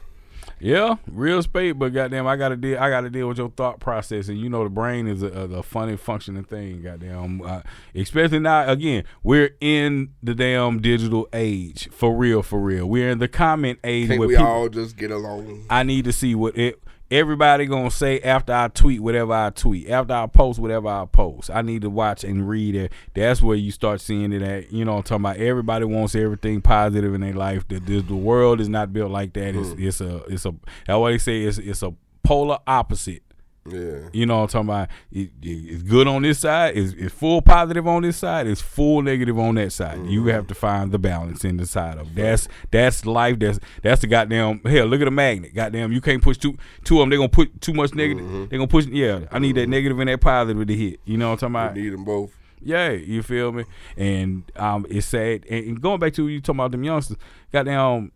Yeah, 0.59 0.95
real 1.11 1.43
spade, 1.43 1.77
but 1.77 1.93
goddamn, 1.93 2.25
I 2.25 2.37
gotta 2.37 2.55
deal. 2.55 2.79
I 2.79 2.89
gotta 2.89 3.09
deal 3.09 3.27
with 3.27 3.37
your 3.37 3.49
thought 3.49 3.81
process, 3.81 4.29
and 4.29 4.39
you 4.39 4.49
know 4.49 4.63
the 4.63 4.69
brain 4.69 5.07
is 5.07 5.21
a, 5.21 5.27
a, 5.27 5.63
funny 5.63 5.97
functioning 5.97 6.45
thing. 6.45 6.81
Goddamn, 6.81 7.41
uh, 7.41 7.61
especially 7.93 8.39
now. 8.39 8.69
Again, 8.69 9.03
we're 9.23 9.55
in 9.59 10.13
the 10.23 10.33
damn 10.33 10.81
digital 10.81 11.27
age 11.33 11.89
for 11.91 12.15
real, 12.15 12.43
for 12.43 12.59
real. 12.59 12.85
We're 12.85 13.09
in 13.09 13.19
the 13.19 13.27
comment 13.27 13.79
age 13.83 14.07
Can't 14.07 14.19
where 14.19 14.29
we 14.29 14.35
people. 14.35 14.47
all 14.47 14.69
just 14.69 14.95
get 14.95 15.11
along? 15.11 15.65
I 15.69 15.83
need 15.83 16.05
to 16.05 16.13
see 16.13 16.33
what 16.33 16.57
it. 16.57 16.81
Everybody 17.11 17.65
gonna 17.65 17.91
say 17.91 18.19
after 18.21 18.53
I 18.53 18.69
tweet 18.69 19.01
whatever 19.01 19.33
I 19.33 19.49
tweet, 19.51 19.89
after 19.89 20.13
I 20.13 20.25
post 20.27 20.59
whatever 20.59 20.87
I 20.87 21.05
post. 21.05 21.51
I 21.51 21.61
need 21.61 21.83
to 21.83 21.89
watch 21.89 22.23
and 22.23 22.47
read 22.47 22.75
it. 22.75 22.91
That's 23.13 23.41
where 23.41 23.55
you 23.55 23.71
start 23.71 24.01
seeing 24.01 24.31
it 24.33 24.41
at. 24.41 24.71
You 24.71 24.85
know, 24.85 24.97
I'm 24.97 25.03
talking 25.03 25.25
about 25.25 25.37
everybody 25.37 25.85
wants 25.85 26.15
everything 26.15 26.61
positive 26.61 27.13
in 27.13 27.21
their 27.21 27.33
life. 27.33 27.67
The, 27.67 27.79
the, 27.79 28.01
the 28.01 28.15
world 28.15 28.59
is 28.59 28.69
not 28.69 28.93
built 28.93 29.11
like 29.11 29.33
that. 29.33 29.55
It's 29.55 29.69
mm. 29.69 29.79
it's 29.79 30.01
a 30.01 30.23
it's 30.25 30.45
a 30.45 30.55
that's 30.87 30.97
what 30.97 31.11
they 31.11 31.17
say. 31.19 31.41
It's 31.43 31.57
it's 31.59 31.83
a 31.83 31.93
polar 32.23 32.59
opposite. 32.65 33.21
Yeah. 33.69 34.09
You 34.11 34.25
know 34.25 34.41
what 34.41 34.53
I'm 34.55 34.65
talking 34.65 34.69
about? 34.69 34.89
It, 35.11 35.31
it- 35.41 35.73
it's 35.73 35.83
good 35.83 36.05
on 36.07 36.21
this 36.21 36.39
side. 36.39 36.75
It's, 36.77 36.93
it's 36.93 37.13
full 37.13 37.41
positive 37.41 37.87
on 37.87 38.01
this 38.01 38.17
side. 38.17 38.45
It's 38.47 38.61
full 38.61 39.01
negative 39.01 39.39
on 39.39 39.55
that 39.55 39.71
side. 39.71 40.05
You 40.05 40.25
have 40.27 40.47
to 40.47 40.53
find 40.55 40.91
the 40.91 40.99
balance 40.99 41.45
in 41.45 41.57
the 41.57 41.65
side 41.65 41.97
of 41.97 42.13
that's 42.13 42.47
that's 42.71 43.05
life. 43.05 43.39
That's 43.39 43.59
that's 43.81 44.01
the 44.01 44.07
goddamn 44.07 44.59
hell. 44.65 44.85
Look 44.87 45.01
at 45.01 45.07
a 45.07 45.11
magnet. 45.11 45.53
Goddamn, 45.55 45.91
you 45.93 46.01
can't 46.01 46.21
push 46.21 46.37
two 46.37 46.57
two 46.83 46.95
of 46.95 47.03
them. 47.03 47.09
They're 47.09 47.19
gonna 47.19 47.29
put 47.29 47.61
too 47.61 47.73
much 47.73 47.93
negative. 47.95 48.49
They're 48.49 48.59
gonna 48.59 48.67
push. 48.67 48.85
Yeah, 48.87 49.21
I 49.31 49.39
need 49.39 49.55
that 49.55 49.69
negative 49.69 49.97
and 49.99 50.09
that 50.09 50.19
positive 50.19 50.67
to 50.67 50.75
hit. 50.75 50.99
You 51.05 51.17
know 51.17 51.29
what 51.31 51.43
I'm 51.43 51.53
talking 51.53 51.67
about? 51.67 51.75
We 51.75 51.81
need 51.83 51.93
them 51.93 52.03
both. 52.03 52.31
Yeah, 52.65 52.91
you 52.91 53.23
feel 53.23 53.51
me? 53.51 53.65
And 53.97 54.43
um, 54.55 54.85
it's 54.89 55.07
sad. 55.07 55.45
And, 55.49 55.65
and 55.67 55.81
going 55.81 55.99
back 55.99 56.13
to 56.13 56.23
what 56.23 56.29
you 56.31 56.39
talking 56.41 56.59
about 56.59 56.71
them 56.71 56.83
youngsters, 56.83 57.17
goddamn, 57.51 58.11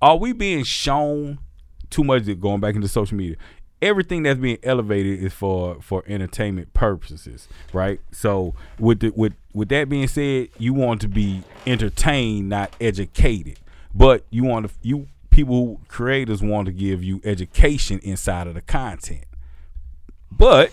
are 0.00 0.16
we 0.16 0.32
being 0.32 0.64
shown 0.64 1.38
too 1.90 2.02
much? 2.04 2.24
Going 2.40 2.60
back 2.60 2.74
into 2.74 2.88
social 2.88 3.16
media, 3.18 3.36
everything 3.82 4.22
that's 4.22 4.40
being 4.40 4.58
elevated 4.62 5.22
is 5.22 5.32
for 5.32 5.80
for 5.80 6.02
entertainment 6.06 6.72
purposes, 6.74 7.48
right? 7.72 8.00
So 8.12 8.54
with 8.78 9.00
the, 9.00 9.10
with 9.10 9.34
with 9.52 9.68
that 9.70 9.88
being 9.88 10.08
said, 10.08 10.48
you 10.58 10.74
want 10.74 11.00
to 11.02 11.08
be 11.08 11.42
entertained, 11.66 12.48
not 12.48 12.74
educated, 12.80 13.58
but 13.94 14.24
you 14.30 14.44
want 14.44 14.68
to 14.68 14.74
you 14.82 15.08
people 15.30 15.80
creators 15.88 16.42
want 16.42 16.66
to 16.66 16.72
give 16.72 17.02
you 17.02 17.20
education 17.24 17.98
inside 18.02 18.46
of 18.46 18.54
the 18.54 18.62
content, 18.62 19.24
but 20.30 20.72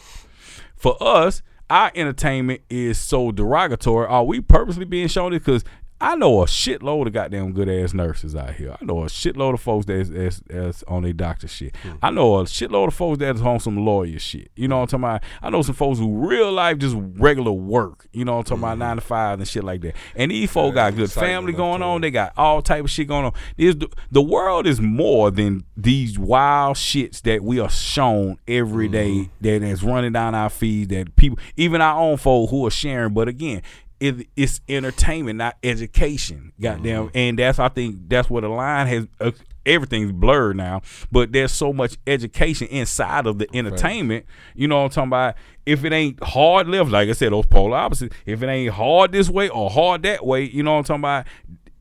for 0.76 0.98
us, 1.02 1.42
our 1.70 1.92
entertainment 1.96 2.62
is 2.70 2.98
so 2.98 3.32
derogatory. 3.32 4.06
Are 4.08 4.24
we 4.24 4.42
purposely 4.42 4.86
being 4.86 5.08
shown 5.08 5.34
it? 5.34 5.40
Because 5.40 5.64
I 6.04 6.16
know 6.16 6.42
a 6.42 6.46
shitload 6.46 7.08
of 7.08 7.14
goddamn 7.14 7.54
good 7.54 7.70
ass 7.70 7.94
nurses 7.94 8.36
out 8.36 8.56
here. 8.56 8.76
I 8.80 8.84
know 8.84 9.04
a 9.04 9.06
shitload 9.06 9.54
of 9.54 9.62
folks 9.62 9.86
that's, 9.86 10.10
that's, 10.10 10.42
that's 10.48 10.84
on 10.84 11.04
their 11.04 11.14
doctor 11.14 11.48
shit. 11.48 11.74
I 12.02 12.10
know 12.10 12.40
a 12.40 12.44
shitload 12.44 12.90
of 12.90 12.94
folks 12.94 13.20
that's 13.20 13.40
on 13.40 13.62
some 13.62 13.78
lawyer 13.78 14.20
shit. 14.20 14.52
You 14.58 14.68
know 14.68 14.80
what 14.82 14.94
I'm 14.94 15.02
talking 15.02 15.04
about? 15.06 15.24
I 15.42 15.50
know 15.50 15.62
some 15.62 15.76
folks 15.76 16.00
who 16.00 16.28
real 16.28 16.52
life 16.52 16.80
just 16.80 16.98
regular 17.00 17.54
work. 17.54 18.06
You 18.12 18.26
know 18.26 18.34
what 18.34 18.40
I'm 18.40 18.44
talking 18.44 18.64
about? 18.64 18.78
Nine 18.80 18.98
to 18.98 19.02
five 19.02 19.40
and 19.40 19.48
shit 19.48 19.64
like 19.64 19.80
that. 19.82 19.96
And 20.14 20.30
these 20.30 20.52
folks 20.52 20.76
got 20.76 20.94
good 20.94 21.10
family 21.10 21.54
going 21.54 21.82
on. 21.82 22.02
They 22.02 22.12
got 22.12 22.34
all 22.36 22.62
type 22.62 22.84
of 22.84 22.90
shit 22.90 23.08
going 23.08 23.24
on. 23.24 23.34
There's 23.56 23.78
the, 23.78 23.88
the 24.12 24.22
world 24.22 24.68
is 24.68 24.82
more 24.82 25.32
than 25.32 25.64
these 25.78 26.20
wild 26.20 26.76
shits 26.76 27.22
that 27.22 27.44
we 27.44 27.62
are 27.62 27.70
shown 27.70 28.40
every 28.46 28.90
day 28.90 29.30
that 29.40 29.64
is 29.64 29.82
running 29.82 30.12
down 30.12 30.36
our 30.36 30.50
feed 30.50 30.90
that 30.90 31.16
people 31.16 31.40
even 31.56 31.80
our 31.80 31.98
own 31.98 32.18
folk 32.18 32.50
who 32.50 32.68
are 32.68 32.72
sharing. 32.72 33.14
But 33.14 33.30
again, 33.30 33.62
it, 34.04 34.28
it's 34.36 34.60
entertainment, 34.68 35.38
not 35.38 35.58
education. 35.64 36.52
Goddamn. 36.60 37.10
And 37.14 37.40
that's 37.40 37.58
I 37.58 37.70
think 37.70 38.10
that's 38.10 38.30
where 38.30 38.42
the 38.42 38.50
line 38.50 38.88
has 38.88 39.08
uh, 39.22 39.32
everything's 39.66 40.12
blurred 40.12 40.58
now. 40.58 40.82
But 41.10 41.32
there's 41.32 41.54
so 41.54 41.72
much 41.72 41.98
education 42.06 42.68
inside 42.68 43.26
of 43.26 43.40
the 43.40 43.48
entertainment. 43.54 44.26
You 44.56 44.68
know 44.68 44.80
what 44.80 44.84
I'm 44.84 44.90
talking 44.90 45.10
about? 45.10 45.36
If 45.66 45.86
it 45.86 45.94
ain't 45.94 46.22
hard 46.22 46.68
left, 46.68 46.92
like 46.92 47.08
I 47.08 47.14
said, 47.14 47.32
those 47.32 47.46
polar 47.46 47.78
opposites. 47.78 48.14
If 48.26 48.44
it 48.44 48.48
ain't 48.48 48.74
hard 48.74 49.14
this 49.14 49.30
way 49.30 49.48
or 49.48 49.70
hard 49.70 50.04
that 50.04 50.26
way, 50.26 50.44
you 50.44 50.64
know 50.64 50.74
what 50.74 50.90
I'm 50.90 51.02
talking 51.02 51.02
about? 51.02 51.28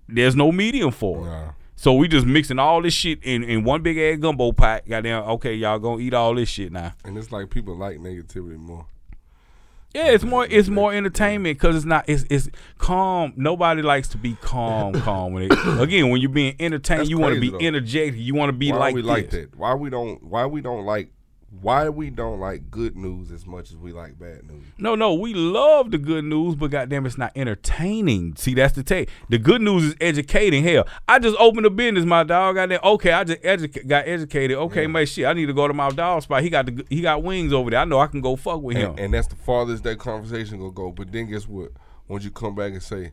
There's 0.08 0.37
no 0.37 0.52
medium 0.52 0.92
for 0.92 1.18
it. 1.18 1.30
Nah. 1.30 1.52
So 1.74 1.92
we 1.94 2.06
just 2.06 2.24
mixing 2.24 2.61
all 2.61 2.80
this 2.80 2.94
shit 2.94 3.18
in, 3.24 3.42
in 3.42 3.64
one 3.64 3.82
big 3.82 3.98
ass 3.98 4.20
gumbo 4.20 4.52
pot. 4.52 4.85
Goddamn, 4.88 5.24
okay, 5.24 5.54
y'all 5.54 5.80
gonna 5.80 6.00
eat 6.00 6.14
all 6.14 6.37
this 6.37 6.48
shit 6.48 6.70
now. 6.70 6.94
And 7.04 7.18
it's 7.18 7.32
like 7.32 7.50
people 7.50 7.76
like 7.76 7.98
negativity 7.98 8.56
more. 8.56 8.87
Yeah, 9.94 10.09
it's 10.11 10.24
more 10.24 10.46
it's 10.46 10.68
more 10.68 10.92
entertainment 10.92 11.59
because 11.59 11.76
it's 11.76 11.85
not 11.85 12.09
it's 12.09 12.24
it's 12.31 12.49
calm. 12.78 13.34
Nobody 13.36 13.82
likes 13.82 14.09
to 14.09 14.16
be 14.18 14.36
calm, 14.40 14.95
calm. 15.03 15.32
When 15.34 15.45
it, 15.45 15.53
again, 15.80 16.09
when 16.09 16.20
you're 16.20 16.30
being 16.30 16.57
entertained, 16.59 17.01
That's 17.01 17.11
you 17.11 17.18
want 17.18 17.34
to 17.34 17.40
be 17.40 17.51
though. 17.51 17.59
energetic. 17.59 18.14
You 18.16 18.34
want 18.34 18.49
to 18.49 18.55
be 18.57 18.72
why 18.72 18.78
like 18.78 18.95
we 18.95 19.03
this. 19.03 19.09
like 19.09 19.30
that? 19.30 19.57
Why 19.57 19.74
we 19.74 19.90
don't? 19.90 20.22
Why 20.22 20.47
we 20.47 20.61
don't 20.62 20.86
like? 20.86 21.11
Why 21.61 21.90
we 21.90 22.09
don't 22.09 22.40
like 22.40 22.70
good 22.70 22.96
news 22.96 23.30
as 23.30 23.46
much 23.46 23.70
as 23.70 23.76
we 23.76 23.92
like 23.92 24.18
bad 24.18 24.50
news? 24.50 24.64
No, 24.78 24.94
no, 24.94 25.12
we 25.14 25.34
love 25.34 25.90
the 25.90 25.98
good 25.98 26.24
news, 26.24 26.55
but 26.55 26.70
goddamn, 26.70 27.05
it's 27.05 27.18
not 27.18 27.30
entertaining. 27.36 28.36
See, 28.36 28.55
that's 28.55 28.74
the 28.74 28.82
take. 28.82 29.11
The 29.28 29.38
good 29.38 29.61
news 29.61 29.84
is 29.84 29.96
educating. 30.00 30.64
Hell, 30.64 30.86
I 31.07 31.18
just 31.18 31.36
opened 31.38 31.66
a 31.66 31.70
business, 31.70 32.05
my 32.05 32.24
dog. 32.24 32.55
Goddamn, 32.57 32.80
okay, 32.82 33.12
I 33.12 33.24
just 33.24 33.42
edu- 33.42 33.86
got 33.86 34.09
educated. 34.09 34.57
Okay, 34.57 34.86
man, 34.86 35.05
shit, 35.07 35.26
I 35.26 35.34
need 35.34 35.46
to 35.46 35.53
go 35.53 35.68
to 35.68 35.74
my 35.74 35.90
dog 35.90 36.22
spot. 36.22 36.42
He 36.42 36.48
got 36.50 36.66
the 36.66 36.86
he 36.88 37.03
got 37.03 37.22
wings 37.22 37.53
over 37.53 37.70
there. 37.70 37.80
I 37.80 37.84
know 37.84 37.98
I 38.00 38.07
can 38.07 38.22
go 38.22 38.34
fuck 38.36 38.62
with 38.62 38.76
him. 38.78 38.92
And, 38.92 39.00
and 39.00 39.14
that's 39.14 39.28
the 39.28 39.36
farthest 39.36 39.84
that 39.84 39.98
conversation 39.98 40.59
gonna 40.59 40.70
go. 40.72 40.90
But 40.90 41.12
then 41.12 41.26
guess 41.30 41.46
what? 41.46 41.72
Once 42.09 42.24
you 42.24 42.30
come 42.30 42.55
back 42.55 42.72
and 42.72 42.82
say, 42.82 43.12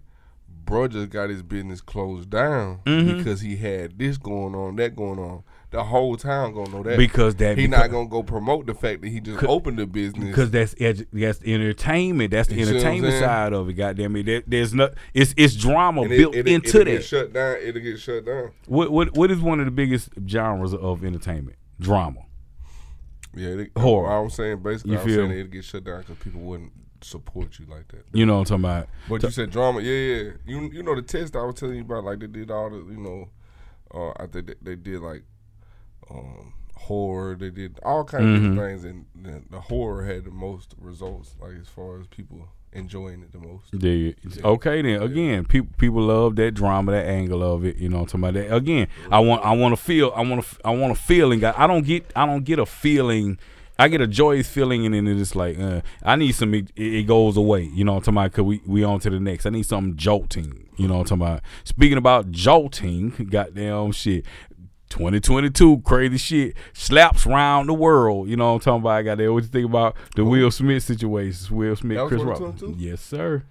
"Bro, 0.65 0.87
just 0.89 1.09
got 1.09 1.29
his 1.29 1.43
business 1.43 1.81
closed 1.81 2.29
down 2.29 2.79
Mm-hmm. 2.85 3.17
because 3.17 3.41
he 3.41 3.57
had 3.57 3.97
this 3.99 4.17
going 4.17 4.55
on, 4.55 4.77
that 4.77 4.95
going 4.95 5.19
on," 5.19 5.43
the 5.71 5.83
whole 5.83 6.17
town 6.17 6.53
gonna 6.53 6.69
know 6.71 6.81
that 6.83 6.97
Because 6.97 7.35
that- 7.35 7.57
he 7.57 7.67
because- 7.67 7.79
not 7.81 7.91
gonna 7.91 8.09
go 8.09 8.23
promote 8.23 8.65
the 8.65 8.73
fact 8.73 9.01
that 9.01 9.09
he 9.09 9.19
just 9.19 9.43
opened 9.43 9.77
the 9.77 9.85
business. 9.85 10.25
Because 10.27 10.49
that's 10.49 10.73
edu- 10.75 11.05
that's 11.13 11.41
entertainment. 11.43 12.31
That's 12.31 12.47
the 12.47 12.55
You 12.55 12.65
see 12.65 12.73
what 12.73 12.81
I'm 12.81 12.87
entertainment 12.87 13.19
side 13.19 13.53
of 13.53 13.69
it. 13.69 13.73
Goddamn 13.73 14.15
it, 14.15 14.25
there, 14.25 14.43
there's 14.47 14.73
not. 14.73 14.93
It's 15.13 15.33
it's 15.37 15.55
drama 15.55 16.03
it- 16.03 16.09
built 16.09 16.35
it- 16.35 16.47
into 16.47 16.69
it'll 16.69 16.85
that. 16.85 16.91
Get 16.91 17.03
shut 17.03 17.33
down. 17.33 17.57
It'll 17.61 17.81
get 17.81 17.99
shut 17.99 18.25
down. 18.25 18.51
What 18.67 18.91
what 18.91 19.15
what 19.15 19.29
is 19.29 19.39
one 19.39 19.59
of 19.59 19.65
the 19.65 19.71
biggest 19.71 20.09
genres 20.27 20.73
of 20.73 21.03
entertainment? 21.05 21.57
Drama. 21.79 22.21
Yeah, 23.35 23.55
they, 23.55 23.69
Horror. 23.79 24.09
I'm 24.11 24.29
saying 24.31 24.63
basically, 24.63 24.93
You 24.93 24.99
I'm 24.99 25.05
feel 25.05 25.15
saying 25.27 25.31
it'll 25.31 25.51
get 25.51 25.63
shut 25.63 25.83
down 25.83 25.99
because 25.99 26.17
people 26.17 26.41
wouldn't 26.41 26.71
support 27.01 27.59
you 27.59 27.65
like 27.69 27.87
that. 27.89 28.05
You 28.11 28.25
know 28.25 28.39
what 28.39 28.51
I'm 28.51 28.61
talking 28.63 28.65
about? 28.65 28.89
But 29.07 29.23
you 29.23 29.29
said 29.29 29.51
drama, 29.51 29.81
yeah, 29.81 29.91
yeah. 30.23 30.31
You 30.47 30.61
you 30.73 30.81
know 30.83 30.95
the 30.95 31.03
test 31.03 31.35
I 31.35 31.43
was 31.43 31.55
telling 31.55 31.75
you 31.75 31.81
about, 31.81 32.03
like 32.05 32.19
they 32.19 32.27
did 32.27 32.49
all 32.49 32.71
the, 32.71 32.77
you 32.77 32.97
know, 32.97 33.29
uh, 33.93 34.13
I 34.21 34.25
think 34.25 34.47
they, 34.47 34.55
they 34.61 34.75
did 34.75 34.99
like 35.01 35.23
um, 36.09 36.53
horror. 36.75 37.35
They 37.35 37.49
did 37.49 37.79
all 37.83 38.03
kinds 38.03 38.23
of 38.23 38.29
Mm-hmm. 38.29 38.49
different 38.55 38.81
things, 38.81 38.83
and 38.85 39.05
the, 39.15 39.41
the 39.49 39.61
horror 39.61 40.03
had 40.05 40.23
the 40.25 40.31
most 40.31 40.75
results, 40.79 41.35
like 41.41 41.53
as 41.59 41.67
far 41.67 41.99
as 41.99 42.07
people 42.07 42.47
enjoying 42.71 43.21
it 43.23 43.31
the 43.31 43.39
most. 43.39 43.65
Yeah. 43.73 44.11
Okay 44.45 44.81
then. 44.83 45.01
Again, 45.01 45.45
people 45.45 45.69
people 45.77 46.01
love 46.03 46.35
that 46.35 46.51
drama, 46.51 46.91
that 46.91 47.05
angle 47.07 47.41
of 47.43 47.65
it. 47.65 47.77
You 47.77 47.89
know 47.89 47.97
what 48.01 48.13
I'm 48.13 48.21
talking 48.21 48.37
about? 48.37 48.49
That 48.49 48.55
again, 48.55 48.87
I 49.11 49.19
want 49.19 49.43
I 49.43 49.55
want 49.55 49.75
to 49.75 49.81
feel 49.81 50.11
I 50.15 50.21
want 50.21 50.43
to 50.45 50.57
I 50.63 50.71
want 50.71 50.91
a 50.91 50.95
feeling. 50.95 51.43
I 51.43 51.65
don't 51.67 51.83
get 51.85 52.11
I 52.15 52.25
don't 52.27 52.43
get 52.43 52.59
a 52.59 52.65
feeling. 52.65 53.39
I 53.81 53.87
get 53.87 54.01
a 54.01 54.07
joyous 54.07 54.49
feeling 54.49 54.85
and 54.85 54.93
then 54.93 55.07
it's 55.07 55.35
like 55.35 55.57
uh, 55.57 55.81
I 56.03 56.17
need 56.17 56.33
some. 56.33 56.53
It, 56.53 56.69
it 56.75 57.07
goes 57.07 57.37
away. 57.37 57.63
You 57.63 57.85
know 57.85 57.93
what 57.93 58.07
I'm 58.09 58.15
talking 58.15 58.17
about? 58.25 58.33
Cause 58.33 58.43
we 58.45 58.61
we 58.67 58.83
on 58.83 58.99
to 58.99 59.09
the 59.09 59.19
next. 59.21 59.45
I 59.45 59.49
need 59.51 59.65
something 59.65 59.95
jolting. 59.95 60.67
You 60.75 60.87
know 60.89 60.97
what 60.97 61.11
I'm 61.11 61.19
talking 61.19 61.33
about? 61.33 61.41
Speaking 61.63 61.97
about 61.97 62.29
jolting, 62.29 63.09
goddamn 63.31 63.93
shit. 63.93 64.25
2022, 64.89 65.81
crazy 65.85 66.17
shit. 66.17 66.55
Slaps 66.73 67.25
round 67.25 67.69
the 67.69 67.73
world. 67.73 68.27
You 68.29 68.35
know 68.37 68.47
what 68.53 68.53
I'm 68.55 68.59
talking 68.61 68.81
about? 68.81 68.89
I 68.91 69.03
got 69.03 69.17
there. 69.17 69.31
What 69.31 69.43
you 69.43 69.49
think 69.49 69.65
about 69.65 69.95
the 70.15 70.25
Will 70.25 70.51
Smith 70.51 70.83
situations? 70.83 71.49
Will 71.51 71.75
Smith, 71.75 72.07
Chris 72.07 72.21
Rock. 72.23 72.53
Yes, 72.77 73.01
sir. 73.01 73.43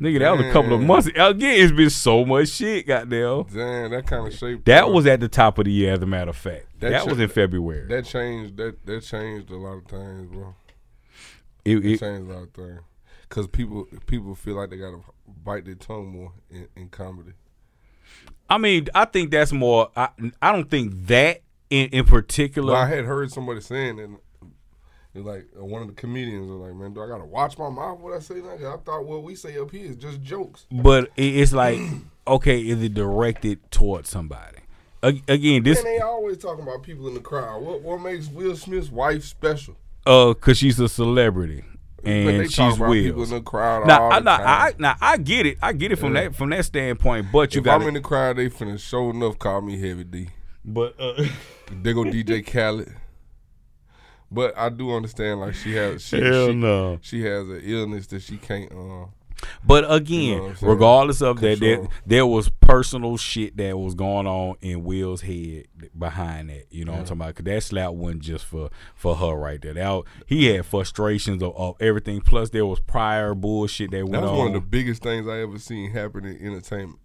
Nigga, 0.00 0.18
that 0.20 0.36
was 0.36 0.46
a 0.46 0.52
couple 0.52 0.74
of 0.74 0.80
months. 0.80 1.06
Again, 1.06 1.38
it's 1.62 1.70
been 1.70 1.88
so 1.90 2.24
much 2.24 2.48
shit, 2.48 2.84
goddamn. 2.86 3.44
Damn, 3.44 3.90
that 3.92 4.04
kind 4.06 4.26
of 4.26 4.34
shaped. 4.34 4.64
That 4.64 4.84
uh, 4.84 4.88
was 4.88 5.06
at 5.06 5.20
the 5.20 5.28
top 5.28 5.58
of 5.58 5.66
the 5.66 5.70
year, 5.72 5.92
as 5.92 6.02
a 6.02 6.06
matter 6.06 6.30
of 6.30 6.36
fact. 6.36 6.66
That 6.80 6.90
That, 6.90 7.06
was 7.06 7.20
in 7.20 7.28
February. 7.28 7.86
that 7.86 8.04
changed. 8.04 8.56
That 8.56 8.84
that 8.86 9.02
changed 9.04 9.50
a 9.50 9.56
lot 9.56 9.74
of 9.78 9.84
things, 9.86 10.26
bro. 10.32 10.54
It- 11.64 11.76
It 11.78 11.84
it- 11.92 12.00
changed 12.00 12.28
a 12.28 12.34
lot 12.34 12.42
of 12.42 12.50
things 12.50 12.80
because 13.28 13.46
people 13.46 13.86
people 14.06 14.34
feel 14.34 14.56
like 14.56 14.70
they 14.70 14.78
gotta 14.78 14.98
bite 15.44 15.64
their 15.64 15.76
tongue 15.76 16.08
more 16.08 16.32
in, 16.50 16.66
in 16.76 16.88
comedy. 16.88 17.32
I 18.48 18.58
mean, 18.58 18.88
I 18.94 19.04
think 19.06 19.30
that's 19.30 19.52
more. 19.52 19.90
I, 19.96 20.08
I 20.40 20.52
don't 20.52 20.70
think 20.70 21.06
that 21.06 21.42
in, 21.70 21.88
in 21.90 22.04
particular. 22.04 22.74
But 22.74 22.80
I 22.80 22.86
had 22.86 23.04
heard 23.04 23.30
somebody 23.32 23.60
saying. 23.60 24.18
It's 25.16 25.24
like 25.24 25.46
one 25.54 25.80
of 25.82 25.86
the 25.86 25.94
comedians 25.94 26.50
was 26.50 26.58
like, 26.58 26.74
"Man, 26.74 26.92
do 26.92 27.00
I 27.02 27.06
gotta 27.06 27.24
watch 27.24 27.56
my 27.56 27.70
mouth? 27.70 28.00
What 28.00 28.14
I 28.14 28.18
say 28.18 28.40
that?" 28.40 28.64
I 28.64 28.76
thought 28.78 29.04
what 29.04 29.22
we 29.22 29.36
say 29.36 29.56
up 29.58 29.70
here 29.70 29.86
is 29.90 29.96
just 29.96 30.20
jokes." 30.22 30.66
but 30.72 31.08
it's 31.16 31.52
like, 31.52 31.78
okay, 32.26 32.60
is 32.60 32.82
it 32.82 32.94
directed 32.94 33.70
towards 33.70 34.08
somebody? 34.08 34.58
Again, 35.04 35.62
this 35.62 35.78
And 35.78 35.86
they 35.86 35.98
always 36.00 36.38
talking 36.38 36.62
about 36.62 36.82
people 36.82 37.06
in 37.08 37.14
the 37.14 37.20
crowd. 37.20 37.62
What 37.62 37.82
what 37.82 38.00
makes 38.00 38.26
Will 38.28 38.56
Smith's 38.56 38.90
wife 38.90 39.22
special? 39.22 39.76
uh, 40.06 40.34
cause 40.34 40.58
she's 40.58 40.80
a 40.80 40.88
celebrity 40.88 41.62
and 42.06 42.50
talk 42.50 42.70
she's 42.70 42.76
about 42.76 42.92
people 42.92 43.22
in 43.22 43.30
the 43.30 43.40
crowd. 43.40 43.86
Now, 43.86 44.02
all 44.02 44.12
I, 44.12 44.18
the 44.18 44.24
now, 44.24 44.36
time. 44.36 44.46
I, 44.48 44.74
now, 44.78 44.96
I 45.00 45.16
get 45.16 45.46
it. 45.46 45.58
I 45.62 45.72
get 45.72 45.92
it 45.92 45.96
from 45.96 46.14
Yeah. 46.14 46.24
that 46.24 46.36
from 46.36 46.50
that 46.50 46.64
standpoint. 46.64 47.26
But 47.32 47.54
you 47.54 47.60
if 47.60 47.64
got 47.64 47.80
I'm 47.82 47.88
in 47.88 47.94
the 47.94 48.00
crowd, 48.00 48.36
they 48.36 48.48
finna 48.48 48.78
show 48.78 49.10
enough 49.10 49.38
call 49.38 49.60
me 49.60 49.78
Heavy 49.80 50.04
D. 50.04 50.28
But 50.64 50.94
uh, 50.98 51.24
They 51.82 51.92
go 51.92 52.04
DJ 52.04 52.46
Khaled. 52.46 52.94
But 54.30 54.56
I 54.56 54.68
do 54.68 54.90
understand, 54.94 55.40
like 55.40 55.54
she 55.54 55.74
has, 55.74 56.02
she, 56.02 56.20
hell 56.20 56.48
she, 56.48 56.54
no. 56.54 56.98
she 57.02 57.22
has 57.22 57.48
an 57.48 57.60
illness 57.62 58.06
that 58.08 58.22
she 58.22 58.36
can't. 58.36 58.70
Uh, 58.72 59.06
But 59.66 59.84
again, 59.92 60.20
You 60.20 60.36
know 60.36 60.42
what 60.42 60.50
I'm 60.50 60.56
saying? 60.56 60.72
regardless 60.72 61.22
of 61.22 61.40
that, 61.40 61.60
there, 61.60 61.86
there 62.06 62.26
was 62.26 62.48
personal 62.60 63.16
shit 63.16 63.56
that 63.56 63.78
was 63.78 63.94
going 63.94 64.26
on 64.26 64.56
in 64.60 64.84
Will's 64.84 65.22
head 65.22 65.66
behind 65.98 66.50
that. 66.50 66.66
You 66.70 66.84
know 66.84 66.92
what 66.92 66.98
I'm 67.00 67.04
talking 67.06 67.20
about? 67.22 67.34
'Cause 67.36 67.44
that 67.44 67.62
slap 67.62 67.92
wasn't 67.92 68.22
just 68.22 68.44
for 68.44 68.70
for 68.94 69.16
her 69.16 69.34
right 69.34 69.60
there. 69.60 69.74
That 69.74 70.02
he 70.26 70.46
had 70.46 70.64
frustrations 70.66 71.42
of, 71.42 71.54
of 71.56 71.76
everything. 71.80 72.20
Plus, 72.20 72.50
there 72.50 72.66
was 72.66 72.80
prior 72.80 73.34
bullshit 73.34 73.90
that 73.90 73.98
that 73.98 74.06
went 74.08 74.22
was 74.22 74.30
on. 74.30 74.38
one 74.38 74.46
of 74.48 74.52
the 74.54 74.60
biggest 74.60 75.02
things 75.02 75.26
I 75.28 75.40
ever 75.40 75.58
seen 75.58 75.90
happen 75.90 76.24
in 76.24 76.36
entertainment. 76.46 76.98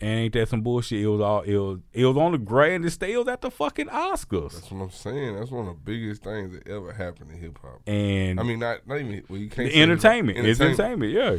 And 0.00 0.10
ain't 0.20 0.32
that 0.34 0.48
some 0.48 0.60
bullshit? 0.62 1.00
It 1.00 1.06
was 1.08 1.20
all 1.20 1.42
it 1.42 1.56
was. 1.56 1.78
It 1.92 2.04
was 2.06 2.16
on 2.16 2.32
the 2.32 2.38
grandest 2.38 2.96
stage. 2.96 3.26
At 3.26 3.40
the 3.40 3.50
fucking 3.50 3.86
Oscars. 3.88 4.52
That's 4.52 4.70
what 4.70 4.82
I'm 4.82 4.90
saying. 4.90 5.36
That's 5.36 5.50
one 5.50 5.66
of 5.66 5.74
the 5.74 5.80
biggest 5.80 6.22
things 6.22 6.52
that 6.52 6.68
ever 6.68 6.92
happened 6.92 7.30
in 7.32 7.38
hip 7.38 7.58
hop. 7.62 7.80
And 7.86 8.38
I 8.38 8.42
mean, 8.42 8.58
not 8.58 8.86
not 8.86 9.00
even 9.00 9.24
well, 9.28 9.38
you 9.38 9.48
can't 9.50 9.68
the 9.68 9.74
say 9.74 9.82
entertainment. 9.82 10.38
It's 10.38 10.60
entertainment. 10.60 11.12
Yeah. 11.12 11.38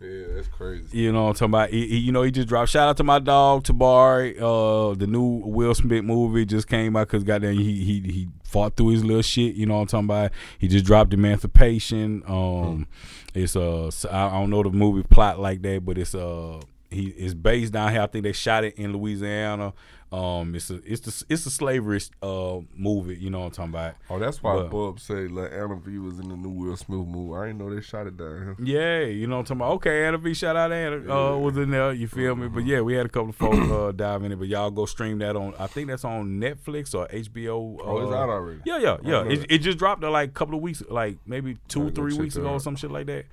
Yeah, 0.00 0.24
that's 0.34 0.48
crazy. 0.48 0.98
You 0.98 1.12
know 1.12 1.22
what 1.24 1.28
I'm 1.28 1.34
talking 1.34 1.50
about? 1.50 1.70
He, 1.70 1.86
he- 1.86 1.98
you 1.98 2.12
know, 2.12 2.22
he 2.22 2.30
just 2.32 2.48
dropped. 2.48 2.68
Shout 2.70 2.88
out 2.88 2.96
to 2.98 3.04
my 3.04 3.20
dog 3.20 3.62
Tabari. 3.64 4.36
Uh, 4.38 4.94
the 4.96 5.06
new 5.06 5.22
Will 5.22 5.74
Smith 5.74 6.04
movie 6.04 6.44
just 6.44 6.68
came 6.68 6.96
out 6.96 7.06
because 7.06 7.22
goddamn 7.24 7.54
he 7.54 7.84
he 7.84 8.00
he 8.00 8.28
fought 8.42 8.76
through 8.76 8.88
his 8.88 9.04
little 9.04 9.22
shit. 9.22 9.54
You 9.54 9.64
know 9.66 9.76
what 9.76 9.80
I'm 9.82 9.86
talking 9.86 10.04
about? 10.06 10.30
He 10.58 10.68
just 10.68 10.84
dropped 10.84 11.14
Emancipation. 11.14 12.22
Um, 12.26 12.86
it's 13.34 13.56
uh 13.56 13.90
I 14.10 14.30
don't 14.30 14.50
know 14.50 14.62
the 14.64 14.70
movie 14.70 15.04
plot 15.04 15.38
like 15.40 15.62
that, 15.62 15.84
but 15.86 15.96
it's 15.96 16.14
uh 16.14 16.60
he 16.94 17.08
it's 17.08 17.34
based 17.34 17.72
down 17.72 17.92
here. 17.92 18.02
I 18.02 18.06
think 18.06 18.24
they 18.24 18.32
shot 18.32 18.64
it 18.64 18.74
in 18.76 18.92
Louisiana. 18.92 19.72
Um, 20.12 20.54
it's 20.54 20.70
a 20.70 20.76
it's 20.84 21.00
the 21.00 21.24
it's 21.28 21.44
a 21.44 21.50
slavery 21.50 22.00
uh 22.22 22.58
movie. 22.76 23.16
You 23.16 23.30
know 23.30 23.40
what 23.40 23.46
I'm 23.46 23.50
talking 23.50 23.70
about? 23.72 23.94
Oh, 24.08 24.20
that's 24.20 24.40
why 24.40 24.54
But- 24.54 24.70
Bub 24.70 25.00
said 25.00 25.32
like 25.32 25.50
Anna 25.52 25.74
V 25.74 25.98
was 25.98 26.20
in 26.20 26.28
the 26.28 26.36
new 26.36 26.50
Will 26.50 26.76
Smith 26.76 27.04
movie. 27.04 27.36
I 27.36 27.46
didn't 27.46 27.58
know 27.58 27.74
they 27.74 27.80
shot 27.80 28.06
it 28.06 28.16
down 28.16 28.56
here. 28.56 28.56
Yeah, 28.62 29.06
you 29.06 29.26
know 29.26 29.38
what 29.38 29.50
I'm 29.50 29.58
talking 29.58 29.60
about. 29.62 29.72
Okay, 29.74 30.06
Anna 30.06 30.18
B, 30.18 30.32
shout 30.32 30.54
out 30.54 30.70
Anna 30.70 30.98
uh, 31.12 31.36
was 31.36 31.56
in 31.56 31.70
there. 31.72 31.92
You 31.92 32.06
feel 32.06 32.36
me? 32.36 32.46
But 32.46 32.64
yeah, 32.64 32.80
we 32.80 32.94
had 32.94 33.06
a 33.06 33.08
couple 33.08 33.30
of 33.30 33.36
folks 33.36 33.58
uh, 33.68 33.90
dive 33.96 34.22
in 34.22 34.30
it. 34.30 34.36
But 34.38 34.46
y'all 34.46 34.70
go 34.70 34.86
stream 34.86 35.18
that 35.18 35.34
on. 35.34 35.52
I 35.58 35.66
think 35.66 35.88
that's 35.88 36.04
on 36.04 36.38
Netflix 36.38 36.94
or 36.94 37.08
HBO. 37.08 37.78
Oh, 37.82 37.98
it's 38.02 38.12
uh, 38.12 38.14
out 38.16 38.28
already. 38.28 38.60
Yeah, 38.64 38.78
yeah, 38.78 38.98
yeah. 39.02 39.24
It, 39.24 39.46
it 39.50 39.58
just 39.58 39.78
dropped 39.78 40.04
uh, 40.04 40.10
like 40.12 40.28
a 40.28 40.32
couple 40.32 40.54
of 40.54 40.60
weeks, 40.62 40.80
like 40.88 41.18
maybe 41.26 41.56
two, 41.66 41.90
three 41.90 42.14
weeks 42.14 42.36
ago 42.36 42.50
or 42.50 42.60
some 42.60 42.76
shit 42.76 42.92
like 42.92 43.06
that. 43.06 43.24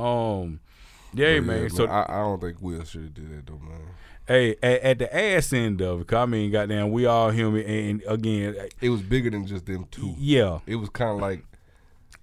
Um, 0.00 0.60
yeah, 1.14 1.36
But 1.38 1.46
man. 1.46 1.62
yeah, 1.62 1.68
so 1.68 1.86
I, 1.86 2.04
I 2.08 2.20
don't 2.22 2.40
think 2.40 2.60
Will 2.60 2.84
should 2.84 3.02
have 3.02 3.14
did 3.14 3.30
that 3.36 3.46
though, 3.46 3.58
man. 3.58 3.80
hey, 4.26 4.56
at, 4.62 4.80
at 4.82 4.98
the 4.98 5.16
ass 5.16 5.52
end 5.52 5.80
of 5.80 6.00
it, 6.02 6.12
I 6.12 6.26
mean, 6.26 6.50
goddamn, 6.50 6.90
we 6.92 7.06
all 7.06 7.30
human. 7.30 7.62
And 7.64 8.02
again, 8.08 8.56
uh, 8.60 8.66
It 8.80 8.90
was 8.90 9.02
bigger 9.02 9.30
than 9.30 9.46
just 9.46 9.66
them 9.66 9.86
two. 9.90 10.14
yeah, 10.18 10.60
It 10.66 10.76
was 10.76 10.88
kind 10.90 11.10
of 11.12 11.20
like 11.20 11.44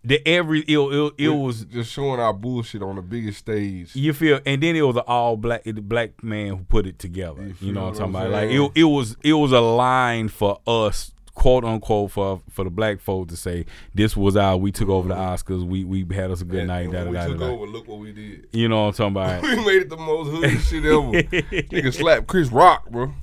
the 0.04 0.22
every 0.28 0.60
it, 0.62 0.78
it, 0.78 1.14
it 1.18 1.30
was 1.30 1.66
just 1.66 1.92
showing 1.92 2.20
our 2.20 2.32
bullshit 2.32 2.84
on 2.84 2.96
the 2.96 3.02
biggest 3.02 3.40
stage. 3.40 3.96
You 3.96 4.14
feel, 4.14 4.40
and 4.46 4.62
then 4.62 4.76
it 4.76 4.84
was 4.84 4.98
an 4.98 5.04
all 5.08 5.36
black 5.36 5.64
the 5.64 5.74
black 5.82 6.24
man 6.24 6.50
who 6.50 6.64
put 6.64 6.86
it 6.86 7.00
together. 7.00 7.42
You 7.42 7.56
You, 7.60 7.74
know 7.74 7.86
what 7.86 8.00
I'm 8.00 8.14
talking 8.14 8.16
about? 8.16 8.30
Like 8.30 8.50
it, 8.52 8.72
it 8.76 8.84
was 8.84 9.18
it 9.24 9.34
was 9.34 9.52
a 9.52 9.62
line 9.62 10.28
for 10.28 10.60
us, 10.68 11.12
quote 11.36 11.64
unquote, 11.64 12.10
for 12.12 12.42
for 12.50 12.64
the 12.64 12.72
black 12.72 13.00
folk 13.00 13.28
to 13.28 13.38
say 13.38 13.66
this 13.94 14.18
was 14.18 14.36
our. 14.36 14.58
We 14.58 14.72
took 14.72 14.90
over 14.90 15.08
the 15.08 15.14
Oscars. 15.16 15.64
We 15.64 15.84
we 15.84 16.04
had 16.16 16.32
us 16.32 16.42
a 16.42 16.46
good 16.46 16.60
And- 16.62 16.68
night. 16.70 16.86
and 16.86 16.94
Da, 16.94 17.04
da, 17.04 17.10
we 17.12 17.16
da, 17.16 17.28
took 17.28 17.40
da, 17.40 17.46
over. 17.46 17.66
Look 17.68 17.88
what 17.88 18.00
we 18.00 18.12
did. 18.12 18.48
You 18.52 18.68
know 18.68 18.86
what 18.88 19.00
I'm 19.00 19.14
talking 19.14 19.42
about? 19.42 19.42
we 19.58 19.66
made 19.66 19.84
it 19.84 19.90
the 19.90 19.98
most 19.98 20.30
hood 20.32 20.60
shit 20.62 20.84
ever. 20.86 21.12
Nigga 21.70 21.94
slap 21.94 22.26
Chris 22.26 22.50
Rock, 22.52 22.90
bro. 22.90 23.14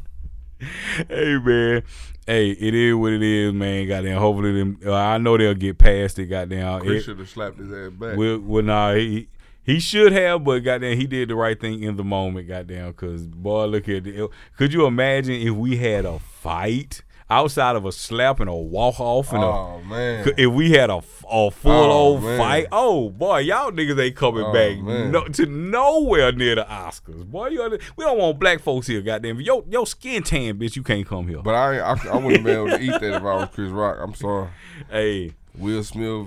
hey 1.08 1.38
man, 1.38 1.82
hey, 2.26 2.50
it 2.52 2.74
is 2.74 2.94
what 2.94 3.12
it 3.12 3.22
is, 3.22 3.52
man. 3.52 3.88
Goddamn, 3.88 4.18
hopefully 4.18 4.52
them. 4.52 4.78
Uh, 4.84 4.94
I 4.94 5.18
know 5.18 5.36
they'll 5.36 5.54
get 5.54 5.78
past 5.78 6.18
it. 6.18 6.26
Goddamn, 6.26 6.80
Chris 6.80 7.04
should 7.04 7.18
have 7.18 7.28
slapped 7.28 7.58
his 7.58 7.72
ass 7.72 7.90
back. 7.92 8.16
Will, 8.16 8.38
well, 8.40 8.62
nah, 8.62 8.94
he 8.94 9.28
He 9.64 9.80
should 9.80 10.12
have, 10.12 10.44
but 10.44 10.60
goddamn, 10.60 10.98
he 10.98 11.06
did 11.06 11.28
the 11.30 11.34
right 11.36 11.58
thing 11.60 11.82
in 11.82 11.96
the 11.96 12.04
moment, 12.04 12.46
goddamn. 12.48 12.92
Cause 12.94 13.26
boy, 13.26 13.66
look 13.66 13.88
at 13.88 14.06
it. 14.06 14.30
Could 14.56 14.72
you 14.72 14.86
imagine 14.86 15.34
if 15.34 15.50
we 15.54 15.76
had 15.76 16.04
a 16.04 16.18
fight 16.20 17.02
outside 17.33 17.76
of 17.76 17.85
a 17.87 17.93
slap 17.93 18.41
and 18.41 18.51
a 18.51 18.55
walk 18.55 19.01
off 19.01 19.33
and 19.33 19.43
Oh 19.43 19.80
a 19.83 19.87
man. 19.87 20.33
if 20.37 20.53
we 20.53 20.72
had 20.72 20.91
a, 20.91 21.03
a 21.30 21.51
full 21.51 21.72
Oh, 21.72 21.91
old 21.91 22.22
man. 22.22 22.39
fight, 22.39 22.66
oh 22.72 23.09
boy, 23.11 23.39
y'all 23.39 23.70
niggas 23.72 23.99
ain't 24.01 24.16
coming 24.16 24.45
Oh, 24.45 24.53
back 24.53 24.78
no, 24.78 25.24
to 25.24 25.47
nowhere 25.47 26.30
near 26.33 26.55
the 26.57 26.64
Oscars. 26.64 27.24
Boy, 27.24 27.49
you 27.49 27.62
under- 27.62 27.78
we 27.97 28.05
don't 28.05 28.18
want 28.18 28.39
black 28.39 28.61
folks 28.61 28.87
here, 28.87 29.01
goddamn. 29.01 29.41
Your 29.41 29.64
your 29.68 29.87
skin 29.87 30.22
tan, 30.22 30.59
bitch, 30.59 30.76
you 30.76 30.83
can't 30.83 31.07
come 31.07 31.26
here. 31.28 31.41
But 31.43 31.55
I, 31.55 31.78
I 31.78 31.97
I 32.12 32.16
wouldn't 32.16 32.45
be 32.45 32.51
able 32.51 32.68
to 32.68 32.80
eat 32.80 32.91
that 33.01 33.03
if 33.16 33.22
I 33.22 33.35
was 33.35 33.49
Chris 33.53 33.70
Rock. 33.70 33.97
I'm 34.01 34.14
sorry. 34.14 34.49
hey, 34.91 35.33
Will 35.57 35.83
Smith, 35.83 36.26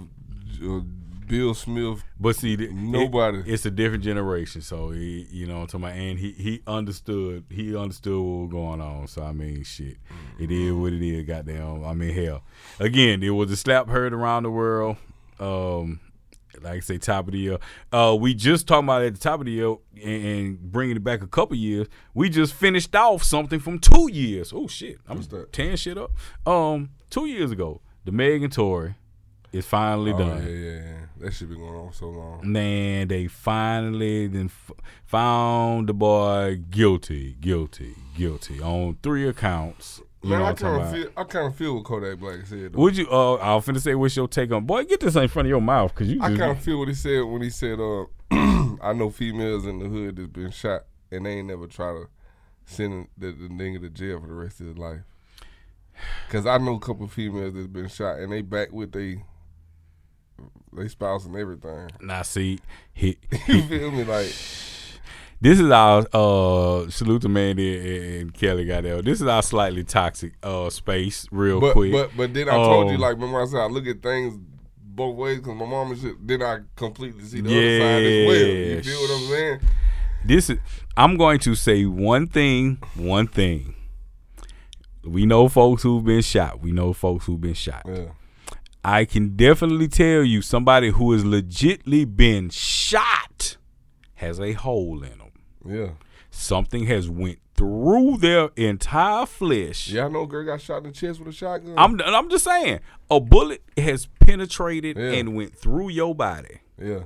uh, 0.63 0.79
Bill 1.27 1.53
Smith, 1.53 2.03
but 2.19 2.35
see, 2.35 2.55
th- 2.57 2.69
it- 2.69 2.75
Nobody. 2.75 3.43
it's 3.45 3.65
a 3.65 3.71
different 3.71 4.03
generation, 4.03 4.61
so 4.61 4.89
he, 4.91 5.27
you 5.31 5.47
know, 5.47 5.55
what 5.59 5.73
I'm 5.73 5.81
talking 5.81 5.85
about, 5.85 5.97
and 5.97 6.19
he 6.19 6.31
he 6.33 6.61
understood, 6.67 7.45
he 7.49 7.75
understood 7.75 8.13
what 8.19 8.41
was 8.43 8.51
going 8.51 8.81
on. 8.81 9.07
So 9.07 9.23
I 9.23 9.31
mean, 9.31 9.63
shit, 9.63 9.97
it 10.39 10.51
is 10.51 10.73
what 10.73 10.93
it 10.93 11.01
is. 11.01 11.25
Goddamn, 11.25 11.83
I 11.85 11.93
mean, 11.93 12.13
hell, 12.13 12.43
again, 12.79 13.23
it 13.23 13.29
was 13.31 13.51
a 13.51 13.55
slap 13.57 13.87
heard 13.89 14.13
around 14.13 14.43
the 14.43 14.51
world. 14.51 14.97
Um, 15.39 15.99
like 16.61 16.77
I 16.77 16.79
say, 16.79 16.97
top 16.97 17.27
of 17.27 17.33
the 17.33 17.39
year. 17.39 17.57
Uh, 17.91 18.15
we 18.17 18.33
just 18.33 18.65
talking 18.65 18.85
about 18.85 19.01
at 19.01 19.13
the 19.13 19.19
top 19.19 19.41
of 19.41 19.45
the 19.45 19.51
year 19.51 19.75
and, 20.01 20.25
and 20.25 20.59
bringing 20.71 20.95
it 20.95 21.03
back 21.03 21.21
a 21.21 21.27
couple 21.27 21.57
years. 21.57 21.87
We 22.13 22.29
just 22.29 22.53
finished 22.53 22.95
off 22.95 23.23
something 23.23 23.59
from 23.59 23.77
two 23.79 24.09
years. 24.09 24.53
Oh 24.55 24.67
shit, 24.67 24.97
I'm 25.07 25.21
tearing 25.51 25.75
shit 25.75 25.97
up. 25.97 26.11
Um, 26.47 26.91
two 27.09 27.25
years 27.25 27.51
ago, 27.51 27.81
the 28.05 28.13
Meg 28.13 28.41
and 28.41 28.53
Tory 28.53 28.95
is 29.55 29.65
finally 29.65 30.11
oh, 30.11 30.17
done. 30.17 30.43
yeah, 30.43 30.49
yeah, 30.49 30.71
yeah. 30.71 31.05
That 31.19 31.33
shit 31.33 31.47
been 31.47 31.59
going 31.59 31.75
on 31.75 31.93
so 31.93 32.09
long. 32.09 32.41
Man, 32.43 33.07
they 33.07 33.27
finally 33.27 34.27
then 34.27 34.47
f- 34.47 34.71
found 35.05 35.87
the 35.87 35.93
boy 35.93 36.59
guilty, 36.69 37.37
guilty, 37.39 37.95
guilty 38.17 38.61
on 38.61 38.97
three 39.01 39.27
accounts. 39.27 40.01
You 40.21 40.31
Man, 40.31 40.39
know 40.39 40.45
I 40.45 40.53
kind 40.53 40.81
of 40.81 40.91
feel, 40.91 41.09
I 41.15 41.23
kind 41.23 41.47
of 41.47 41.55
feel 41.55 41.75
what 41.75 41.85
Kodak 41.85 42.19
Black 42.19 42.45
said. 42.45 42.73
Though. 42.73 42.79
Would 42.79 42.97
you? 42.97 43.07
Uh, 43.09 43.35
I 43.35 43.55
was 43.55 43.65
finna 43.65 43.79
say, 43.79 43.95
what's 43.95 44.15
your 44.15 44.27
take 44.27 44.51
on? 44.51 44.65
Boy, 44.65 44.83
get 44.83 44.99
this 44.99 45.15
in 45.15 45.27
front 45.29 45.45
of 45.45 45.49
your 45.49 45.61
mouth, 45.61 45.95
cause 45.95 46.07
you. 46.07 46.21
I 46.21 46.35
kind 46.35 46.51
of 46.51 46.59
feel 46.59 46.79
what 46.79 46.89
he 46.89 46.93
said 46.93 47.21
when 47.21 47.41
he 47.41 47.49
said, 47.49 47.79
uh, 47.79 48.05
"I 48.81 48.91
know 48.93 49.09
females 49.09 49.65
in 49.65 49.79
the 49.79 49.87
hood 49.87 50.17
that's 50.17 50.27
been 50.27 50.51
shot 50.51 50.85
and 51.11 51.25
they 51.25 51.37
ain't 51.37 51.47
never 51.47 51.67
try 51.67 51.93
to 51.93 52.09
send 52.65 53.07
the, 53.17 53.27
the 53.27 53.47
nigga 53.47 53.79
to 53.81 53.89
jail 53.89 54.19
for 54.19 54.27
the 54.27 54.33
rest 54.33 54.59
of 54.59 54.67
his 54.67 54.77
life." 54.77 55.01
Cause 56.27 56.45
I 56.45 56.57
know 56.57 56.75
a 56.75 56.79
couple 56.79 57.07
females 57.07 57.53
that's 57.53 57.67
been 57.67 57.87
shot 57.87 58.19
and 58.19 58.31
they 58.31 58.41
back 58.41 58.73
with 58.73 58.91
they 58.91 59.23
they 60.75 60.87
spouse 60.87 61.25
and 61.25 61.35
everything. 61.35 61.89
Now 62.01 62.21
see, 62.23 62.59
he, 62.93 63.17
You 63.47 63.63
feel 63.63 63.91
me? 63.91 64.03
Like 64.03 64.27
this 65.41 65.59
is 65.59 65.69
our 65.69 66.05
uh 66.13 66.89
salute 66.89 67.21
to 67.23 67.29
Mandy 67.29 68.19
and, 68.19 68.33
Kelly 68.33 68.65
got 68.65 68.83
there. 68.83 69.01
This 69.01 69.21
is 69.21 69.27
our 69.27 69.41
slightly 69.43 69.83
toxic 69.83 70.33
uh 70.43 70.69
space, 70.69 71.27
real 71.31 71.59
but 71.59 71.73
quick. 71.73 71.91
but 71.91 72.11
but 72.15 72.33
then 72.33 72.49
I 72.49 72.53
told 72.53 72.89
you 72.89 72.95
Um, 72.95 73.01
like 73.01 73.15
remember 73.15 73.41
I 73.41 73.45
said 73.45 73.59
I 73.59 73.67
look 73.67 73.87
at 73.87 74.01
things 74.01 74.37
both 74.77 75.15
ways 75.17 75.39
because 75.39 75.55
my 75.55 75.65
mom 75.65 75.91
and 75.91 75.99
shit. 75.99 76.25
Then 76.25 76.41
I 76.41 76.59
completely 76.75 77.23
see 77.25 77.41
the 77.41 77.49
other 77.49 77.79
side 77.79 78.03
as 78.03 78.27
well. 78.27 78.47
You 78.47 78.83
feel 78.83 79.01
what 79.01 79.11
I'm 79.11 79.27
saying? 79.29 79.59
this 80.25 80.49
is 80.49 80.57
I'm 80.97 81.17
going 81.17 81.39
to 81.39 81.55
say 81.55 81.85
one 81.85 82.27
thing, 82.27 82.77
one 82.95 83.27
thing. 83.27 83.75
We 85.03 85.25
know 85.25 85.49
folks 85.49 85.83
who've 85.83 86.03
been 86.03 86.21
shot. 86.21 86.61
We 86.61 86.71
know 86.71 86.93
folks 86.93 87.25
who've 87.25 87.39
been 87.39 87.53
shot. 87.53 87.83
Yeah. 87.85 88.05
I 88.87 89.05
can 89.05 89.35
definitely 89.35 89.87
tell 89.87 90.23
you 90.23 90.41
somebody 90.43 90.91
who 90.91 91.11
has 91.13 91.23
legitly 91.23 92.05
been 92.15 92.49
shot 92.51 93.57
has 94.15 94.39
a 94.39 94.53
hole 94.53 95.01
in 95.03 95.17
them. 95.17 95.31
Yeah. 95.67 95.89
Something 96.29 96.85
has 96.85 97.09
went 97.09 97.39
through 97.55 98.17
their 98.17 98.49
entire 98.55 99.25
flesh. 99.25 99.87
Yeah, 99.87 100.05
I 100.05 100.09
know 100.09 100.21
a 100.23 100.27
girl 100.27 100.45
got 100.45 100.61
shot 100.61 100.77
in 100.77 100.83
the 100.83 100.91
chest 100.91 101.19
with 101.19 101.29
a 101.29 101.31
shotgun. 101.31 101.73
I'm 101.77 101.99
I'm 102.01 102.29
just 102.29 102.43
saying, 102.43 102.81
a 103.09 103.19
bullet 103.19 103.63
has 103.75 104.05
penetrated 104.19 104.97
Yeah. 104.97 105.13
and 105.13 105.35
went 105.35 105.55
through 105.57 105.89
your 105.89 106.13
body. 106.13 106.59
yeah. 106.79 107.03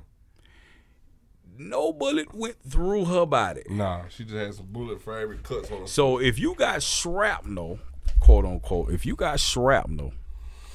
No 1.61 1.91
bullet 1.91 2.34
went 2.34 2.55
through 2.63 3.05
her 3.05 3.25
body. 3.25 3.63
Nah, 3.69 4.03
she 4.07 4.23
just 4.23 4.36
had 4.36 4.53
some 4.53 4.67
bullet 4.67 5.01
fabric 5.01 5.43
cuts 5.43 5.69
on 5.71 5.82
her. 5.82 5.88
So 5.88 6.17
if 6.17 6.39
you 6.39 6.55
got 6.55 6.82
shrapnel, 6.82 7.80
quote 8.21 8.45
unquote, 8.45 8.91
if 8.91 9.05
you 9.05 9.15
got 9.15 9.39
shrapnel 9.41 10.13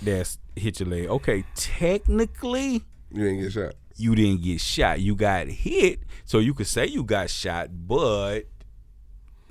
that's 0.03 0.39
hit 0.57 0.81
your 0.81 0.89
leg, 0.89 1.07
okay, 1.09 1.45
technically 1.55 2.85
You 3.11 3.25
didn't 3.25 3.41
get 3.41 3.53
shot. 3.53 3.75
you 3.97 4.15
didn't 4.15 4.43
get 4.43 4.61
shot. 4.61 5.01
You 5.01 5.15
got 5.15 5.47
hit, 5.49 6.01
so 6.25 6.39
you 6.39 6.55
could 6.55 6.67
say 6.67 6.87
you 6.87 7.03
got 7.05 7.31
shot, 7.31 7.69
but 7.87 8.43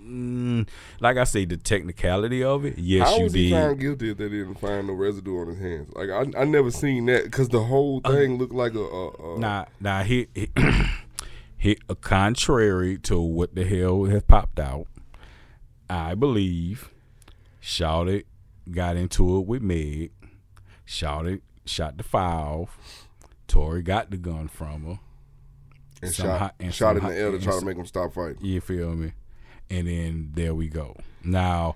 mm, 0.01 0.67
like 0.99 1.17
I 1.17 1.23
say, 1.23 1.45
the 1.45 1.57
technicality 1.57 2.43
of 2.43 2.65
it, 2.65 2.77
yes, 2.77 3.07
How 3.07 3.17
you 3.17 3.23
was 3.25 3.33
he 3.33 3.49
did. 3.49 3.55
found 3.55 3.79
guilty 3.79 4.11
if 4.11 4.17
they 4.17 4.29
didn't 4.29 4.55
find 4.55 4.87
no 4.87 4.93
residue 4.93 5.39
on 5.39 5.47
his 5.47 5.59
hands? 5.59 5.89
Like 5.93 6.09
I, 6.09 6.41
I 6.41 6.43
never 6.45 6.71
seen 6.71 7.05
that 7.07 7.23
because 7.25 7.49
the 7.49 7.63
whole 7.63 8.01
Uh, 8.03 8.11
thing 8.11 8.37
looked 8.37 8.53
like 8.53 8.73
a. 8.75 8.79
a, 8.79 9.35
a 9.35 9.65
now, 9.79 10.03
hit, 10.03 10.29
hit, 10.35 10.49
hit 11.57 11.79
uh, 11.89 11.95
contrary 11.95 12.97
to 12.99 13.19
what 13.19 13.55
the 13.55 13.63
hell 13.65 14.05
has 14.05 14.23
popped 14.23 14.59
out. 14.59 14.87
I 15.89 16.15
believe 16.15 16.89
Shouted 17.61 18.25
got 18.71 18.95
into 18.97 19.37
it 19.37 19.45
with 19.45 19.61
Meg. 19.61 20.11
Shouted 20.85 21.41
shot 21.65 21.97
the 21.97 22.03
foul. 22.03 22.69
Tory 23.47 23.81
got 23.81 24.11
the 24.11 24.17
gun 24.17 24.47
from 24.47 24.85
her. 24.85 24.99
and 26.01 26.11
somehow- 26.11 26.37
shot, 26.37 26.55
and 26.59 26.73
shot 26.73 26.97
in 26.97 27.03
the 27.05 27.15
air 27.15 27.31
to 27.31 27.39
try 27.39 27.57
to 27.57 27.65
make 27.65 27.77
him 27.77 27.85
stop 27.85 28.13
fighting. 28.13 28.43
You 28.43 28.59
feel 28.59 28.93
me? 28.93 29.13
And 29.69 29.87
then 29.87 30.31
there 30.33 30.53
we 30.53 30.67
go. 30.67 30.97
Now, 31.23 31.75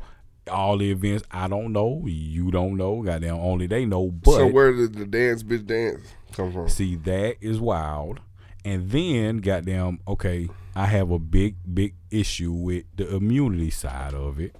all 0.52 0.78
the 0.78 0.92
events 0.92 1.24
I 1.32 1.48
don't 1.48 1.72
know, 1.72 2.04
you 2.06 2.52
don't 2.52 2.76
know, 2.76 3.02
goddamn 3.02 3.36
only 3.36 3.68
they 3.68 3.86
know. 3.86 4.12
But 4.12 4.32
so 4.36 4.48
where 4.48 4.74
did 4.74 4.96
the 4.96 5.06
dance 5.06 5.44
bitch 5.44 5.66
dance 5.66 6.02
come 6.34 6.52
from? 6.52 6.68
See, 6.68 6.96
that 6.96 7.38
is 7.42 7.60
wild. 7.60 8.20
And 8.66 8.90
then, 8.90 9.38
goddamn, 9.38 10.00
okay, 10.08 10.50
I 10.76 10.88
have 10.88 11.10
a 11.12 11.20
big, 11.20 11.56
big 11.74 11.96
issue 12.12 12.52
with 12.52 12.84
the 12.98 13.16
immunity 13.16 13.70
side 13.70 14.14
of 14.14 14.40
it. 14.42 14.56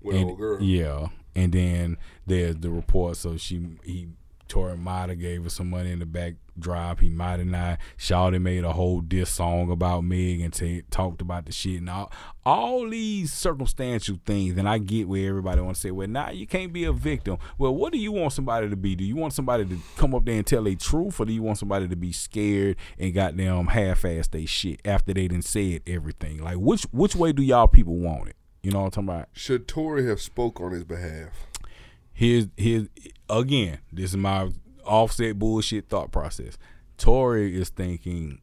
With 0.00 0.16
and, 0.16 0.30
old 0.30 0.38
girl. 0.38 0.62
Yeah. 0.62 1.08
And 1.40 1.52
then 1.52 1.96
there's 2.26 2.56
the 2.56 2.70
report. 2.70 3.16
So 3.16 3.36
she, 3.36 3.66
he, 3.82 4.08
Tory 4.50 4.76
have 4.76 5.18
gave 5.18 5.44
her 5.44 5.48
some 5.48 5.70
money 5.70 5.92
in 5.92 6.00
the 6.00 6.06
backdrop. 6.06 7.00
He 7.00 7.08
might 7.08 7.38
have 7.38 7.46
not. 7.46 7.78
Shawty 7.96 8.42
made 8.42 8.64
a 8.64 8.72
whole 8.72 9.00
diss 9.00 9.30
song 9.30 9.70
about 9.70 10.02
Meg 10.02 10.40
and 10.40 10.52
t- 10.52 10.82
talked 10.90 11.22
about 11.22 11.46
the 11.46 11.52
shit 11.52 11.78
and 11.78 11.88
all, 11.88 12.12
all 12.44 12.88
these 12.90 13.32
circumstantial 13.32 14.18
things. 14.26 14.58
And 14.58 14.68
I 14.68 14.78
get 14.78 15.08
where 15.08 15.28
everybody 15.28 15.60
wants 15.60 15.80
to 15.80 15.88
say, 15.88 15.90
well, 15.92 16.08
nah, 16.08 16.30
you 16.30 16.48
can't 16.48 16.72
be 16.72 16.84
a 16.84 16.92
victim. 16.92 17.38
Well, 17.58 17.74
what 17.74 17.92
do 17.92 17.98
you 17.98 18.10
want 18.10 18.32
somebody 18.32 18.68
to 18.68 18.76
be? 18.76 18.96
Do 18.96 19.04
you 19.04 19.14
want 19.14 19.34
somebody 19.34 19.64
to 19.66 19.78
come 19.96 20.16
up 20.16 20.24
there 20.24 20.34
and 20.34 20.46
tell 20.46 20.66
a 20.66 20.74
truth, 20.74 21.20
or 21.20 21.26
do 21.26 21.32
you 21.32 21.42
want 21.42 21.58
somebody 21.58 21.86
to 21.86 21.96
be 21.96 22.10
scared 22.10 22.76
and 22.98 23.14
goddamn 23.14 23.68
half-ass 23.68 24.28
they 24.28 24.46
shit 24.46 24.80
after 24.84 25.14
they 25.14 25.28
done 25.28 25.42
said 25.42 25.82
everything? 25.86 26.42
Like, 26.42 26.56
which 26.56 26.82
which 26.90 27.14
way 27.14 27.32
do 27.32 27.42
y'all 27.42 27.68
people 27.68 27.96
want 27.96 28.30
it? 28.30 28.36
You 28.62 28.70
know 28.72 28.80
what 28.80 28.96
I'm 28.96 29.06
talking 29.06 29.08
about? 29.08 29.28
Should 29.32 29.66
Tory 29.66 30.06
have 30.06 30.20
spoke 30.20 30.60
on 30.60 30.72
his 30.72 30.84
behalf? 30.84 31.46
here's 32.20 32.46
here's 32.56 32.86
again, 33.30 33.78
this 33.92 34.10
is 34.10 34.16
my 34.16 34.50
offset 34.84 35.38
bullshit 35.38 35.88
thought 35.88 36.12
process. 36.12 36.58
Tory 36.98 37.58
is 37.58 37.70
thinking, 37.70 38.40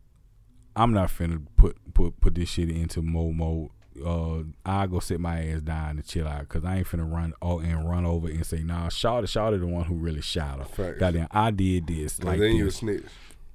I'm 0.75 0.93
not 0.93 1.09
finna 1.09 1.45
put 1.55 1.77
put 1.93 2.19
put 2.19 2.35
this 2.35 2.49
shit 2.49 2.69
into 2.69 3.01
mo 3.01 3.31
mode. 3.31 3.69
Uh, 4.03 4.43
I 4.63 4.85
go 4.85 4.99
sit 4.99 5.19
my 5.19 5.43
ass 5.43 5.61
down 5.61 5.97
and 5.97 6.05
chill 6.05 6.27
out 6.27 6.41
because 6.41 6.63
I 6.63 6.77
ain't 6.77 6.87
finna 6.87 7.11
run 7.11 7.33
oh 7.41 7.59
and 7.59 7.87
run 7.87 8.05
over 8.05 8.27
and 8.27 8.45
say 8.45 8.63
nah. 8.63 8.87
Shawty, 8.87 9.23
Shawty, 9.23 9.59
the 9.59 9.67
one 9.67 9.85
who 9.85 9.95
really 9.95 10.21
shot 10.21 10.57
her. 10.59 10.65
Facts. 10.65 10.99
Goddamn, 10.99 11.27
I 11.31 11.51
did 11.51 11.87
this. 11.87 12.21
like 12.23 12.39
then 12.39 12.55
you 12.55 12.67
a 12.67 12.71
snitch. 12.71 13.05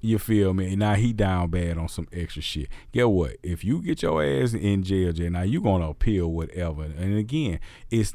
You 0.05 0.19
feel 0.19 0.53
me? 0.53 0.75
Now 0.75 0.95
he 0.95 1.13
down 1.13 1.49
bad 1.49 1.77
on 1.77 1.87
some 1.87 2.09
extra 2.11 2.41
shit. 2.41 2.67
Get 2.91 3.09
what? 3.09 3.37
If 3.41 3.63
you 3.63 3.81
get 3.81 4.01
your 4.01 4.21
ass 4.21 4.53
in 4.53 4.83
jail, 4.83 5.13
jail 5.13 5.31
now 5.31 5.43
you 5.43 5.61
gonna 5.61 5.89
appeal 5.89 6.29
whatever. 6.29 6.83
And 6.83 7.17
again, 7.17 7.61
it's 7.89 8.13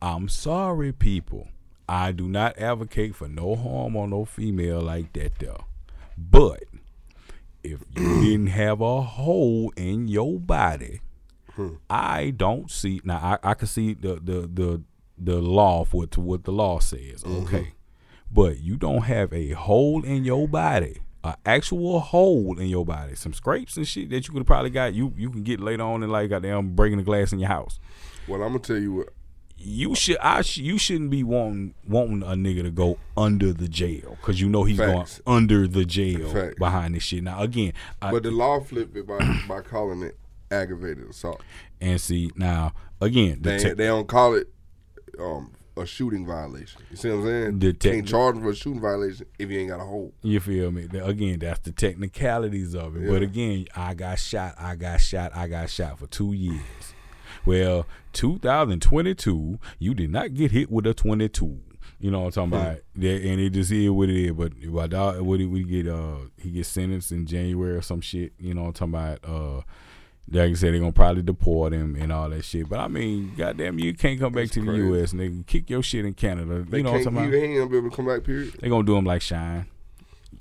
I'm 0.00 0.28
sorry, 0.28 0.92
people. 0.92 1.48
I 1.88 2.12
do 2.12 2.28
not 2.28 2.56
advocate 2.58 3.16
for 3.16 3.26
no 3.26 3.56
harm 3.56 3.96
on 3.96 4.10
no 4.10 4.24
female 4.24 4.82
like 4.82 5.12
that 5.14 5.36
though. 5.40 5.64
But 6.16 6.62
if 7.64 7.80
you 7.96 8.20
didn't 8.22 8.46
have 8.46 8.80
a 8.80 9.02
hole 9.02 9.72
in 9.76 10.06
your 10.06 10.38
body, 10.38 11.00
hmm. 11.54 11.74
I 11.90 12.30
don't 12.30 12.70
see 12.70 13.00
now 13.02 13.38
I, 13.42 13.50
I 13.50 13.54
can 13.54 13.66
see 13.66 13.94
the 13.94 14.20
the 14.22 14.42
the 14.46 14.82
the 15.18 15.42
law 15.42 15.80
of 15.80 15.92
what 15.92 16.16
what 16.16 16.44
the 16.44 16.52
law 16.52 16.78
says. 16.78 17.24
Mm-hmm. 17.24 17.46
Okay. 17.46 17.72
But 18.34 18.58
you 18.60 18.76
don't 18.76 19.02
have 19.02 19.32
a 19.32 19.50
hole 19.52 20.04
in 20.04 20.24
your 20.24 20.46
body. 20.48 20.98
An 21.22 21.36
actual 21.46 22.00
hole 22.00 22.58
in 22.58 22.66
your 22.66 22.84
body. 22.84 23.14
Some 23.14 23.32
scrapes 23.32 23.76
and 23.78 23.88
shit 23.88 24.10
that 24.10 24.26
you 24.28 24.34
could 24.34 24.46
probably 24.46 24.68
got 24.70 24.92
you 24.92 25.14
you 25.16 25.30
can 25.30 25.42
get 25.42 25.60
later 25.60 25.84
on 25.84 26.02
and 26.02 26.12
like 26.12 26.28
goddamn 26.28 26.74
breaking 26.74 26.98
the 26.98 27.04
glass 27.04 27.32
in 27.32 27.38
your 27.38 27.48
house. 27.48 27.78
Well, 28.28 28.42
I'm 28.42 28.48
gonna 28.48 28.58
tell 28.58 28.76
you 28.76 28.92
what. 28.94 29.08
you 29.56 29.94
should 29.94 30.18
I 30.18 30.42
sh- 30.42 30.58
you 30.58 30.76
shouldn't 30.76 31.10
be 31.10 31.22
wanting 31.22 31.74
wanting 31.88 32.22
a 32.24 32.34
nigga 32.34 32.62
to 32.64 32.70
go 32.70 32.98
under 33.16 33.52
the 33.54 33.68
jail 33.68 34.18
because 34.20 34.40
you 34.40 34.48
know 34.50 34.64
he's 34.64 34.76
Facts. 34.78 35.20
going 35.24 35.36
under 35.38 35.66
the 35.68 35.84
jail 35.86 36.28
Facts. 36.30 36.56
behind 36.58 36.94
this 36.94 37.04
shit. 37.04 37.22
Now 37.22 37.40
again, 37.40 37.72
I, 38.02 38.10
But 38.10 38.24
the 38.24 38.30
law 38.32 38.60
flipped 38.60 38.94
it 38.96 39.06
by 39.06 39.18
by 39.48 39.60
calling 39.62 40.02
it 40.02 40.18
aggravated 40.50 41.08
assault. 41.08 41.40
and 41.80 41.98
see 42.00 42.32
now 42.36 42.72
again 43.00 43.38
the 43.40 43.50
They 43.50 43.58
te- 43.58 43.72
they 43.74 43.86
don't 43.86 44.08
call 44.08 44.34
it 44.34 44.48
um 45.18 45.52
a 45.76 45.84
shooting 45.86 46.24
violation. 46.26 46.80
You 46.90 46.96
see 46.96 47.08
what 47.10 47.16
I'm 47.16 47.24
saying? 47.24 47.58
The 47.58 47.72
tech- 47.72 47.92
Can't 47.92 48.08
charge 48.08 48.36
him 48.36 48.42
for 48.42 48.50
a 48.50 48.54
shooting 48.54 48.80
violation 48.80 49.26
if 49.38 49.50
you 49.50 49.58
ain't 49.60 49.70
got 49.70 49.80
a 49.80 49.84
hold. 49.84 50.12
You 50.22 50.40
feel 50.40 50.70
me? 50.70 50.88
Again, 51.00 51.38
that's 51.40 51.60
the 51.60 51.72
technicalities 51.72 52.74
of 52.74 52.96
it. 52.96 53.08
But 53.08 53.22
again, 53.22 53.66
I 53.74 53.94
got 53.94 54.18
shot, 54.18 54.54
I 54.58 54.76
got 54.76 55.00
shot, 55.00 55.34
I 55.34 55.48
got 55.48 55.68
shot 55.70 55.98
for 55.98 56.06
two 56.06 56.32
years. 56.32 56.62
Well, 57.44 57.86
2022, 58.12 59.58
you 59.78 59.94
did 59.94 60.10
not 60.10 60.34
get 60.34 60.50
hit 60.52 60.70
with 60.70 60.86
a 60.86 60.94
22. 60.94 61.60
You 62.00 62.10
know 62.10 62.20
what 62.20 62.36
I'm 62.36 62.50
talking 62.50 62.66
about? 62.66 62.78
Yeah, 62.96 63.12
and 63.12 63.40
it 63.40 63.50
just 63.50 63.70
is 63.70 63.90
what 63.90 64.08
it 64.10 64.16
is. 64.26 64.32
But 64.32 64.56
my 64.62 64.86
dog, 64.86 65.20
what 65.20 65.38
did 65.38 65.50
we 65.50 65.64
get? 65.64 65.88
Uh, 65.88 66.16
he 66.38 66.50
gets 66.50 66.68
sentenced 66.68 67.12
in 67.12 67.26
January 67.26 67.76
or 67.76 67.82
some 67.82 68.00
shit. 68.00 68.32
You 68.38 68.52
know 68.54 68.62
what 68.62 68.80
I'm 68.80 68.92
talking 68.92 68.94
about? 68.94 69.24
Uh, 69.24 69.62
like 70.30 70.50
I 70.50 70.54
said, 70.54 70.72
they're 70.72 70.80
gonna 70.80 70.92
probably 70.92 71.22
deport 71.22 71.72
him 71.72 71.96
and 71.96 72.12
all 72.12 72.30
that 72.30 72.44
shit. 72.44 72.68
But 72.68 72.80
I 72.80 72.88
mean, 72.88 73.34
goddamn, 73.36 73.78
you 73.78 73.94
can't 73.94 74.18
come 74.18 74.32
back 74.32 74.44
That's 74.44 74.54
to 74.54 74.60
the 74.60 74.66
crazy. 74.66 74.82
U.S. 74.82 75.12
nigga. 75.12 75.46
Kick 75.46 75.70
your 75.70 75.82
shit 75.82 76.04
in 76.04 76.14
Canada. 76.14 76.64
They 76.68 76.78
you 76.78 76.82
know 76.84 76.92
what 76.92 76.98
I'm 76.98 77.04
can't 77.04 77.14
talking 77.16 77.28
about? 77.28 77.34
he 77.38 77.44
ain't 77.44 77.58
gonna 77.58 77.70
be 77.70 77.76
able 77.78 77.90
to 77.90 77.96
come 77.96 78.06
back. 78.06 78.24
Period. 78.24 78.54
They 78.60 78.68
gonna 78.68 78.84
do 78.84 78.96
him 78.96 79.04
like 79.04 79.22
Shyne. 79.22 79.66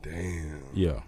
Damn. 0.01 0.63
Yeah. 0.73 1.01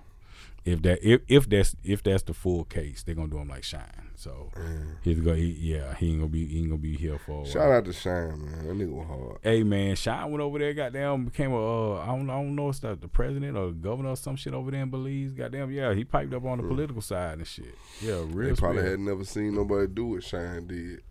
If 0.66 0.82
that 0.82 1.08
if 1.08 1.22
if 1.28 1.48
that's 1.48 1.76
if 1.84 2.02
that's 2.02 2.24
the 2.24 2.34
full 2.34 2.64
case, 2.64 3.04
they're 3.04 3.14
gonna 3.14 3.28
do 3.28 3.38
him 3.38 3.50
like 3.50 3.64
Shyne. 3.64 4.10
So 4.16 4.50
Man. 4.58 4.98
he's 5.04 5.20
gonna 5.20 5.38
he, 5.38 5.52
yeah 5.60 5.94
he 5.94 6.10
ain't 6.10 6.22
gonna 6.22 6.32
be 6.32 6.48
he 6.48 6.60
ain't 6.60 6.70
gonna 6.70 6.82
be 6.82 6.98
here 6.98 7.20
for. 7.20 7.46
Shout 7.46 7.72
out 7.72 7.86
to 7.86 7.94
Shyne, 7.94 8.44
man. 8.44 8.68
That 8.68 8.74
nigga 8.74 8.92
was 8.92 9.06
hard. 9.06 9.38
Hey 9.44 9.62
man, 9.62 9.96
Shyne 9.96 10.32
went 10.32 10.42
over 10.42 10.58
there, 10.58 10.74
goddamn 10.74 11.26
became 11.26 11.52
a 11.52 11.94
uh, 11.94 12.02
I 12.02 12.08
don't 12.08 12.28
I 12.32 12.34
don't 12.34 12.56
know 12.56 12.70
if 12.70 12.76
it's 12.76 12.80
the, 12.80 12.96
the 12.96 13.08
president 13.08 13.56
or 13.56 13.68
the 13.68 13.74
governor 13.74 14.10
or 14.10 14.16
some 14.16 14.36
shit 14.36 14.56
over 14.56 14.72
there 14.72 14.82
in 14.82 14.90
Belize. 14.90 15.34
Goddamn, 15.34 15.70
yeah, 15.72 15.94
he 15.94 16.04
piped 16.04 16.34
up 16.34 16.44
on 16.46 16.58
the 16.58 16.68
political 16.68 17.02
side 17.02 17.38
and 17.38 17.48
shit. 17.48 17.76
Yeah, 18.02 18.24
real. 18.28 18.50
They 18.50 18.56
probably 18.56 18.84
had 18.84 19.00
never 19.00 19.24
seen 19.24 19.54
nobody 19.54 19.86
do 19.86 20.08
what 20.08 20.24
Shyne 20.24 20.66
did. 20.66 21.04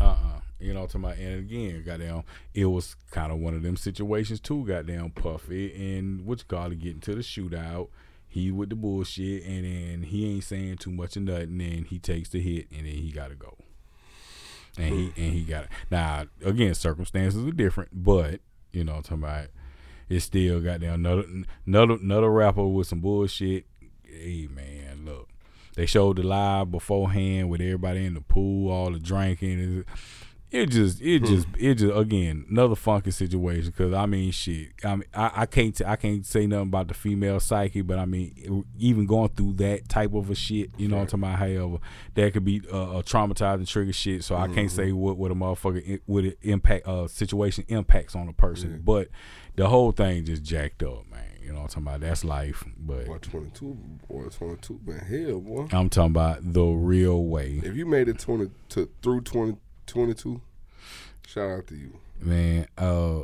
Uh-uh. 0.00 0.40
You 0.58 0.74
know, 0.74 0.86
to 0.86 0.98
my 0.98 1.12
and 1.14 1.38
again, 1.38 1.84
goddamn, 1.86 2.24
it 2.52 2.64
was 2.64 2.96
kind 3.12 3.30
of 3.30 3.38
one 3.38 3.54
of 3.54 3.62
them 3.62 3.76
situations 3.76 4.40
too, 4.40 4.64
goddamn 4.66 5.10
Puffy 5.10 5.72
and 5.98 6.26
you 6.26 6.36
call 6.48 6.72
it, 6.72 6.80
getting 6.80 7.00
to 7.02 7.14
the 7.14 7.20
shootout. 7.20 7.88
He 8.36 8.50
with 8.50 8.68
the 8.68 8.76
bullshit, 8.76 9.44
and 9.44 9.64
then 9.64 10.02
he 10.02 10.34
ain't 10.34 10.44
saying 10.44 10.76
too 10.76 10.90
much 10.90 11.16
of 11.16 11.22
nothing, 11.22 11.58
and 11.58 11.86
he 11.86 11.98
takes 11.98 12.28
the 12.28 12.38
hit, 12.38 12.66
and 12.70 12.86
then 12.86 12.94
he 12.94 13.10
gotta 13.10 13.34
go. 13.34 13.56
And 14.76 14.94
he 14.94 15.12
and 15.16 15.32
he 15.32 15.42
got 15.42 15.64
it. 15.64 15.70
Now 15.90 16.26
again, 16.44 16.74
circumstances 16.74 17.42
are 17.42 17.50
different, 17.50 17.90
but 17.92 18.40
you 18.72 18.84
know, 18.84 18.96
I'm 18.96 19.02
talking 19.02 19.24
about 19.24 19.46
it's 20.10 20.26
still 20.26 20.60
goddamn 20.60 21.06
another 21.06 21.24
another 21.66 21.94
another 21.94 22.30
rapper 22.30 22.66
with 22.66 22.88
some 22.88 23.00
bullshit. 23.00 23.64
Hey 24.04 24.48
man, 24.54 25.06
look, 25.06 25.30
they 25.74 25.86
showed 25.86 26.16
the 26.18 26.22
live 26.22 26.70
beforehand 26.70 27.48
with 27.48 27.62
everybody 27.62 28.04
in 28.04 28.12
the 28.12 28.20
pool, 28.20 28.70
all 28.70 28.90
the 28.90 28.98
drinking. 28.98 29.86
It, 30.62 30.66
just, 30.70 31.00
it 31.00 31.24
just, 31.24 31.46
it 31.58 31.74
just 31.76 31.96
again 31.96 32.46
another 32.50 32.74
funky 32.74 33.10
situation. 33.10 33.72
Cause 33.72 33.92
I 33.92 34.06
mean, 34.06 34.30
shit. 34.30 34.68
I 34.84 34.96
mean, 34.96 35.04
I, 35.14 35.30
I 35.42 35.46
can't, 35.46 35.74
t- 35.76 35.84
I 35.84 35.96
can't 35.96 36.24
say 36.24 36.46
nothing 36.46 36.68
about 36.68 36.88
the 36.88 36.94
female 36.94 37.40
psyche, 37.40 37.82
but 37.82 37.98
I 37.98 38.04
mean, 38.04 38.64
even 38.78 39.06
going 39.06 39.28
through 39.30 39.54
that 39.54 39.88
type 39.88 40.14
of 40.14 40.30
a 40.30 40.34
shit, 40.34 40.70
you 40.76 40.88
know, 40.88 40.96
what 40.96 41.12
I'm 41.12 41.20
talking 41.20 41.24
about. 41.24 41.38
However, 41.38 41.78
that 42.14 42.32
could 42.32 42.44
be 42.44 42.62
uh, 42.72 42.98
a 42.98 43.02
traumatizing 43.02 43.66
trigger 43.68 43.92
shit. 43.92 44.24
So 44.24 44.36
I 44.36 44.48
can't 44.48 44.70
say 44.70 44.92
what 44.92 45.16
what 45.16 45.30
a 45.30 45.34
motherfucker 45.34 46.00
what 46.06 46.24
it 46.24 46.38
impact 46.42 46.86
uh 46.86 47.06
situation 47.08 47.64
impacts 47.68 48.14
on 48.14 48.28
a 48.28 48.32
person, 48.32 48.70
Yeah. 48.72 48.78
but 48.84 49.08
the 49.56 49.68
whole 49.68 49.92
thing 49.92 50.24
just 50.24 50.42
jacked 50.42 50.82
up, 50.82 51.04
man. 51.10 51.22
You 51.42 51.52
know 51.52 51.60
what 51.60 51.76
I'm 51.76 51.84
talking 51.84 52.00
about? 52.00 52.00
That's 52.00 52.24
life, 52.24 52.64
but. 52.76 53.06
Boy, 53.06 53.18
22, 53.18 53.78
boy, 54.08 54.24
22, 54.24 54.80
man, 54.84 54.98
hell, 54.98 55.40
boy. 55.40 55.68
I'm 55.70 55.88
talking 55.88 56.10
about 56.10 56.38
the 56.52 56.64
real 56.64 57.24
way, 57.24 57.60
If 57.62 57.76
you 57.76 57.86
made 57.86 58.08
it 58.08 58.18
20 58.18 58.50
to 58.70 58.90
through 59.00 59.20
20, 59.20 59.56
22, 59.86 60.40
shout 61.26 61.50
out 61.50 61.66
to 61.68 61.76
you. 61.76 61.98
man. 62.20 62.66
Uh, 62.76 63.20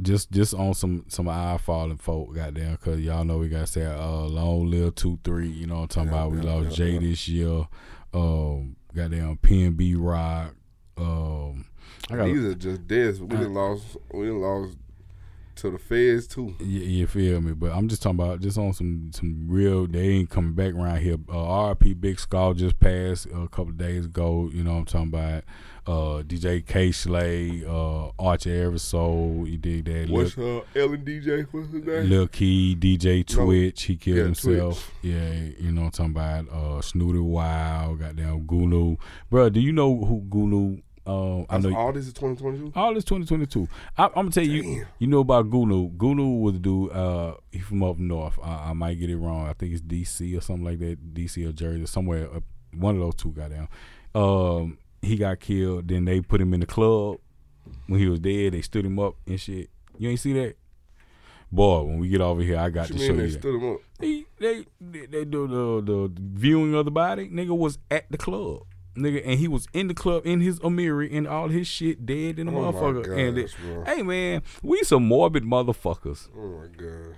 just 0.00 0.32
just 0.32 0.54
on 0.54 0.74
some 0.74 1.04
some 1.08 1.28
eye 1.28 1.58
falling 1.58 1.98
folk, 1.98 2.34
goddamn, 2.34 2.76
cause 2.78 2.98
y'all 3.00 3.24
know 3.24 3.38
we 3.38 3.48
got 3.48 3.60
to 3.60 3.66
say 3.66 3.84
uh, 3.86 4.22
long 4.24 4.68
live 4.70 4.94
two 4.96 5.18
three. 5.22 5.48
You 5.48 5.66
know 5.66 5.80
what 5.80 5.96
I'm 5.96 6.06
talking 6.06 6.12
Yeah, 6.12 6.18
about? 6.24 6.32
We 6.32 6.38
yeah, 6.38 6.54
lost 6.54 6.78
yeah, 6.78 6.86
Jay 6.86 6.98
this 6.98 7.28
year. 7.28 7.68
Um, 8.12 8.76
goddamn 8.94 9.36
PNB 9.38 9.94
Rock. 9.98 10.54
Um, 10.96 11.66
I 12.10 12.16
got 12.16 12.24
These 12.24 12.44
are 12.44 12.54
just 12.54 12.86
deaths. 12.88 13.18
We 13.20 13.28
done 13.28 13.54
lost. 13.54 13.96
We 14.12 14.26
done 14.26 14.40
lost 14.40 14.76
to 15.56 15.70
the 15.70 15.78
feds 15.78 16.26
too. 16.26 16.54
Yeah, 16.60 16.84
you 16.84 17.06
feel 17.06 17.40
me? 17.40 17.52
But 17.52 17.72
I'm 17.72 17.88
just 17.88 18.02
talking 18.02 18.20
about 18.20 18.40
just 18.40 18.58
on 18.58 18.72
some 18.72 19.10
some 19.12 19.46
real. 19.48 19.86
They 19.86 20.08
ain't 20.08 20.30
coming 20.30 20.52
back 20.54 20.74
around 20.74 20.98
here. 21.00 21.16
Uh, 21.28 21.34
RP 21.74 22.00
Big 22.00 22.18
Scarr 22.18 22.54
just 22.54 22.78
passed 22.80 23.26
a 23.26 23.48
couple 23.48 23.68
of 23.70 23.78
days 23.78 24.04
ago. 24.06 24.50
You 24.52 24.64
know 24.64 24.72
what 24.72 24.78
I'm 24.78 24.84
talking 24.86 25.08
about? 25.08 25.44
Uh, 25.84 26.22
DJ 26.22 26.64
Kay 26.64 26.92
Slay, 26.92 27.64
uh, 27.66 28.10
Archer 28.18 28.70
Eversoul. 28.70 29.50
You 29.50 29.58
dig 29.58 29.84
that? 29.86 30.08
What's 30.10 30.36
Lil, 30.36 30.58
uh, 30.58 30.78
Ellen 30.80 31.04
DJ? 31.04 31.44
What's 31.50 31.72
his 31.72 31.84
name? 31.84 32.08
Lil 32.08 32.28
Key, 32.28 32.76
DJ 32.76 33.36
No. 33.36 33.44
Twitch. 33.44 33.82
He 33.82 33.96
killed 33.96 34.16
Yeah, 34.18 34.22
himself. 34.24 34.92
Yeah, 35.02 35.32
you 35.58 35.72
know 35.72 35.82
what 35.82 35.98
I'm 35.98 36.12
talking 36.14 36.44
about? 36.46 36.48
Uh, 36.56 36.80
Snootie 36.82 37.20
Wild. 37.22 37.98
Goddamn 37.98 38.46
Goonew. 38.46 38.96
Bro, 39.28 39.50
do 39.50 39.60
you 39.60 39.72
know 39.72 40.04
who 40.04 40.20
Goonew? 40.28 40.82
Uh, 41.04 41.40
I 41.50 41.58
know. 41.58 41.74
all 41.76 41.92
this 41.92 42.06
is 42.06 42.12
2022. 42.12 42.72
All 42.78 42.94
this 42.94 43.04
2022. 43.04 43.68
I, 43.98 44.04
I'm 44.04 44.12
gonna 44.14 44.30
tell 44.30 44.44
you, 44.46 44.62
Damn. 44.62 44.86
you 45.00 45.06
know 45.08 45.18
about 45.20 45.50
Goonew. 45.50 45.96
Goonew 45.96 46.40
was 46.40 46.54
a 46.54 46.58
dude. 46.60 46.92
Uh, 46.92 47.34
he 47.50 47.58
from 47.58 47.82
up 47.82 47.98
north. 47.98 48.38
I, 48.42 48.70
I 48.70 48.72
might 48.72 48.94
get 49.00 49.10
it 49.10 49.16
wrong. 49.16 49.48
I 49.48 49.52
think 49.54 49.72
it's 49.72 49.82
DC 49.82 50.36
or 50.38 50.40
something 50.40 50.64
like 50.64 50.78
that. 50.78 51.14
DC 51.14 51.44
or 51.48 51.52
Jersey, 51.52 51.86
somewhere. 51.86 52.32
Up, 52.32 52.44
one 52.76 52.94
of 52.94 53.00
those 53.00 53.16
two 53.16 53.32
got 53.32 53.50
down. 53.50 53.68
Um, 54.14 54.78
he 55.00 55.16
got 55.16 55.40
killed. 55.40 55.88
Then 55.88 56.04
they 56.04 56.20
put 56.20 56.40
him 56.40 56.54
in 56.54 56.60
the 56.60 56.66
club 56.66 57.16
when 57.88 57.98
he 57.98 58.06
was 58.06 58.20
dead. 58.20 58.52
They 58.52 58.60
stood 58.62 58.86
him 58.86 58.98
up 59.00 59.16
and 59.26 59.40
shit. 59.40 59.70
You 59.98 60.08
ain't 60.08 60.20
see 60.20 60.32
that? 60.34 60.54
Boy, 61.50 61.82
when 61.82 61.98
we 61.98 62.08
get 62.08 62.20
over 62.22 62.40
here, 62.40 62.58
I 62.58 62.70
got 62.70 62.88
What 62.90 62.96
to 62.98 63.02
you 63.02 63.06
show 63.08 63.12
you. 63.14 63.30
that. 63.30 63.38
stood 63.40 63.54
him 63.60 63.72
up? 63.72 63.78
They 63.98 64.24
they 64.38 64.64
they, 64.80 65.06
they 65.06 65.24
do 65.24 65.46
the, 65.46 65.82
the 65.92 66.12
viewing 66.16 66.74
of 66.74 66.84
the 66.86 66.90
body. 66.90 67.28
Nigga 67.28 67.56
was 67.56 67.78
at 67.90 68.10
the 68.10 68.16
club. 68.16 68.62
Nigga, 68.94 69.22
and 69.24 69.40
he 69.40 69.48
was 69.48 69.66
in 69.72 69.88
the 69.88 69.94
club 69.94 70.26
in 70.26 70.40
his 70.40 70.60
Amiri 70.60 71.08
and 71.16 71.26
all 71.26 71.48
his 71.48 71.66
shit 71.66 72.04
dead 72.04 72.38
in 72.38 72.46
the 72.46 72.52
Oh 72.52 72.72
motherfucker. 72.72 73.16
and 73.16 73.38
it, 73.38 73.54
gosh, 73.84 73.86
hey 73.96 74.02
man, 74.02 74.42
we 74.62 74.82
some 74.82 75.04
morbid 75.06 75.44
motherfuckers. 75.44 76.28
Oh 76.36 76.58
my 76.58 76.66
gosh. 76.66 77.16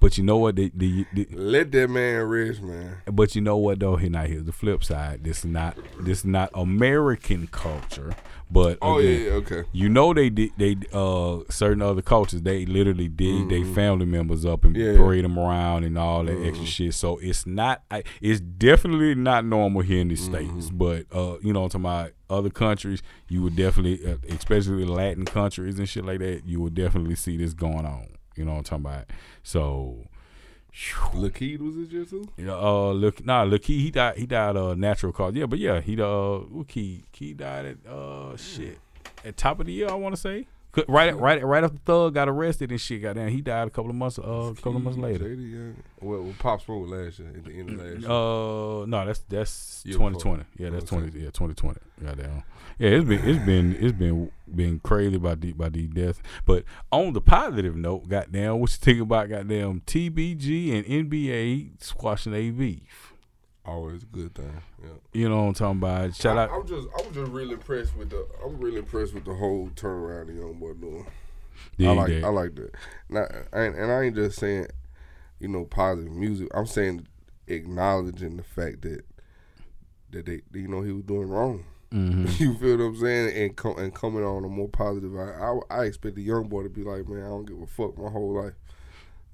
But 0.00 0.18
you 0.18 0.24
know 0.24 0.36
what? 0.38 0.56
They, 0.56 0.70
they, 0.74 1.06
they- 1.14 1.26
Let 1.34 1.72
that 1.72 1.88
man 1.90 2.22
rest, 2.24 2.62
man. 2.62 2.96
but 3.10 3.34
you 3.34 3.40
know 3.40 3.56
what 3.56 3.80
though? 3.80 3.96
Here 3.96 4.10
not 4.10 4.26
here's 4.26 4.44
the 4.44 4.52
flip 4.52 4.84
side. 4.84 5.24
This 5.24 5.38
is 5.40 5.44
not 5.46 5.76
this 6.00 6.18
is 6.20 6.24
not 6.24 6.50
American 6.54 7.46
culture. 7.48 8.14
But 8.50 8.78
Oh 8.80 8.96
again, 8.98 9.24
yeah, 9.26 9.30
okay. 9.32 9.64
You 9.72 9.90
know 9.90 10.14
they 10.14 10.30
did 10.30 10.52
they 10.56 10.76
uh 10.92 11.40
certain 11.50 11.82
other 11.82 12.00
cultures 12.00 12.40
they 12.42 12.64
literally 12.64 13.06
dig 13.08 13.50
their 13.50 13.64
family 13.74 14.06
members 14.06 14.46
up 14.46 14.64
and 14.64 14.74
Mm-hmm. 14.74 14.92
Yeah. 14.92 14.96
parade 14.96 15.24
them 15.24 15.38
around 15.38 15.84
and 15.84 15.98
all 15.98 16.24
that 16.24 16.46
extra 16.46 16.66
shit. 16.66 16.94
So 16.94 17.18
it's 17.18 17.46
not 17.46 17.82
I, 17.90 18.04
it's 18.22 18.40
definitely 18.40 19.14
not 19.14 19.44
normal 19.44 19.82
here 19.82 20.00
in 20.00 20.08
the 20.08 20.14
Mm-hmm. 20.14 20.60
states. 20.60 20.70
But 20.70 21.06
uh 21.12 21.36
you 21.42 21.52
know 21.52 21.68
to 21.68 21.76
about 21.76 22.12
other 22.30 22.50
countries 22.50 23.02
you 23.28 23.42
would 23.42 23.54
definitely 23.56 24.10
uh, 24.10 24.16
especially 24.34 24.84
Latin 24.86 25.24
countries 25.26 25.78
and 25.78 25.88
shit 25.88 26.04
like 26.06 26.20
that 26.20 26.42
you 26.46 26.60
would 26.60 26.74
definitely 26.74 27.16
see 27.16 27.36
this 27.36 27.52
going 27.52 27.84
on. 27.86 28.08
You 28.38 28.44
know 28.44 28.52
what 28.52 28.58
I'm 28.58 28.64
talking 28.64 28.86
about. 28.86 29.04
So 29.42 30.06
Lil 31.12 31.30
Keed 31.30 31.60
was 31.60 31.76
this 31.76 31.88
year 31.90 32.04
too? 32.04 32.28
yeah, 32.36 32.54
uh, 32.54 32.92
look, 32.92 33.24
nah, 33.24 33.42
look, 33.42 33.64
he 33.64 33.90
died. 33.90 34.16
He 34.16 34.26
died 34.26 34.56
uh 34.56 34.74
natural 34.74 35.12
cause. 35.12 35.34
Yeah, 35.34 35.46
but 35.46 35.58
yeah, 35.58 35.80
he 35.80 36.00
uh, 36.00 36.38
what 36.38 36.68
key 36.68 37.04
key 37.12 37.34
died 37.34 37.66
at 37.66 37.90
uh 37.90 38.36
shit 38.36 38.78
at 39.24 39.36
top 39.36 39.60
of 39.60 39.66
the 39.66 39.72
year. 39.72 39.88
I 39.90 39.94
want 39.94 40.14
to 40.14 40.20
say 40.20 40.46
right 40.88 41.16
right 41.16 41.44
right 41.44 41.64
after 41.64 41.78
Thug 41.84 42.14
got 42.14 42.28
arrested 42.28 42.70
and 42.70 42.80
shit. 42.80 43.02
Goddamn, 43.02 43.28
he 43.28 43.40
died 43.40 43.68
a 43.68 43.70
couple 43.70 43.90
of 43.90 43.96
months 43.96 44.18
uh 44.18 44.22
a 44.22 44.54
couple 44.54 44.76
of 44.76 44.82
months 44.82 44.98
later. 44.98 45.28
Yeah. 45.32 45.72
Well, 46.00 46.22
well, 46.22 46.34
Pop 46.38 46.62
Smoke 46.62 46.88
last 46.88 47.18
year 47.18 47.28
at 47.28 47.44
the 47.44 47.52
end 47.52 47.70
of 47.70 47.76
last 47.78 48.00
year. 48.00 48.10
Uh, 48.10 48.86
no, 48.86 49.06
that's 49.06 49.20
that's 49.28 49.82
Year 49.84 49.96
twenty 49.96 50.44
Yeah, 50.56 50.70
that's 50.70 50.84
twenty. 50.84 51.18
Yeah, 51.18 51.30
twenty 51.30 51.54
twenty. 51.54 51.80
Goddamn. 52.04 52.44
Yeah, 52.78 52.90
it's 52.90 53.08
been 53.08 53.28
it's 53.28 53.44
been 53.44 53.76
it's 53.80 53.98
been 53.98 54.30
been 54.54 54.78
crazy 54.80 55.16
about 55.16 55.40
the 55.40 55.52
by 55.52 55.68
these 55.68 55.88
death. 55.88 56.22
But 56.46 56.64
on 56.92 57.12
the 57.12 57.20
positive 57.20 57.74
note, 57.76 58.08
goddamn, 58.08 58.60
what 58.60 58.70
you 58.70 58.76
think 58.76 59.00
about 59.00 59.28
goddamn 59.28 59.82
TBG 59.86 60.72
and 60.72 61.10
NBA 61.10 61.82
squashing 61.82 62.34
a 62.34 62.50
beef? 62.50 63.07
Always 63.68 64.02
a 64.02 64.06
good 64.06 64.34
thing. 64.34 64.62
Yeah. 64.82 64.88
You 65.12 65.28
know 65.28 65.42
what 65.42 65.48
I'm 65.48 65.54
talking 65.54 65.78
about? 65.78 66.14
Shout 66.16 66.38
I, 66.38 66.44
out. 66.44 66.50
I'm 66.52 66.66
just, 66.66 66.88
I'm 66.98 67.12
just 67.12 67.30
really 67.30 67.52
impressed 67.52 67.96
with 67.96 68.10
the, 68.10 68.26
I'm 68.44 68.58
really 68.58 68.78
impressed 68.78 69.12
with 69.14 69.24
the 69.26 69.34
whole 69.34 69.68
turnaround 69.74 70.28
the 70.28 70.32
young 70.34 70.54
boy 70.54 70.72
doing. 70.74 71.06
I 71.80 71.92
like, 71.92 72.08
that. 72.08 72.24
I 72.24 72.28
like 72.28 72.54
that. 72.54 72.70
Now, 73.08 73.26
ain't- 73.54 73.76
and 73.76 73.92
I 73.92 74.02
ain't 74.04 74.14
just 74.16 74.38
saying, 74.38 74.68
you 75.38 75.48
know, 75.48 75.64
positive 75.64 76.12
music. 76.12 76.48
I'm 76.54 76.66
saying 76.66 77.06
acknowledging 77.46 78.36
the 78.38 78.42
fact 78.42 78.82
that, 78.82 79.02
that 80.10 80.24
they, 80.26 80.40
you 80.54 80.68
know, 80.68 80.82
he 80.82 80.92
was 80.92 81.04
doing 81.04 81.28
wrong. 81.28 81.64
Mhm. 81.92 82.28
You 82.40 82.54
feel 82.54 82.76
what 82.76 82.84
I'm 82.84 82.96
saying? 82.96 83.36
And 83.36 83.56
com- 83.56 83.78
and 83.78 83.94
coming 83.94 84.22
on 84.24 84.44
a 84.44 84.48
more 84.48 84.68
positive. 84.68 85.16
I, 85.16 85.30
I 85.32 85.80
I 85.80 85.84
expect 85.84 86.16
the 86.16 86.22
young 86.22 86.46
boy 86.48 86.62
to 86.64 86.68
be 86.68 86.82
like, 86.82 87.08
man, 87.08 87.24
I 87.24 87.28
don't 87.28 87.46
give 87.46 87.60
a 87.60 87.66
fuck 87.66 87.96
my 87.98 88.10
whole 88.10 88.34
life. 88.42 88.52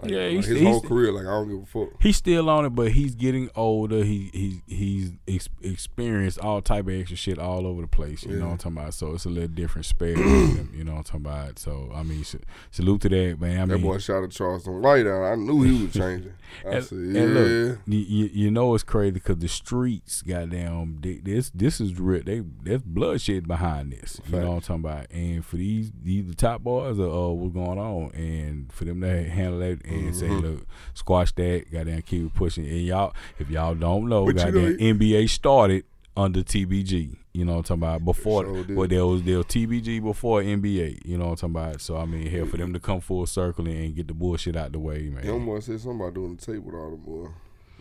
Like, 0.03 0.11
Yeah, 0.11 0.19
like 0.23 0.31
he's- 0.31 0.47
his 0.47 0.59
he's- 0.59 0.69
whole 0.71 0.81
career, 0.83 1.13
like 1.13 1.25
I 1.25 1.31
don't 1.31 1.49
give 1.49 1.63
a 1.63 1.67
fuck. 1.67 2.03
He's 2.03 2.17
still 2.17 2.51
on 2.51 2.65
it, 2.67 2.71
but 2.71 2.93
he's 2.93 3.15
getting 3.15 3.49
older. 3.55 4.03
He 4.03 4.29
he 4.35 4.63
he's 4.67 5.13
ex- 5.29 5.49
experienced 5.63 6.39
all 6.41 6.61
type 6.61 6.89
of 6.89 6.95
extra 6.95 7.17
shit 7.17 7.39
all 7.39 7.65
over 7.67 7.81
the 7.83 7.87
place. 7.87 8.25
You 8.25 8.37
know 8.37 8.47
what 8.47 8.53
I'm 8.53 8.59
talking 8.59 8.79
about? 8.79 8.95
So 8.95 9.13
it's 9.15 9.25
a 9.25 9.29
little 9.31 9.49
different 9.49 9.87
him, 9.87 10.71
you 10.77 10.83
know 10.85 10.93
what 10.95 10.99
I'm 10.99 11.05
talking 11.05 11.21
about? 11.27 11.59
So 11.61 11.91
I 11.95 12.03
mean, 12.03 12.25
sa- 12.25 12.39
salute 12.73 13.03
to 13.03 13.09
that 13.11 13.41
man. 13.41 13.61
I 13.61 13.67
that 13.67 13.75
mean, 13.75 13.83
boy 13.83 13.99
shot 13.99 14.25
at 14.25 14.31
Charleston 14.33 14.83
White 14.83 15.07
out. 15.07 15.23
I 15.25 15.37
knew 15.37 15.63
he 15.63 15.85
was 15.85 15.93
changing. 15.95 16.33
I 16.67 16.69
And- 16.71 16.85
said, 16.85 16.99
and 16.99 17.15
yeah. 17.15 17.23
look, 17.23 17.79
you, 17.87 17.99
you, 18.33 18.51
know 18.51 18.75
it's 18.75 18.85
crazy 18.85 19.13
because 19.13 19.39
the 19.39 19.49
streets, 19.49 20.23
goddamn, 20.23 20.99
they, 21.01 21.15
this 21.19 21.51
this 21.51 21.81
is 21.81 21.99
real. 21.99 22.23
They 22.25 22.43
there's 22.63 22.83
bloodshed 22.83 23.47
behind 23.49 23.93
this. 23.93 24.21
You 24.29 24.41
know 24.41 24.49
what 24.51 24.55
I'm 24.57 24.61
talking 24.61 24.85
about? 24.85 25.07
And 25.13 25.45
for 25.45 25.57
these 25.57 25.93
these 26.03 26.27
the 26.27 26.35
top 26.35 26.63
boys, 26.63 26.99
are, 27.01 27.05
uh, 27.11 27.29
what's 27.29 27.55
going 27.55 27.79
on? 27.79 28.11
And 28.15 28.73
for 28.73 28.85
them 28.85 29.01
to 29.01 29.29
handle 29.29 29.59
that 29.61 29.84
and 29.87 30.15
say, 30.17 30.29
Mhm. 30.29 30.43
look, 30.43 30.67
squash 30.95 31.33
that, 31.33 31.65
goddamn, 31.71 32.03
keep 32.03 32.27
it 32.27 32.35
pushing. 32.35 32.67
And 32.67 32.83
y'all, 32.83 33.15
if 33.39 33.51
y'all 33.51 33.75
don't 33.75 34.09
know, 34.09 34.27
But 34.27 34.37
you 34.37 34.53
know, 34.53 34.71
goddamn, 34.71 34.99
NBA 34.99 35.29
started 35.29 35.85
under 36.17 36.43
TBG. 36.43 37.17
You 37.33 37.45
know 37.45 37.53
what 37.55 37.59
I'm 37.71 37.81
talking 37.81 37.83
about? 37.83 38.05
Before, 38.05 38.45
sure 38.45 38.77
but 38.77 38.91
there 38.91 39.05
was 39.05 39.23
there 39.25 39.39
was 39.39 39.47
TBG 39.47 39.99
before 40.01 40.41
NBA. 40.41 41.01
You 41.05 41.19
know 41.19 41.25
what 41.31 41.43
I'm 41.43 41.53
talking 41.55 41.69
about? 41.71 41.81
So 41.81 41.97
I 41.97 42.05
mean, 42.05 42.29
here 42.31 42.47
for 42.47 42.57
them 42.57 42.73
to 42.73 42.79
come 42.79 43.01
full 43.01 43.27
circle 43.27 43.67
and 43.67 43.95
get 43.97 44.07
the 44.07 44.15
bullshit 44.15 44.55
out 44.55 44.71
the 44.71 44.79
way, 44.79 45.09
man. 45.09 45.25
Young 45.27 45.45
boy 45.45 45.59
said 45.59 45.81
something 45.81 46.01
about 46.01 46.15
doing 46.15 46.37
the 46.37 46.47
tape 46.47 46.63
with 46.63 46.77
all 46.77 46.91
them 46.91 47.01
boys. 47.01 47.31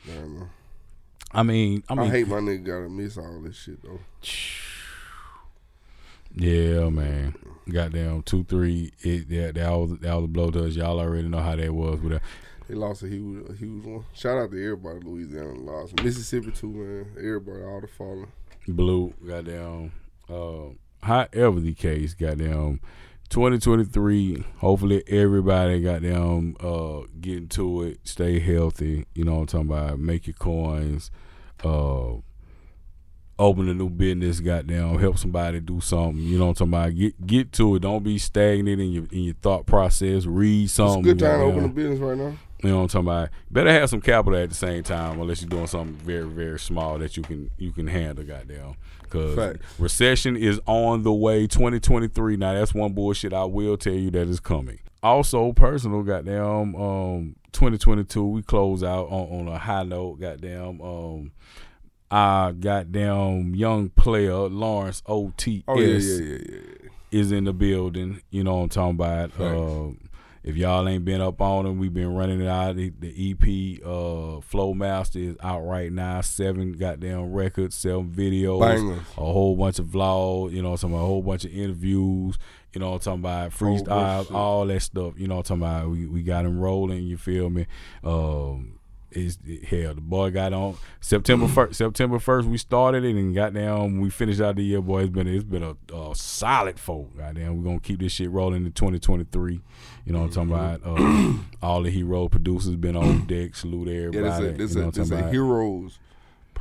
Damn, 0.07 0.33
man. 0.39 0.49
I 1.31 1.43
mean, 1.43 1.83
I 1.87 1.93
I, 1.93 1.95
mean, 1.97 2.09
hate 2.11 2.27
my 2.27 2.37
nigga 2.37 2.63
gotta 2.65 2.89
miss 2.89 3.17
all 3.17 3.41
this 3.41 3.55
shit 3.55 3.81
though. 3.83 3.99
Yeah, 6.35 6.89
man. 6.89 7.35
Goddamn 7.69 8.23
two 8.23 8.43
three. 8.43 8.91
It 8.99 9.29
that 9.29 9.55
that 9.55 9.71
was 9.71 9.97
that 9.99 10.13
was 10.15 10.25
a 10.25 10.27
blow 10.27 10.51
to 10.51 10.65
us. 10.65 10.75
Y'all 10.75 10.99
already 10.99 11.27
know 11.27 11.39
how 11.39 11.55
that 11.55 11.73
was 11.73 11.99
with 12.01 12.13
that. 12.13 12.21
They 12.67 12.75
lost 12.75 13.03
a 13.03 13.07
huge, 13.07 13.49
a 13.49 13.53
huge 13.53 13.85
one. 13.85 14.05
Shout 14.13 14.37
out 14.37 14.51
to 14.51 14.63
everybody, 14.63 14.99
Louisiana 15.05 15.53
lost. 15.53 16.01
Mississippi 16.01 16.51
too, 16.51 16.71
man. 16.71 17.05
Everybody, 17.17 17.63
all 17.63 17.81
the 17.81 17.87
falling. 17.87 18.31
Blue. 18.67 19.13
Goddamn. 19.25 19.91
Uh, 20.29 20.75
however 21.01 21.59
the 21.59 21.73
case, 21.73 22.13
goddamn. 22.13 22.79
2023. 23.29 24.45
Hopefully 24.57 25.03
everybody 25.07 25.81
goddamn 25.81 26.55
uh 26.59 27.01
get 27.19 27.37
into 27.37 27.81
it. 27.81 27.99
Stay 28.03 28.39
healthy. 28.39 29.05
You 29.15 29.23
know 29.23 29.35
what 29.35 29.53
I'm 29.53 29.67
talking 29.67 29.71
about. 29.71 29.99
Make 29.99 30.27
your 30.27 30.35
coins. 30.35 31.11
Uh. 31.63 32.15
Open 33.39 33.67
a 33.67 33.73
new 33.73 33.89
business, 33.89 34.39
goddamn, 34.39 34.99
help 34.99 35.17
somebody 35.17 35.59
do 35.59 35.81
something. 35.81 36.19
You 36.21 36.37
know 36.37 36.45
what 36.47 36.61
I'm 36.61 36.71
talking 36.71 36.73
about. 36.91 36.95
Get 36.95 37.25
get 37.27 37.51
to 37.53 37.75
it. 37.75 37.79
Don't 37.79 38.03
be 38.03 38.17
stagnant 38.19 38.79
in 38.79 38.91
your 38.91 39.05
in 39.11 39.23
your 39.23 39.33
thought 39.41 39.65
process. 39.65 40.25
Read 40.25 40.65
It's 40.65 40.73
something. 40.73 40.99
a 40.99 41.03
good 41.03 41.19
time 41.19 41.39
to 41.39 41.45
open 41.45 41.65
a 41.65 41.67
business 41.69 41.99
right 41.99 42.17
now. 42.17 42.37
You 42.61 42.69
know 42.69 42.77
what 42.77 42.81
I'm 42.83 42.87
talking 42.89 43.07
about? 43.07 43.29
Better 43.51 43.71
have 43.71 43.89
some 43.89 44.01
capital 44.01 44.39
at 44.39 44.49
the 44.49 44.55
same 44.55 44.83
time, 44.83 45.19
unless 45.19 45.41
you're 45.41 45.49
doing 45.49 45.67
something 45.67 45.95
very, 45.97 46.23
very 46.27 46.59
small 46.59 46.99
that 46.99 47.17
you 47.17 47.23
can 47.23 47.49
you 47.57 47.71
can 47.71 47.87
handle. 47.87 48.23
Goddamn, 48.23 48.75
because 49.01 49.57
recession 49.79 50.37
is 50.37 50.61
on 50.67 51.01
the 51.03 51.11
way. 51.11 51.47
2023. 51.47 52.37
Now 52.37 52.53
that's 52.53 52.73
one 52.73 52.93
bullshit 52.93 53.33
I 53.33 53.45
will 53.45 53.77
tell 53.77 53.93
you 53.93 54.11
that 54.11 54.27
is 54.27 54.39
coming. 54.39 54.79
Also, 55.01 55.51
personal. 55.53 56.03
Goddamn, 56.03 56.75
um, 56.75 57.35
2022 57.51 58.23
we 58.25 58.41
close 58.43 58.83
out 58.83 59.07
on, 59.07 59.39
on 59.39 59.47
a 59.53 59.57
high 59.57 59.83
note. 59.83 60.21
Goddamn, 60.21 60.79
um, 60.81 61.31
our 62.13 62.53
goddamn 62.53 63.55
young 63.55 63.89
player 63.89 64.33
Lawrence 64.47 65.01
OTS 65.07 65.63
Oh 65.67 65.79
yeah, 65.79 65.97
yeah, 65.97 66.37
yeah, 66.49 66.89
is 67.11 67.31
in 67.31 67.45
the 67.45 67.53
building. 67.53 68.21
You 68.29 68.43
know 68.43 68.55
what 68.57 68.63
I'm 68.63 68.69
talking 68.69 68.95
about. 68.95 69.31
Uh, 69.39 69.93
if 70.43 70.57
y'all 70.57 70.87
ain't 70.89 71.05
been 71.05 71.21
up 71.21 71.39
on 71.41 71.65
him, 71.65 71.79
we've 71.79 71.93
been 71.93 72.13
running 72.13 72.41
it 72.41 72.47
out. 72.47 72.75
The, 72.75 72.91
the 72.99 73.31
EP 73.31 73.81
uh, 73.85 74.41
Flow 74.41 74.73
Master 74.73 75.17
is 75.17 75.37
out 75.41 75.61
right 75.61 75.89
now. 75.91 76.19
Seven 76.21 76.73
goddamn 76.73 77.31
records, 77.31 77.75
seven 77.77 78.11
videos, 78.11 78.59
Bangers. 78.59 78.99
a 79.17 79.21
whole 79.21 79.55
bunch 79.55 79.79
of 79.79 79.85
vlogs. 79.87 80.51
You 80.51 80.61
know, 80.61 80.75
some 80.75 80.93
a 80.93 80.97
whole 80.99 81.21
bunch 81.21 81.45
of 81.45 81.51
interviews. 81.51 82.37
You 82.73 82.79
know 82.81 82.91
what 82.91 83.07
I'm 83.07 83.19
talking 83.19 83.19
about, 83.21 83.53
Whole 83.53 83.69
bunch 83.77 83.81
of 83.81 83.87
freestyle, 83.87 84.23
shit. 84.27 84.35
all 84.35 84.65
that 84.67 84.81
stuff. 84.81 85.13
You 85.17 85.27
know 85.27 85.37
what 85.37 85.49
I'm 85.49 85.59
talking 85.61 85.79
about. 85.85 85.89
We 85.91 86.05
we 86.07 86.21
got 86.23 86.45
him 86.45 86.59
rolling. 86.59 87.03
You 87.03 87.17
feel 87.17 87.49
me? 87.49 87.65
Um, 88.03 88.79
is 89.15 89.37
hell 89.67 89.93
the 89.95 90.01
boy 90.01 90.31
got 90.31 90.53
on 90.53 90.75
September 91.01 91.47
first. 91.47 91.77
September 91.77 92.19
first 92.19 92.47
we 92.47 92.57
started 92.57 93.03
it 93.03 93.15
and 93.15 93.33
goddamn 93.33 93.99
we 93.99 94.09
finished 94.09 94.41
out 94.41 94.55
the 94.55 94.63
year. 94.63 94.81
Boy, 94.81 95.01
it's 95.03 95.09
been 95.09 95.27
it's 95.27 95.43
been 95.43 95.63
a, 95.63 95.75
a 95.95 96.15
solid 96.15 96.79
folk. 96.79 97.17
Goddamn, 97.17 97.57
we're 97.57 97.63
gonna 97.63 97.79
keep 97.79 97.99
this 97.99 98.11
shit 98.13 98.29
rolling 98.29 98.65
in 98.65 98.71
2023. 98.71 99.61
You 100.05 100.13
know 100.13 100.19
what 100.23 100.37
I'm 100.37 100.49
talking 100.49 100.51
about? 100.51 100.81
Uh, 100.85 101.33
all 101.65 101.81
the 101.83 101.89
hero 101.89 102.27
producers 102.27 102.75
been 102.75 102.95
on 102.97 103.25
deck. 103.27 103.55
Salute 103.55 103.87
Yeah, 103.87 104.07
everybody. 104.07 104.51
this 104.53 104.71
is 104.71 104.75
you 104.75 104.81
a, 104.83 104.91
this 104.91 104.97
is 104.97 105.11
I'm 105.11 105.17
a 105.17 105.19
talking 105.19 105.19
about? 105.19 105.31
heroes 105.31 105.99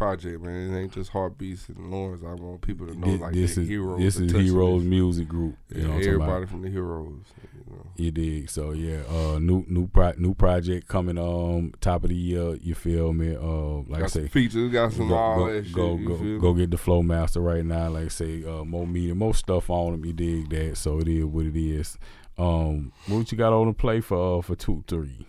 project, 0.03 0.43
man. 0.43 0.75
It 0.75 0.81
ain't 0.81 0.93
just 0.93 1.13
Heartbeatz 1.13 1.69
and 1.69 1.91
Lawrence. 1.91 2.23
I 2.27 2.35
want 2.35 2.61
people 2.61 2.87
to 2.87 2.95
know 2.99 3.07
This, 3.07 3.21
like 3.21 3.33
this 3.35 3.55
the 3.55 3.61
is 3.63 3.69
heroes. 3.69 3.99
this 4.01 4.17
is 4.19 4.33
heroes 4.33 4.83
music 4.83 5.29
group. 5.29 5.57
You 5.75 5.83
Yeah, 5.83 5.87
know 5.89 5.95
everybody 5.99 6.47
from 6.47 6.63
the 6.63 6.71
heroes. 6.71 7.23
You 7.55 7.73
know. 7.73 7.87
You 7.97 8.11
dig? 8.11 8.51
So 8.51 8.73
yeah, 8.73 9.03
uh, 9.09 9.39
new 9.39 9.65
new 9.69 9.87
pro- 9.87 10.15
new 10.19 10.35
project 10.35 10.89
coming 10.89 11.19
um 11.19 11.73
top 11.81 12.03
of 12.05 12.09
the 12.11 12.17
year. 12.17 12.55
You 12.57 12.75
feel 12.75 13.13
me? 13.13 13.37
Uh, 13.37 13.83
like 13.89 14.03
I 14.03 14.07
say, 14.07 14.29
features, 14.29 14.73
got 14.73 14.93
some 14.93 15.13
all 15.13 15.37
go, 15.47 15.53
that 15.53 15.65
shit. 15.65 15.75
go, 15.75 15.97
you 15.97 16.09
go, 16.09 16.17
feel 16.19 16.39
go 16.41 16.53
get 16.55 16.71
the 16.71 16.79
flow 16.79 17.03
master 17.03 17.41
right 17.41 17.65
now. 17.65 17.89
Like 17.91 18.07
I 18.07 18.09
say, 18.09 18.45
uh, 18.45 18.65
more 18.65 18.87
media, 18.87 19.15
more 19.15 19.35
stuff 19.35 19.71
on 19.71 19.93
them. 19.93 20.05
You 20.05 20.13
dig 20.13 20.51
that? 20.51 20.77
So 20.77 20.99
it 20.99 21.09
is 21.09 21.25
what 21.25 21.47
it 21.47 21.57
is. 21.57 21.97
Um, 22.39 22.93
what 23.07 23.31
you 23.31 23.39
got 23.39 23.53
on 23.53 23.69
the 23.69 23.73
play 23.75 24.01
for 24.01 24.39
uh, 24.39 24.43
for 24.43 24.57
two 24.57 24.83
three? 24.89 25.27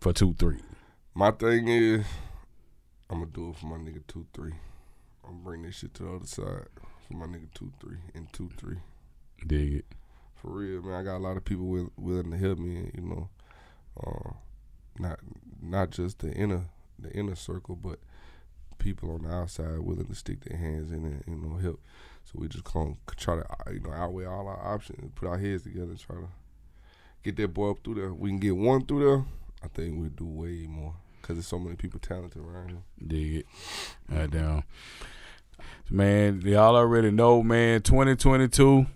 For 0.00 0.12
two 0.12 0.32
three. 0.34 0.60
My 1.14 1.32
thing 1.32 1.66
is, 1.68 2.06
I'm 3.10 3.20
gonna 3.20 3.30
do 3.30 3.50
it 3.50 3.56
for 3.56 3.66
my 3.66 3.76
nigga 3.76 4.06
two 4.06 4.26
three. 4.34 4.52
I'm 5.24 5.30
gonna 5.30 5.44
bring 5.44 5.62
this 5.62 5.76
shit 5.76 5.94
to 5.94 6.02
the 6.02 6.12
other 6.16 6.26
side 6.26 6.66
for 7.06 7.14
my 7.14 7.26
nigga 7.26 7.48
two 7.54 7.72
three 7.80 7.98
and 8.14 8.30
two 8.32 8.50
three. 8.58 8.78
Dig 9.46 9.74
it. 9.74 9.84
For 10.34 10.50
real, 10.50 10.82
man. 10.82 11.00
I 11.00 11.02
got 11.02 11.16
a 11.16 11.24
lot 11.24 11.36
of 11.36 11.44
people 11.44 11.66
will, 11.66 11.90
willing 11.96 12.30
to 12.30 12.36
help 12.36 12.58
me. 12.58 12.90
You 12.94 13.02
know, 13.02 13.28
uh, 14.04 14.30
not 14.98 15.20
not 15.62 15.90
just 15.90 16.18
the 16.18 16.32
inner 16.32 16.64
the 16.98 17.10
inner 17.12 17.34
circle, 17.34 17.76
but 17.76 17.98
people 18.78 19.10
on 19.12 19.22
the 19.22 19.30
outside 19.30 19.78
willing 19.78 20.06
to 20.06 20.14
stick 20.14 20.44
their 20.44 20.58
hands 20.58 20.92
in 20.92 21.06
it. 21.06 21.24
You 21.26 21.36
know, 21.36 21.56
help. 21.56 21.80
So 22.24 22.32
we 22.34 22.48
just 22.48 22.64
gonna 22.64 22.94
try 23.16 23.36
to 23.36 23.42
uh, 23.42 23.70
you 23.72 23.80
know 23.80 23.92
outweigh 23.92 24.26
all 24.26 24.48
our 24.48 24.74
options, 24.74 25.12
put 25.14 25.28
our 25.28 25.38
heads 25.38 25.62
together, 25.62 25.90
and 25.90 25.98
try 25.98 26.16
to 26.16 26.28
get 27.22 27.36
that 27.36 27.54
boy 27.54 27.70
up 27.70 27.78
through 27.82 27.94
there. 27.94 28.12
We 28.12 28.28
can 28.28 28.38
get 28.38 28.54
one 28.56 28.84
through 28.84 29.00
there. 29.00 29.24
I 29.64 29.68
think 29.68 29.98
we'll 29.98 30.10
do 30.10 30.26
way 30.26 30.66
more 30.68 30.94
because 31.28 31.36
there's 31.36 31.46
so 31.46 31.58
many 31.58 31.76
people 31.76 32.00
talented 32.00 32.40
around 32.42 32.70
here. 32.70 32.82
Dig 33.06 33.34
it. 33.34 33.46
Right 34.08 34.30
down. 34.30 34.64
Man, 35.90 36.40
y'all 36.40 36.74
already 36.74 37.10
know, 37.10 37.42
man, 37.42 37.82
2022. 37.82 38.86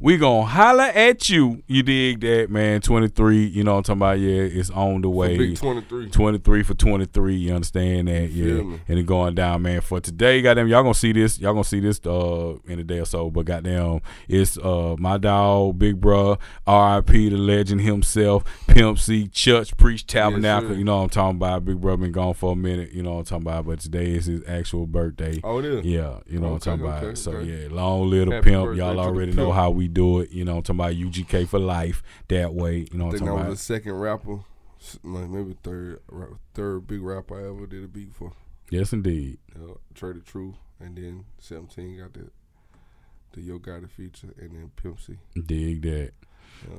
We 0.00 0.16
gonna 0.16 0.44
holler 0.46 0.84
at 0.84 1.28
you. 1.28 1.62
You 1.66 1.82
dig 1.82 2.20
that, 2.20 2.50
man? 2.50 2.80
23, 2.80 3.44
you 3.46 3.64
know 3.64 3.72
what 3.72 3.88
I'm 3.88 3.98
talking 3.98 3.98
about? 4.02 4.18
Yeah, 4.20 4.42
it's 4.42 4.70
on 4.70 5.00
the 5.02 5.08
way. 5.10 5.36
Big 5.38 5.56
23. 5.56 6.10
23 6.10 6.62
for 6.62 6.74
23. 6.74 7.34
You 7.36 7.54
understand 7.54 8.08
that? 8.08 8.30
You 8.30 8.70
Yeah. 8.70 8.76
And 8.88 8.98
it 8.98 9.06
going 9.06 9.34
down, 9.34 9.62
man. 9.62 9.80
For 9.80 10.00
today, 10.00 10.42
goddamn, 10.42 10.68
y'all 10.68 10.82
gonna 10.82 10.94
see 10.94 11.12
this. 11.12 11.38
Y'all 11.40 11.52
gonna 11.52 11.64
see 11.64 11.80
this 11.80 12.00
uh 12.06 12.54
in 12.66 12.78
a 12.78 12.84
day 12.84 12.98
or 13.00 13.04
so. 13.06 13.30
But 13.30 13.46
goddamn, 13.46 14.00
it's 14.28 14.58
uh 14.58 14.96
my 14.98 15.18
dog, 15.18 15.78
Big 15.78 16.00
Bruh, 16.00 16.38
R.I.P. 16.66 17.28
the 17.30 17.36
legend 17.36 17.80
himself, 17.82 18.44
Pimp 18.68 18.98
C, 18.98 19.28
Church 19.28 19.76
Preach 19.76 20.06
Tabernacle. 20.06 20.70
sir. 20.70 20.74
you 20.76 20.84
know 20.84 20.96
what 20.98 21.02
I'm 21.04 21.08
talking 21.10 21.36
about. 21.36 21.64
Big 21.64 21.80
Bruh 21.80 21.98
been 22.00 22.12
gone 22.12 22.34
for 22.34 22.52
a 22.52 22.56
minute. 22.56 22.92
You 22.92 23.02
know 23.02 23.12
what 23.14 23.18
I'm 23.18 23.24
talking 23.24 23.46
about. 23.46 23.66
But 23.66 23.80
today 23.80 24.12
is 24.12 24.26
his 24.26 24.42
actual 24.46 24.86
birthday. 24.86 25.40
Oh, 25.42 25.58
it 25.58 25.64
is. 25.64 25.84
Yeah, 25.86 26.18
you 26.26 26.38
know 26.40 26.50
what 26.52 26.66
I'm 26.66 26.72
Okay, 26.74 26.82
talking 26.82 26.84
about. 26.84 27.04
okay, 27.04 27.14
So 27.14 27.38
yeah, 27.40 27.68
long 27.70 28.08
little 28.10 28.32
Happy 28.34 28.50
pimp. 28.50 28.76
Y'all 28.76 28.98
already 29.00 29.32
know 29.32 29.46
pimp. 29.46 29.54
How 29.66 29.70
we 29.70 29.88
do 29.88 30.20
it. 30.20 30.30
You 30.30 30.44
know 30.44 30.58
I'm 30.58 30.62
talking 30.62 30.78
about. 30.80 30.94
UGK 30.94 31.48
for 31.48 31.58
life. 31.58 32.02
That 32.28 32.54
way. 32.54 32.86
You 32.92 32.98
know 32.98 33.06
I 33.06 33.08
I'm 33.08 33.12
think 33.14 33.24
that 33.24 33.30
talking 33.30 33.32
was 33.34 33.40
about. 33.42 33.50
the 33.50 33.56
second 33.56 33.92
rapper, 33.94 34.38
like 35.02 35.28
maybe 35.28 35.56
third, 35.64 36.00
third 36.54 36.86
big 36.86 37.02
rapper 37.02 37.34
I 37.40 37.48
ever 37.48 37.66
did 37.66 37.82
a 37.82 37.88
beat 37.88 38.14
for. 38.14 38.32
Yes, 38.70 38.92
indeed. 38.92 39.38
Uh, 39.56 39.74
Trae 39.94 40.14
tha 40.14 40.20
Truth, 40.20 40.54
and 40.78 40.96
then 40.96 41.24
17 41.40 41.98
got 41.98 42.12
the 42.12 42.30
the 43.32 43.40
Yo 43.40 43.58
Gotti 43.58 43.90
feature, 43.90 44.28
and 44.40 44.50
then 44.52 44.70
Pimp 44.76 45.00
C. 45.00 45.16
Dig 45.34 45.82
that. 45.82 46.12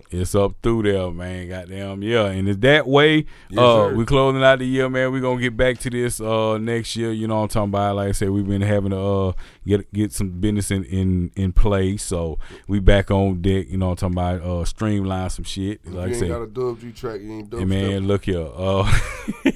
It's 0.09 0.35
up 0.35 0.53
through 0.63 0.83
there, 0.83 1.11
man. 1.11 1.49
Goddamn, 1.49 2.01
yeah. 2.03 2.27
And 2.27 2.47
it's 2.47 2.59
that 2.59 2.87
way. 2.87 3.25
Yes, 3.49 3.59
uh, 3.59 3.89
sir. 3.89 3.95
we 3.95 4.05
closing 4.05 4.41
out 4.43 4.59
the 4.59 4.65
year, 4.65 4.89
man. 4.89 5.11
We're 5.11 5.21
gonna 5.21 5.41
get 5.41 5.57
back 5.57 5.79
to 5.79 5.89
this 5.89 6.21
uh 6.21 6.57
next 6.57 6.95
year. 6.95 7.11
You 7.11 7.27
know 7.27 7.37
what 7.37 7.41
I'm 7.43 7.47
talking 7.49 7.69
about. 7.69 7.95
Like 7.97 8.09
I 8.09 8.11
said, 8.13 8.29
we've 8.29 8.47
been 8.47 8.61
having 8.61 8.91
to 8.91 8.99
uh 8.99 9.31
get 9.65 9.91
get 9.93 10.13
some 10.13 10.29
business 10.39 10.71
in 10.71 10.83
in 10.85 11.31
in 11.35 11.51
place. 11.53 12.03
So 12.03 12.39
we 12.67 12.79
back 12.79 13.11
on 13.11 13.41
deck. 13.41 13.67
You 13.69 13.77
know 13.77 13.89
what 13.89 14.01
I'm 14.03 14.13
talking 14.13 14.39
about. 14.39 14.49
Uh, 14.61 14.65
streamline 14.65 15.29
some 15.29 15.45
shit. 15.45 15.81
If 15.83 15.93
Like 15.93 15.97
I 15.97 16.05
you 16.05 16.09
ain't 16.09 16.17
said, 16.19 16.29
got 16.29 16.41
a 16.41 16.47
dub 16.47 16.79
G 16.79 16.91
track, 16.91 17.21
you 17.21 17.31
ain't 17.33 17.49
dub 17.49 17.59
hey, 17.59 17.65
man, 17.65 18.07
look 18.07 18.25
here. 18.25 18.47
Uh. 18.55 18.91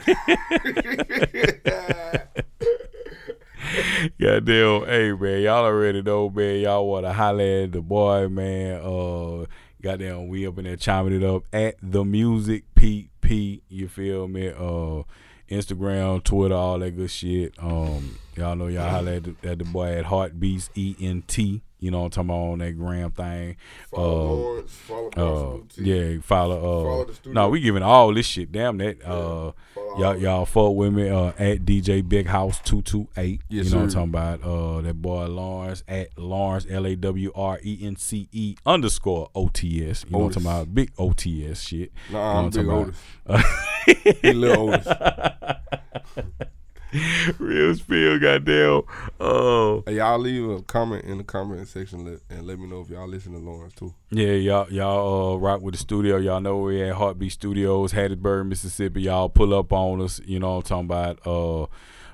Goddamn, 4.19 4.85
hey 4.85 5.11
man, 5.13 5.41
y'all 5.41 5.65
already 5.65 6.01
know, 6.01 6.29
man. 6.29 6.59
Y'all 6.61 6.87
want 6.87 7.05
to 7.05 7.13
holler 7.13 7.63
at 7.63 7.71
the 7.71 7.81
boy, 7.81 8.27
man. 8.27 8.81
Uh, 8.83 9.45
goddamn, 9.81 10.27
we 10.27 10.47
up 10.47 10.57
in 10.57 10.65
there 10.65 10.75
chiming 10.75 11.13
it 11.13 11.23
up 11.23 11.43
at 11.51 11.75
the 11.81 12.03
music 12.03 12.63
PP. 12.75 13.61
You 13.69 13.87
feel 13.87 14.27
me? 14.27 14.49
Uh, 14.49 15.03
Instagram, 15.49 16.23
Twitter, 16.23 16.55
all 16.55 16.79
that 16.79 16.91
good 16.91 17.11
shit. 17.11 17.53
Um, 17.59 18.17
y'all 18.35 18.55
know 18.55 18.67
y'all 18.67 18.89
holler 18.89 19.13
at 19.13 19.23
the, 19.23 19.35
at 19.43 19.57
the 19.59 19.65
boy 19.65 19.97
at 19.97 20.05
Heartbeatz 20.05 20.69
E 20.75 20.95
N 20.99 21.23
T. 21.27 21.61
You 21.81 21.89
know 21.91 22.05
I'm 22.05 22.09
talking 22.11 22.29
about 22.29 22.51
on 22.51 22.59
that 22.59 22.77
gram 22.77 23.09
thing. 23.11 23.57
Follow 23.89 24.05
Uh, 24.05 24.33
Lawrence, 24.35 24.71
follow 24.71 25.57
Uh, 25.57 25.81
yeah, 25.81 26.19
follow. 26.21 26.57
Uh, 26.57 26.83
Follow 26.83 27.05
the 27.05 27.13
studio. 27.15 27.33
no, 27.33 27.49
we 27.49 27.59
giving 27.59 27.81
all 27.83 28.13
this 28.13 28.25
shit. 28.27 28.51
Damn 28.51 28.77
that. 28.77 29.03
Uh, 29.03 29.51
y'all 29.97 30.15
y'all 30.15 30.45
fuck 30.45 30.73
with 30.75 30.93
me 30.93 31.09
uh, 31.09 31.29
at 31.39 31.65
DJ 31.65 32.07
Big 32.07 32.27
House 32.27 32.61
two 32.63 32.83
two 32.83 33.07
eight. 33.17 33.41
Yes, 33.49 33.65
you 33.65 33.71
know 33.71 33.77
what. 33.77 33.83
I'm 33.95 34.09
talking 34.11 34.39
about. 34.39 34.43
Uh, 34.43 34.81
that 34.81 35.01
boy 35.01 35.25
Lawrence 35.25 35.83
at 35.87 36.15
Lawrence 36.19 36.67
L 36.69 36.85
A 36.85 36.95
W 36.95 37.31
R 37.33 37.59
E 37.63 37.79
N 37.81 37.95
C 37.95 38.29
E 38.31 38.55
underscore 38.65 39.29
O 39.33 39.47
T 39.47 39.83
S. 39.89 40.05
You 40.05 40.11
know 40.11 40.17
what 40.19 40.37
I'm 40.37 40.43
talking 40.43 40.47
about. 40.59 40.75
Big 40.75 40.91
O 40.99 41.11
T 41.13 41.47
S 41.49 41.61
shit. 41.61 41.91
Nah, 42.11 42.39
I'm 42.39 42.45
You 42.45 42.51
big 42.51 42.65
know 42.67 42.79
Otis. 42.81 42.97
I'm 43.27 43.43
He 44.21 44.33
little 44.33 44.69
Otis. 44.75 44.87
Real 47.39 47.73
spill, 47.75 48.19
goddamn. 48.19 48.81
Oh. 49.19 49.83
Hey, 49.85 49.95
y'all 49.95 50.19
leave 50.19 50.49
a 50.49 50.61
comment 50.63 51.05
in 51.05 51.19
the 51.19 51.23
comment 51.23 51.67
section 51.67 52.03
let, 52.05 52.19
and 52.29 52.45
let 52.45 52.59
me 52.59 52.67
know 52.67 52.81
if 52.81 52.89
y'all 52.89 53.07
listen 53.07 53.31
to 53.31 53.39
Lawrence 53.39 53.73
too. 53.75 53.93
Yeah, 54.09 54.33
y'all 54.33 54.71
y'all 54.71 55.33
uh, 55.33 55.37
rock 55.37 55.61
with 55.61 55.75
the 55.75 55.79
studio. 55.79 56.17
Y'all 56.17 56.41
know 56.41 56.57
we 56.57 56.81
at 56.83 56.95
Heartbeat 56.95 57.31
Studios, 57.31 57.93
Hattiesburg, 57.93 58.47
Mississippi. 58.47 59.03
Y'all 59.03 59.29
pull 59.29 59.53
up 59.53 59.71
on 59.71 60.01
us. 60.01 60.19
You 60.25 60.39
know 60.39 60.57
what 60.57 60.71
I'm 60.71 60.85
talking 60.85 60.85
about. 60.85 61.27
Uh, 61.27 61.67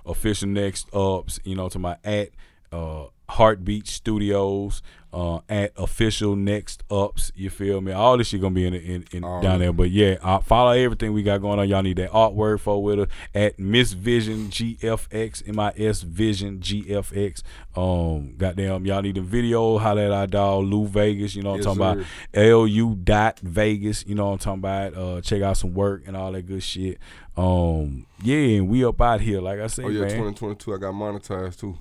official 0.05 0.47
next 0.47 0.93
ups. 0.93 1.39
You 1.43 1.55
know 1.55 1.69
talking 1.69 1.81
about 1.81 1.99
at 2.03 2.29
uh, 2.71 3.05
Heartbeat 3.29 3.87
Studios. 3.87 4.83
Uh, 5.17 5.39
at 5.49 5.71
official 5.77 6.35
next 6.35 6.83
ups. 6.91 7.31
You 7.33 7.49
feel 7.49 7.81
me? 7.81 7.91
All 7.91 8.17
this 8.19 8.27
shit 8.27 8.39
gonna 8.39 8.53
be 8.53 8.67
in, 8.67 8.75
in, 8.75 9.03
in 9.11 9.23
All 9.23 9.41
down 9.41 9.57
there. 9.57 9.73
But 9.73 9.89
yeah, 9.89 10.17
uh, 10.21 10.41
follow 10.41 10.69
everything 10.69 11.11
we 11.11 11.23
got 11.23 11.39
going 11.41 11.57
on. 11.57 11.67
Y'all 11.67 11.81
need 11.81 11.97
that 11.97 12.11
artwork 12.11 12.59
for 12.59 12.83
with 12.83 12.99
us 12.99 13.07
at 13.33 13.57
Miss 13.57 13.93
Vision 13.93 14.49
GFX 14.49 15.47
M 15.49 15.59
I 15.59 15.73
S 15.75 16.01
Vision 16.01 16.59
GFX. 16.59 17.41
Um, 17.75 18.35
goddamn, 18.37 18.85
y'all 18.85 19.01
need 19.01 19.15
the 19.15 19.21
video. 19.21 19.79
Holla 19.79 20.05
at 20.05 20.11
our 20.11 20.27
dog 20.27 20.65
Lou 20.65 20.85
Vegas. 20.85 21.33
You 21.35 21.41
know 21.41 21.53
what 21.53 21.57
Yes, 21.63 21.65
I'm 21.65 21.77
talking 21.77 22.03
sir. 22.33 22.51
about. 22.51 22.67
LU 22.69 22.95
dot 22.97 23.39
Vegas. 23.39 24.05
You 24.05 24.13
know 24.13 24.27
what 24.27 24.33
I'm 24.33 24.59
talking 24.59 24.59
about. 24.59 24.93
Uh, 24.95 25.21
check 25.21 25.41
out 25.41 25.57
some 25.57 25.73
work 25.73 26.03
and 26.05 26.15
all 26.15 26.31
that 26.31 26.43
good 26.43 26.61
shit. 26.61 26.99
Um, 27.35 28.05
yeah, 28.21 28.57
and 28.57 28.69
we 28.69 28.85
up 28.85 29.01
out 29.01 29.21
here. 29.21 29.41
Like 29.41 29.61
I 29.61 29.67
said, 29.67 29.85
Oh 29.85 29.89
yeah, 29.89 30.01
man. 30.01 30.09
2022. 30.09 30.75
I 30.75 30.77
got 30.77 30.93
monetized 30.93 31.59
too. 31.59 31.75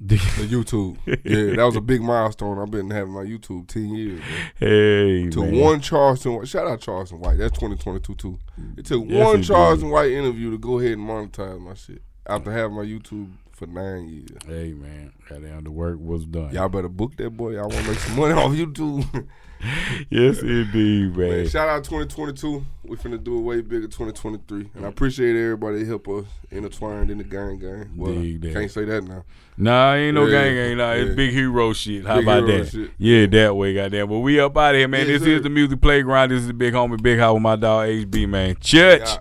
The 0.06 0.16
YouTube. 0.16 0.96
yeah, 1.06 1.56
that 1.56 1.64
was 1.64 1.76
a 1.76 1.80
big 1.80 2.00
milestone. 2.00 2.58
I've 2.58 2.70
been 2.70 2.90
having 2.90 3.12
my 3.12 3.22
YouTube 3.24 3.66
ten 3.68 3.94
years. 3.94 4.20
Man. 4.20 4.50
hey, 4.56 5.28
To 5.30 5.42
man. 5.44 5.56
one 5.60 5.80
Charleston 5.80 6.36
White. 6.36 6.48
Shout 6.48 6.66
out 6.66 6.80
Charleston 6.80 7.20
White. 7.20 7.36
That's 7.38 7.52
2022 7.58 8.14
too. 8.14 8.38
It 8.78 8.86
took 8.86 9.04
Yes, 9.06 9.24
one 9.26 9.34
indeed. 9.36 9.46
Charleston 9.48 9.90
White 9.90 10.10
interview 10.12 10.50
to 10.52 10.58
go 10.58 10.78
ahead 10.78 10.92
and 10.92 11.06
monetize 11.06 11.60
my 11.60 11.74
shit 11.74 12.02
after 12.26 12.50
having 12.50 12.76
my 12.76 12.84
YouTube 12.84 13.30
for 13.52 13.66
nine 13.66 14.08
years. 14.08 14.30
Hey 14.46 14.72
man, 14.72 15.12
goddamn, 15.28 15.64
the 15.64 15.70
work 15.70 15.98
was 16.00 16.24
done. 16.24 16.50
Y'all 16.54 16.70
better 16.70 16.88
book 16.88 17.16
that 17.16 17.30
boy. 17.30 17.50
Y'all 17.50 17.68
want 17.68 17.74
to 17.84 17.88
make 17.90 17.98
some 17.98 18.16
money 18.16 18.32
off 18.40 18.52
YouTube. 18.52 19.26
yes, 20.10 20.40
indeed, 20.40 21.16
man. 21.16 21.30
Man, 21.30 21.48
shout 21.48 21.68
out 21.68 21.84
2022. 21.84 22.64
We 22.84 22.96
finna 22.96 23.22
do 23.22 23.38
it 23.38 23.42
way 23.42 23.60
bigger 23.60 23.86
2023. 23.86 24.70
And 24.74 24.86
I 24.86 24.88
appreciate 24.88 25.36
everybody 25.36 25.80
that 25.80 25.86
help 25.86 26.08
us 26.08 26.24
intertwined 26.50 27.10
in 27.10 27.18
the 27.18 27.24
gang 27.24 27.58
gang. 27.58 27.90
Well, 27.96 28.14
Dig 28.14 28.52
can't 28.52 28.70
say 28.70 28.84
that 28.86 29.04
now. 29.04 29.24
Nah, 29.56 29.94
ain't 29.94 30.14
no 30.14 30.26
Yeah, 30.26 30.44
gang, 30.44 30.54
gang. 30.54 30.76
Nah, 30.78 30.92
it's 30.92 31.14
big 31.14 31.32
hero 31.32 31.72
shit. 31.74 32.06
How 32.06 32.16
Big 32.16 32.24
about 32.24 32.46
that? 32.46 32.68
shit. 32.70 32.90
Yeah, 32.98 33.26
that 33.26 33.54
way, 33.54 33.74
goddamn. 33.74 34.08
But 34.08 34.18
we 34.20 34.40
up 34.40 34.56
out 34.56 34.74
here, 34.74 34.88
man. 34.88 35.00
Yes, 35.06 35.20
this 35.20 35.22
sir. 35.24 35.36
is 35.36 35.42
the 35.42 35.50
music 35.50 35.80
playground. 35.80 36.30
This 36.30 36.40
is 36.40 36.46
the 36.46 36.54
big 36.54 36.72
homie, 36.72 37.00
big 37.02 37.18
house 37.18 37.34
with 37.34 37.42
my 37.42 37.56
dog 37.56 37.88
HB, 37.88 38.28
man. 38.28 38.56
Church. 38.60 39.02
Yeah. 39.04 39.18